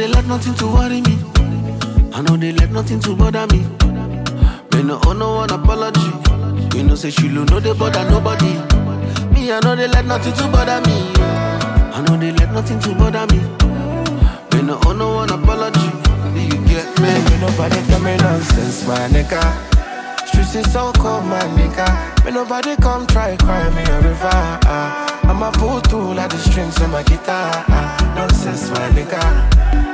they 0.00 0.08
let 0.08 0.24
nothing 0.24 0.54
to 0.54 0.66
worry 0.66 1.02
me. 1.02 1.18
I 2.14 2.22
know 2.22 2.34
they 2.34 2.52
let 2.52 2.70
nothing 2.70 3.00
to 3.00 3.14
bother 3.14 3.46
me. 3.48 3.58
Me 4.72 4.82
no 4.82 4.98
owe 5.04 5.12
no 5.12 5.34
one 5.34 5.50
apology. 5.50 6.10
You 6.74 6.84
know 6.84 6.94
say 6.94 7.10
she 7.10 7.28
lo 7.28 7.44
no 7.44 7.60
they 7.60 7.74
bother 7.74 8.08
nobody. 8.08 8.54
Me 9.32 9.52
I 9.52 9.60
know 9.60 9.76
they 9.76 9.88
let 9.88 10.06
nothing 10.06 10.32
to 10.32 10.44
bother 10.48 10.80
me. 10.88 10.96
I 11.92 12.02
know 12.06 12.16
they 12.16 12.32
let 12.32 12.50
nothing 12.50 12.80
to 12.80 12.94
bother 12.94 13.26
me. 13.28 13.40
Me 14.54 14.62
no 14.62 14.80
owe 14.86 14.94
no 14.94 15.16
one 15.16 15.28
apology. 15.28 15.90
Do 16.32 16.40
you 16.40 16.60
get 16.64 16.88
me? 16.98 17.12
Me 17.28 17.36
nobody 17.44 17.76
tell 17.88 18.00
me 18.00 18.16
nonsense, 18.16 18.86
my 18.88 19.06
nigga. 19.12 19.42
Streets 20.26 20.54
is 20.54 20.72
so 20.72 20.92
cold, 20.94 21.26
my 21.26 21.40
nigga. 21.58 22.24
Me 22.24 22.30
nobody 22.32 22.74
come 22.76 23.06
try 23.06 23.36
cry 23.36 23.68
me 23.68 23.82
a 23.82 24.00
river. 24.00 24.30
Ah. 24.64 25.20
I'ma 25.24 25.50
pull 25.50 25.80
through 25.80 26.14
like 26.14 26.30
the 26.30 26.38
strings 26.38 26.80
on 26.80 26.90
my 26.90 27.02
guitar. 27.02 27.64
Ah 27.68 27.99
nonsense, 28.14 28.70
my 28.70 28.88
nigga. 28.90 29.20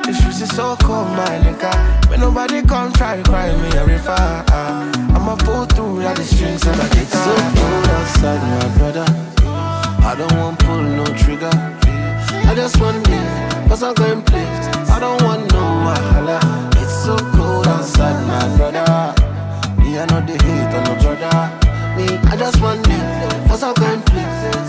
The 0.07 0.13
streets 0.15 0.41
is 0.41 0.51
so 0.55 0.77
cold, 0.77 1.09
my 1.09 1.39
nigga. 1.45 1.73
When 2.09 2.21
nobody 2.21 2.63
come 2.63 2.93
try 2.93 3.17
to 3.17 3.23
cry 3.23 3.55
me 3.57 3.69
a 3.77 3.85
river, 3.87 4.15
ah. 4.17 5.15
I'ma 5.15 5.37
pull 5.37 5.67
through 5.67 6.03
like 6.03 6.17
the 6.17 6.25
strings 6.25 6.67
of 6.67 6.77
my 6.79 6.89
guitar. 6.89 7.03
It's 7.03 7.25
so 7.25 7.35
cold 7.59 7.87
outside, 7.97 8.43
my 8.55 8.79
brother. 8.79 9.07
I 10.07 10.15
don't 10.17 10.33
want 10.39 10.59
pull 10.61 10.83
no 10.83 11.05
trigger. 11.19 11.51
I 12.49 12.55
just 12.55 12.81
want 12.81 12.99
me, 13.09 13.19
cause 13.69 13.83
I'm 13.83 13.95
going 13.95 14.23
place. 14.23 14.67
I 14.89 15.01
don't 15.01 15.21
want 15.23 15.51
no 15.53 15.59
wahala. 15.59 16.39
It's 16.81 17.05
so 17.05 17.17
cold 17.35 17.67
outside, 17.67 18.19
my 18.27 18.57
brother. 18.57 19.15
Me, 19.83 19.99
I 19.99 20.07
know 20.07 20.21
the 20.25 20.33
hate, 20.45 20.75
I 20.75 20.85
know 20.85 20.95
brother. 21.03 21.66
I 22.31 22.37
just 22.37 22.61
want 22.61 22.87
live 22.89 23.49
for 23.49 23.57
some 23.57 23.75
kind 23.75 24.05
place. 24.07 24.25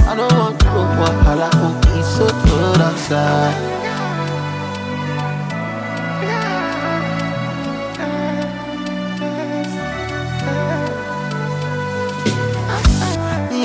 I 0.08 0.16
don't 0.16 0.34
want 0.34 0.64
no 0.64 0.72
wahala. 1.00 1.50
Oh, 1.54 1.98
it's 1.98 2.08
so 2.18 2.28
cold 2.46 2.82
outside. 2.82 3.78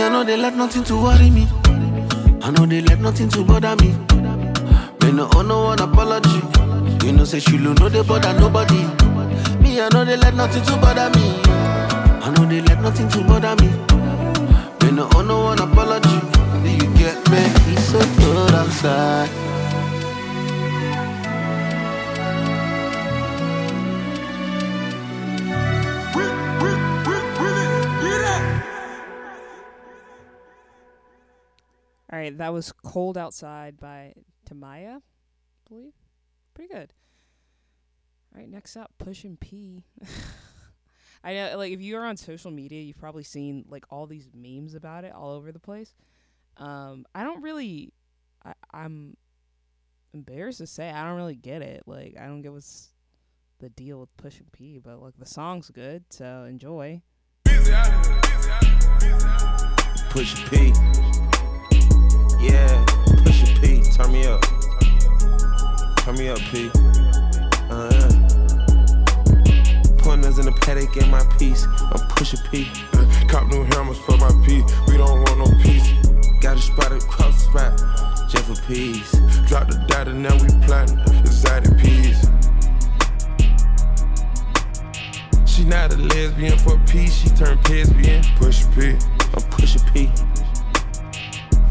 I 0.02 0.08
know 0.08 0.24
they 0.24 0.36
let 0.36 0.56
nothing 0.56 0.82
to 0.84 0.96
worry 0.96 1.30
me. 1.30 1.46
I 2.42 2.50
know 2.50 2.66
they 2.66 2.80
let 2.80 2.98
nothing 2.98 3.28
to 3.30 3.44
bother 3.44 3.76
me. 3.76 3.92
Me 5.00 5.12
no 5.12 5.28
owe 5.34 5.42
no 5.42 5.62
one 5.62 5.80
apology. 5.80 6.42
You 7.06 7.12
know 7.12 7.24
say 7.24 7.38
she 7.38 7.56
no 7.56 7.72
they 7.74 8.02
bother 8.02 8.32
nobody. 8.38 8.82
Me 9.62 9.80
I 9.80 9.88
know 9.92 10.04
they 10.04 10.16
let 10.16 10.34
nothing 10.34 10.64
to 10.64 10.76
bother 10.78 11.08
me. 11.16 11.41
I 12.24 12.30
know 12.30 12.44
they 12.46 12.60
let 12.60 12.80
nothing 12.80 13.08
to 13.08 13.24
bother 13.24 13.56
me. 13.56 13.68
Me 14.80 14.96
no 14.96 15.08
owe 15.16 15.22
no 15.22 15.42
one 15.42 15.58
apology. 15.58 16.20
Do 16.62 16.70
you 16.70 16.94
get 16.94 17.18
me? 17.28 17.42
It's 17.72 17.82
so 17.86 17.98
good 17.98 18.54
outside. 18.54 19.28
All 32.12 32.18
right, 32.18 32.38
that 32.38 32.52
was 32.52 32.70
Cold 32.70 33.18
Outside 33.18 33.80
by 33.80 34.12
Timaya, 34.48 34.98
I 34.98 35.68
believe. 35.68 35.94
Pretty 36.54 36.72
good. 36.72 36.92
All 38.32 38.40
right, 38.40 38.48
next 38.48 38.76
up, 38.76 38.92
Push 38.98 39.24
and 39.24 39.40
P. 39.40 39.82
I 41.24 41.34
know, 41.34 41.56
like, 41.56 41.72
if 41.72 41.80
you 41.80 41.96
are 41.96 42.04
on 42.04 42.16
social 42.16 42.50
media, 42.50 42.82
you've 42.82 42.98
probably 42.98 43.22
seen 43.22 43.64
like 43.68 43.84
all 43.90 44.06
these 44.06 44.28
memes 44.34 44.74
about 44.74 45.04
it 45.04 45.12
all 45.12 45.30
over 45.30 45.52
the 45.52 45.60
place. 45.60 45.94
Um, 46.56 47.06
I 47.14 47.22
don't 47.22 47.42
really, 47.42 47.92
I, 48.44 48.54
I'm 48.72 49.16
embarrassed 50.12 50.58
to 50.58 50.66
say, 50.66 50.90
I 50.90 51.06
don't 51.06 51.16
really 51.16 51.36
get 51.36 51.62
it. 51.62 51.84
Like, 51.86 52.16
I 52.20 52.26
don't 52.26 52.42
get 52.42 52.52
what's 52.52 52.88
the 53.60 53.68
deal 53.70 54.00
with 54.00 54.16
pushing 54.16 54.46
P, 54.50 54.78
but 54.78 55.00
like 55.00 55.14
the 55.18 55.26
song's 55.26 55.70
good, 55.70 56.04
so 56.10 56.44
enjoy. 56.48 57.00
Push 60.10 60.50
P. 60.50 60.72
Yeah, 62.40 62.84
push 63.24 63.60
P. 63.60 63.82
Turn 63.92 64.12
me 64.12 64.26
up. 64.26 64.42
Turn 65.98 66.16
me 66.16 66.28
up, 66.28 66.38
P. 66.50 66.70
Uh-huh. 66.74 68.31
20s 70.12 70.38
in 70.38 70.44
the 70.44 70.52
paddock 70.52 70.94
in 70.98 71.10
my 71.10 71.24
piece. 71.38 71.66
I'm 71.80 72.06
push 72.08 72.34
a 72.34 72.36
P. 72.50 72.70
Cop 73.28 73.48
new 73.48 73.64
hammers 73.64 73.98
for 74.00 74.16
my 74.18 74.30
P. 74.44 74.62
We 74.86 74.98
don't 74.98 75.22
want 75.22 75.38
no 75.38 75.46
peace. 75.62 75.88
Got 76.40 76.58
a 76.58 76.60
spot 76.60 76.92
across 76.92 77.46
cross 77.48 77.78
spot. 77.78 78.28
Jeff 78.28 78.50
a 78.50 78.66
peace. 78.66 79.12
Drop 79.46 79.68
the 79.68 79.82
data 79.88 80.12
now 80.12 80.34
we 80.34 80.48
plotting 80.66 80.98
exotic 81.20 81.78
peas. 81.78 82.28
She 85.46 85.64
not 85.64 85.94
a 85.94 85.96
lesbian 85.96 86.58
for 86.58 86.76
a 86.76 86.84
piece. 86.84 87.14
She 87.14 87.28
turned 87.30 87.66
lesbian. 87.70 88.22
Push 88.36 88.64
a 88.64 88.68
P. 88.68 88.90
I'm 89.34 89.42
push 89.50 89.76
a 89.76 89.92
P. 89.92 90.10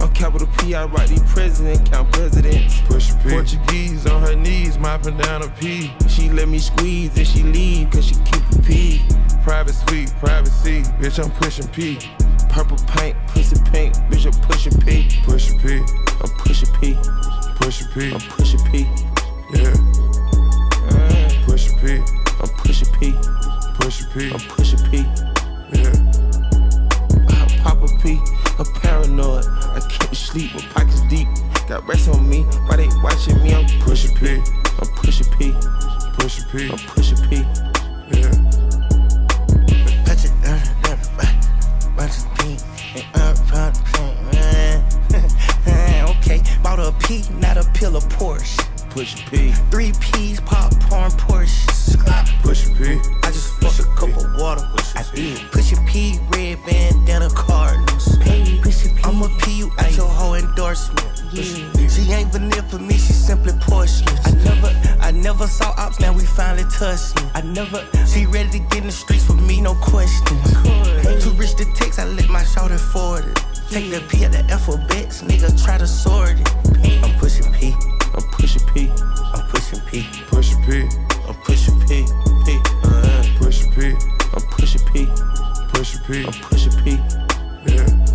I'm 0.02 0.12
capital 0.14 0.48
P, 0.58 0.74
I 0.74 0.86
write 0.86 1.10
these 1.10 1.22
president, 1.32 1.90
count 1.92 2.12
presidents. 2.12 2.82
Push 2.82 3.12
a 3.12 3.16
P. 3.18 3.30
Portuguese 3.30 4.08
on 4.08 4.22
her 4.24 4.36
knees, 4.36 4.80
mopping 4.80 5.18
down 5.18 5.44
a 5.44 5.48
P. 5.48 5.94
She 6.10 6.30
let 6.30 6.48
me 6.48 6.58
squeeze 6.58 7.16
and 7.18 7.28
she 7.28 7.44
leave, 7.44 7.92
cause 7.92 8.08
she 8.08 8.16
keep 8.16 8.42
a 8.52 8.62
P. 8.64 9.02
Private 9.44 9.74
suite, 9.74 10.12
privacy, 10.20 10.82
bitch, 11.00 11.24
I'm 11.24 11.30
pushing 11.32 11.68
P. 11.68 12.00
Purple 12.50 12.78
paint, 12.88 13.16
pussy 13.28 13.56
pink, 13.72 13.96
bitch, 14.10 14.26
I'm 14.26 14.42
pushing 14.50 14.78
P. 14.82 15.08
Push 15.24 15.52
a 15.52 15.58
P. 15.60 15.78
I'm 16.24 16.30
pushing 16.38 16.74
P. 16.80 16.98
Push 17.56 17.82
a 17.82 17.86
P. 17.90 18.12
I'm 18.12 18.20
pushing 18.22 18.60
P. 18.72 18.88
Yeah. 19.54 19.74
Uh. 20.90 21.46
Push 21.46 21.72
a 21.72 21.78
P. 21.78 21.98
I'm 22.40 22.50
pushing 22.58 22.92
P. 23.00 23.14
Push 23.76 24.02
a 24.02 24.08
P. 24.08 24.32
I'm 24.32 24.40
pushing 24.50 24.80
P. 24.90 25.06
Yeah. 25.74 26.11
I 27.82 27.88
pop 27.88 27.98
a 27.98 28.02
P, 28.02 28.20
paranoid. 28.80 29.46
I 29.48 29.80
can't 29.90 30.16
sleep, 30.16 30.54
my 30.54 30.62
pockets 30.74 31.02
deep. 31.10 31.28
Got 31.68 31.88
rest 31.88 32.10
on 32.10 32.28
me, 32.30 32.44
why 32.68 32.76
they 32.76 32.88
watching 33.04 33.42
me? 33.42 33.54
I'm 33.56 33.66
pushing 33.82 34.16
P. 34.18 34.42
I'm 34.80 34.88
pushing 34.96 35.28
P. 35.38 35.54
Push 36.14 36.40
a 36.40 36.46
P. 36.50 36.70
I'm 36.70 36.78
pushing 36.78 37.18
P. 37.28 37.38
Yeah. 38.14 38.32
Bunch 41.98 42.18
of 42.18 42.36
pink, 42.36 42.62
and 45.68 46.10
okay, 46.10 46.42
bought 46.64 46.80
a 46.80 46.92
P, 47.06 47.24
not 47.40 47.58
a 47.58 47.64
pill 47.74 47.96
of 47.96 48.04
Porsche. 48.10 48.58
Push 48.90 49.14
a 49.22 49.30
P. 49.30 49.52
Three 49.72 49.92
P's, 50.00 50.40
popcorn, 50.42 51.12
Porsche. 51.12 51.71
Push 52.44 52.68
a 52.68 52.72
P. 52.72 53.00
I 53.24 53.32
just 53.32 53.54
fucked 53.62 53.80
a 53.80 53.84
cup 53.96 54.10
of 54.18 54.40
water. 54.40 54.68
I 54.96 55.04
did. 55.16 55.40
Push 55.52 55.74
a 55.74 55.82
P, 55.88 56.20
red 56.32 56.60
bandana, 56.66 57.30
Cardinals. 57.30 58.18
I'm 59.04 59.22
a 59.22 59.30
P, 59.40 59.58
you 59.58 59.72
at 59.78 59.96
your 59.96 60.08
whole 60.08 60.36
endorsement. 60.36 61.24
Yeah. 61.34 61.88
She 61.88 62.12
ain't 62.12 62.32
vanilla 62.32 62.64
for 62.64 62.80
me, 62.80 62.94
she 62.94 63.14
simply 63.14 63.54
porcelain. 63.62 64.18
I 64.26 64.32
never, 64.44 64.68
I 65.02 65.12
never 65.12 65.48
saw 65.48 65.74
ops, 65.78 66.00
now 66.00 66.14
we 66.14 66.24
finally 66.26 66.70
touched. 66.70 67.18
I 67.34 67.42
never, 67.42 67.86
she 68.06 68.26
ready 68.26 68.50
to 68.52 68.60
get 68.60 68.78
in 68.80 68.86
the 68.86 68.92
streets 68.92 69.26
for 69.26 69.34
me, 69.34 69.62
no 69.62 69.76
question. 69.76 70.38
Oh 70.66 71.20
Too 71.22 71.32
rich 71.32 71.56
to 71.56 71.66
text, 71.74 72.00
I 72.00 72.06
let 72.06 72.30
my 72.30 72.44
shoulder 72.44 72.78
forward 72.78 73.26
it. 73.26 73.40
Take 73.70 73.92
the 73.92 74.02
P 74.08 74.24
at 74.26 74.34
the 74.34 74.44
alphabets, 74.52 75.22
nigga 75.24 75.52
try 75.64 75.78
to 75.78 75.88
sort 75.88 76.40
it. 76.40 77.04
I'm 77.04 77.18
pushing 77.20 77.52
P. 77.54 77.74
I'm 78.14 78.24
pushing 78.32 78.66
P. 78.74 78.92
I'm 79.34 79.48
pushing 79.50 79.80
P. 79.88 80.08
Push 80.28 80.54
a 80.54 80.58
P. 80.66 81.11
I'm 81.42 81.48
pushing 81.48 81.80
P. 81.88 82.06
P. 82.46 82.60
Uh, 82.84 83.24
Push 83.40 83.66
a 83.66 83.72
P. 83.72 83.96
I'm 84.34 84.42
pushing 84.52 84.86
P. 84.94 85.08
Push 85.74 85.96
a 85.96 86.02
P. 86.04 86.24
I'm 86.24 86.34
pushing 86.34 86.84
P. 86.84 86.92
Yeah. 87.66 88.11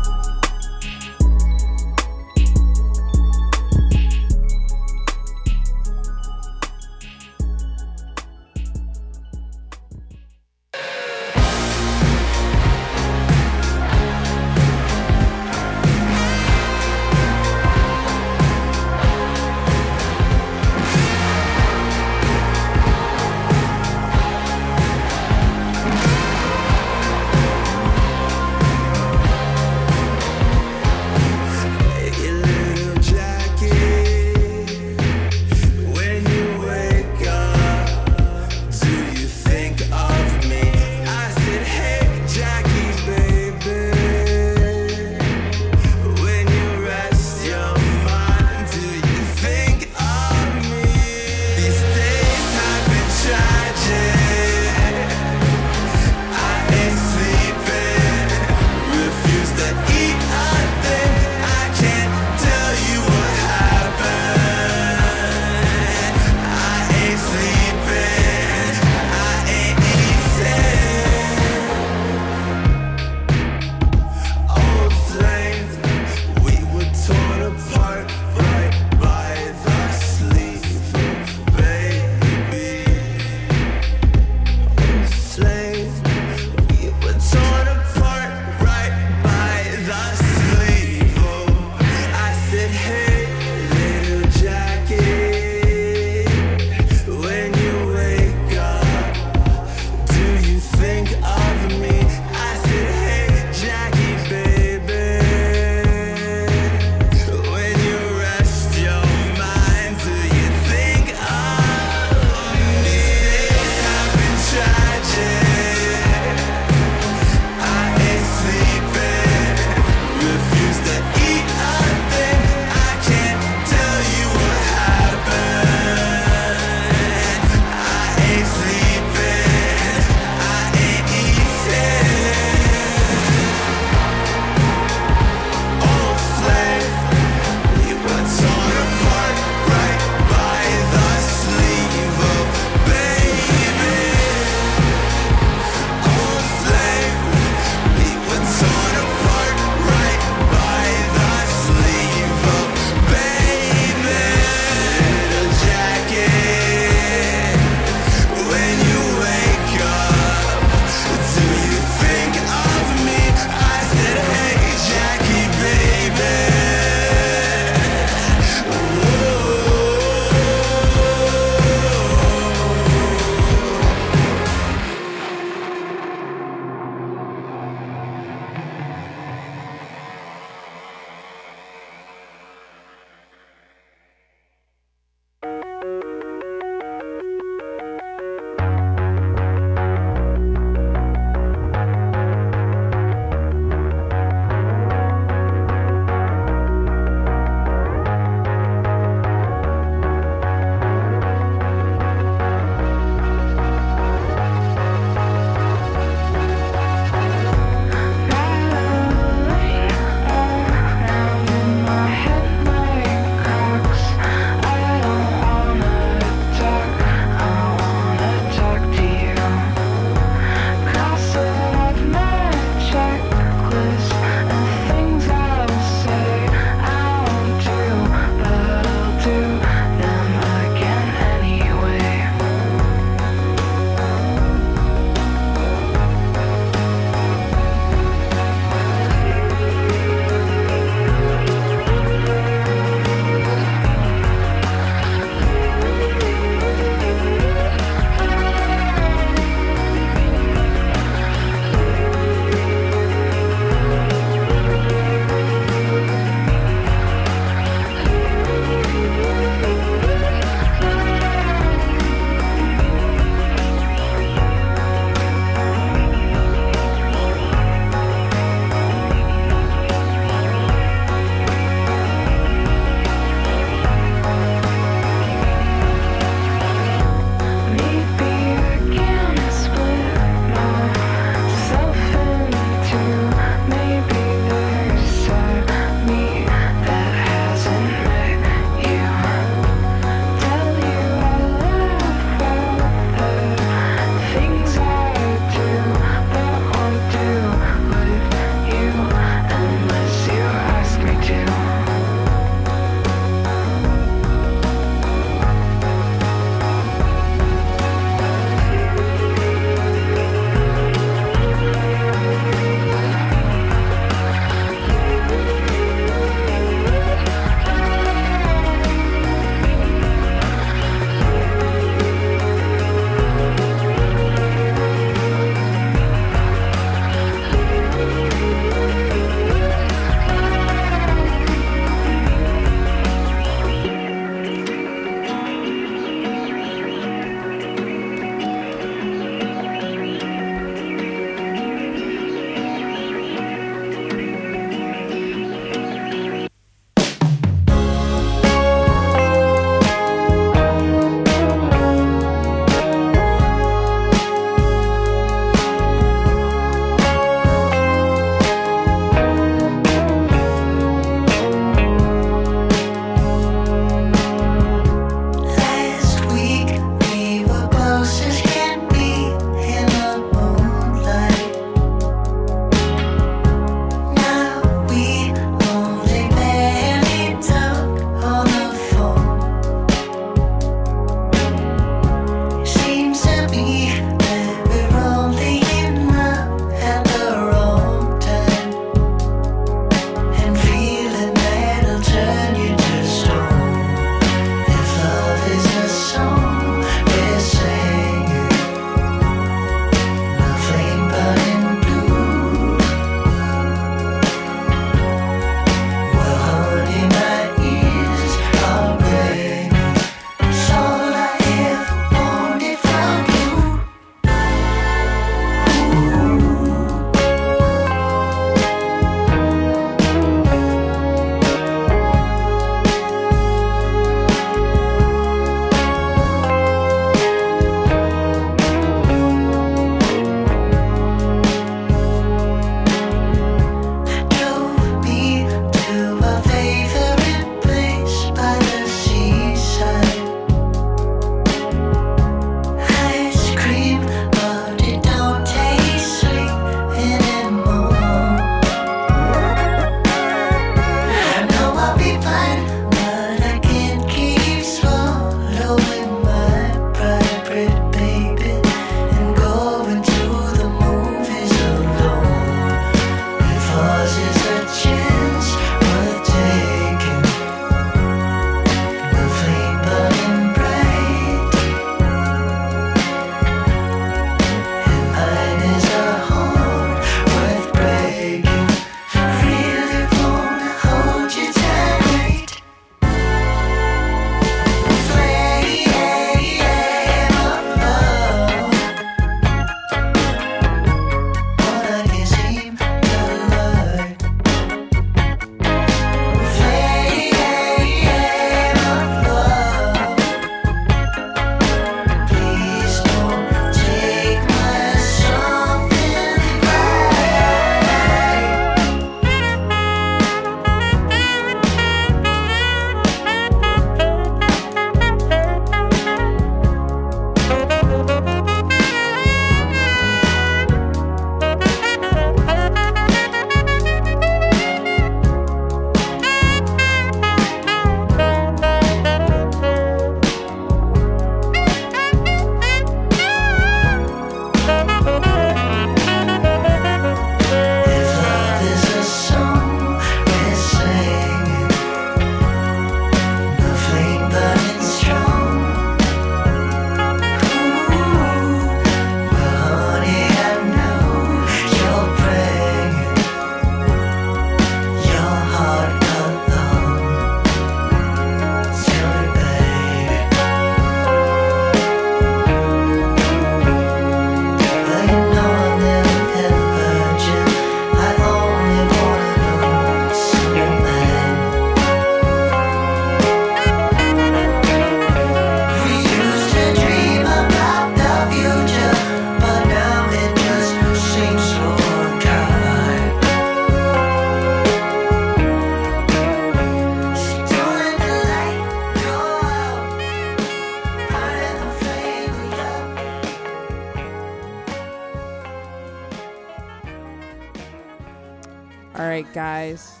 Guys. 599.32 600.00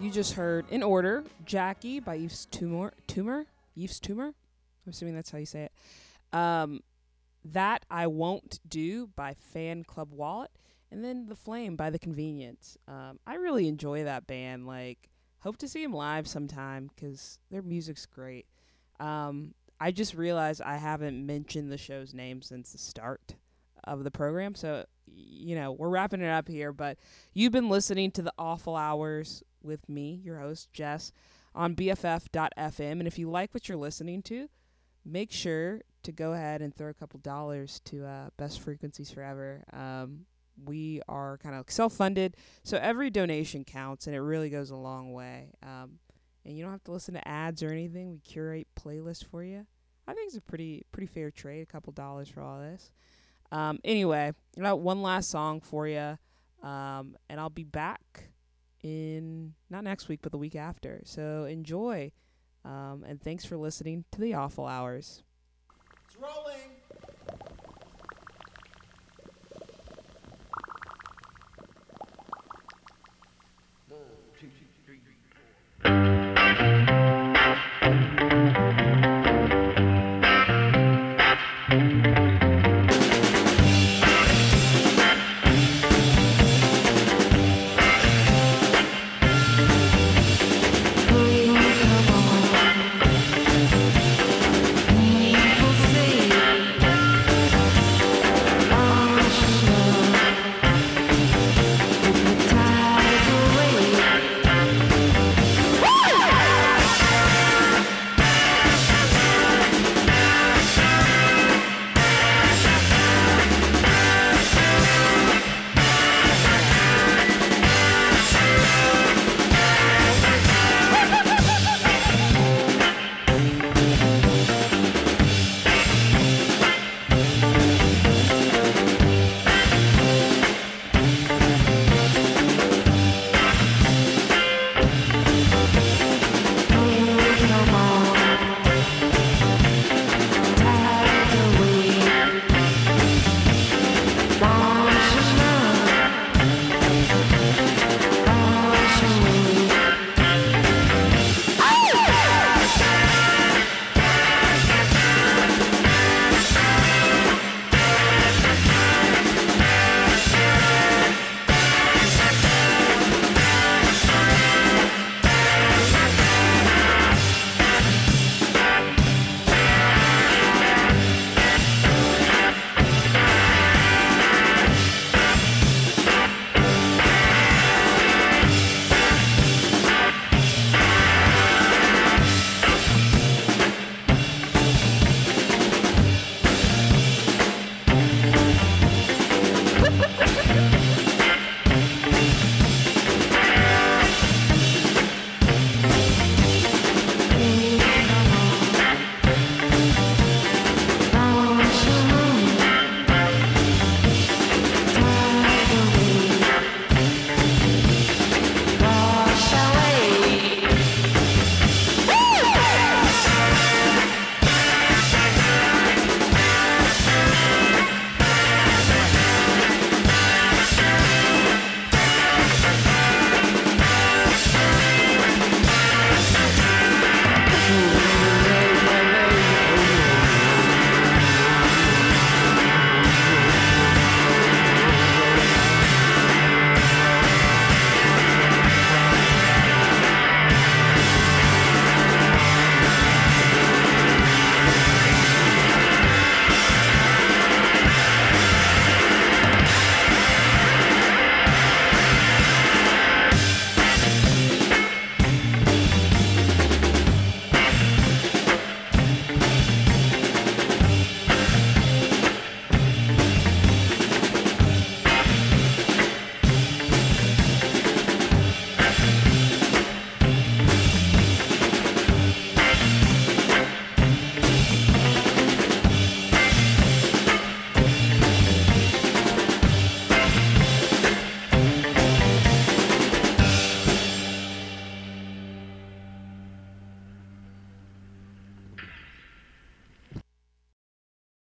You 0.00 0.10
just 0.10 0.32
heard 0.32 0.64
in 0.70 0.82
order 0.82 1.24
Jackie 1.44 2.00
by 2.00 2.14
Yves 2.14 2.46
Tumor. 2.46 2.94
Tumor? 3.06 3.44
Yves 3.76 4.00
Tumor? 4.00 4.28
I'm 4.28 4.90
assuming 4.90 5.14
that's 5.14 5.30
how 5.30 5.36
you 5.36 5.44
say 5.44 5.64
it. 5.64 6.36
Um, 6.36 6.80
that 7.44 7.84
I 7.90 8.06
Won't 8.06 8.60
Do 8.66 9.08
by 9.08 9.36
Fanclub 9.54 10.08
Wallet. 10.08 10.50
And 10.90 11.04
then 11.04 11.26
The 11.26 11.34
Flame 11.34 11.76
by 11.76 11.90
The 11.90 11.98
Convenience. 11.98 12.78
Um, 12.88 13.18
I 13.26 13.34
really 13.34 13.68
enjoy 13.68 14.04
that 14.04 14.26
band. 14.26 14.66
Like, 14.66 15.10
hope 15.40 15.58
to 15.58 15.68
see 15.68 15.82
them 15.82 15.92
live 15.92 16.26
sometime 16.26 16.88
because 16.94 17.38
their 17.50 17.62
music's 17.62 18.06
great. 18.06 18.46
Um, 19.00 19.54
I 19.80 19.90
just 19.90 20.14
realized 20.14 20.62
I 20.62 20.78
haven't 20.78 21.26
mentioned 21.26 21.70
the 21.70 21.78
show's 21.78 22.14
name 22.14 22.40
since 22.40 22.72
the 22.72 22.78
start 22.78 23.34
of 23.84 24.02
the 24.02 24.10
program. 24.10 24.54
So, 24.54 24.86
you 25.14 25.54
know, 25.54 25.72
we're 25.72 25.88
wrapping 25.88 26.20
it 26.20 26.28
up 26.28 26.48
here, 26.48 26.72
but 26.72 26.98
you've 27.32 27.52
been 27.52 27.68
listening 27.68 28.10
to 28.12 28.22
the 28.22 28.32
Awful 28.38 28.76
Hours 28.76 29.42
with 29.62 29.88
me, 29.88 30.20
your 30.24 30.38
host, 30.38 30.72
Jess, 30.72 31.12
on 31.54 31.74
BFF.fm. 31.74 32.92
And 32.92 33.06
if 33.06 33.18
you 33.18 33.30
like 33.30 33.54
what 33.54 33.68
you're 33.68 33.78
listening 33.78 34.22
to, 34.22 34.48
make 35.04 35.32
sure 35.32 35.80
to 36.02 36.12
go 36.12 36.32
ahead 36.32 36.62
and 36.62 36.74
throw 36.74 36.90
a 36.90 36.94
couple 36.94 37.20
dollars 37.20 37.80
to 37.86 38.04
uh, 38.04 38.30
Best 38.36 38.60
Frequencies 38.60 39.10
Forever. 39.10 39.62
Um, 39.72 40.26
we 40.64 41.00
are 41.08 41.38
kind 41.38 41.54
of 41.54 41.70
self 41.70 41.94
funded, 41.94 42.36
so 42.62 42.78
every 42.78 43.10
donation 43.10 43.64
counts 43.64 44.06
and 44.06 44.14
it 44.14 44.20
really 44.20 44.50
goes 44.50 44.70
a 44.70 44.76
long 44.76 45.12
way. 45.12 45.52
Um, 45.62 45.98
and 46.44 46.56
you 46.56 46.62
don't 46.62 46.72
have 46.72 46.84
to 46.84 46.92
listen 46.92 47.14
to 47.14 47.26
ads 47.26 47.62
or 47.62 47.70
anything. 47.70 48.10
We 48.10 48.18
curate 48.18 48.68
playlists 48.78 49.24
for 49.24 49.44
you. 49.44 49.66
I 50.06 50.14
think 50.14 50.26
it's 50.26 50.36
a 50.36 50.42
pretty 50.42 50.84
pretty 50.92 51.06
fair 51.06 51.30
trade, 51.30 51.62
a 51.62 51.66
couple 51.66 51.92
dollars 51.92 52.28
for 52.28 52.42
all 52.42 52.60
this. 52.60 52.90
Um, 53.52 53.78
anyway, 53.84 54.32
I 54.58 54.60
got 54.60 54.80
one 54.80 55.02
last 55.02 55.30
song 55.30 55.60
for 55.60 55.86
you, 55.86 56.18
um, 56.62 57.16
and 57.28 57.38
I'll 57.38 57.50
be 57.50 57.64
back 57.64 58.30
in 58.82 59.52
not 59.68 59.84
next 59.84 60.08
week, 60.08 60.20
but 60.22 60.32
the 60.32 60.38
week 60.38 60.56
after. 60.56 61.02
So 61.04 61.44
enjoy, 61.44 62.12
um, 62.64 63.04
and 63.06 63.20
thanks 63.20 63.44
for 63.44 63.58
listening 63.58 64.06
to 64.12 64.20
the 64.20 64.34
Awful 64.34 64.66
Hours. 64.66 65.22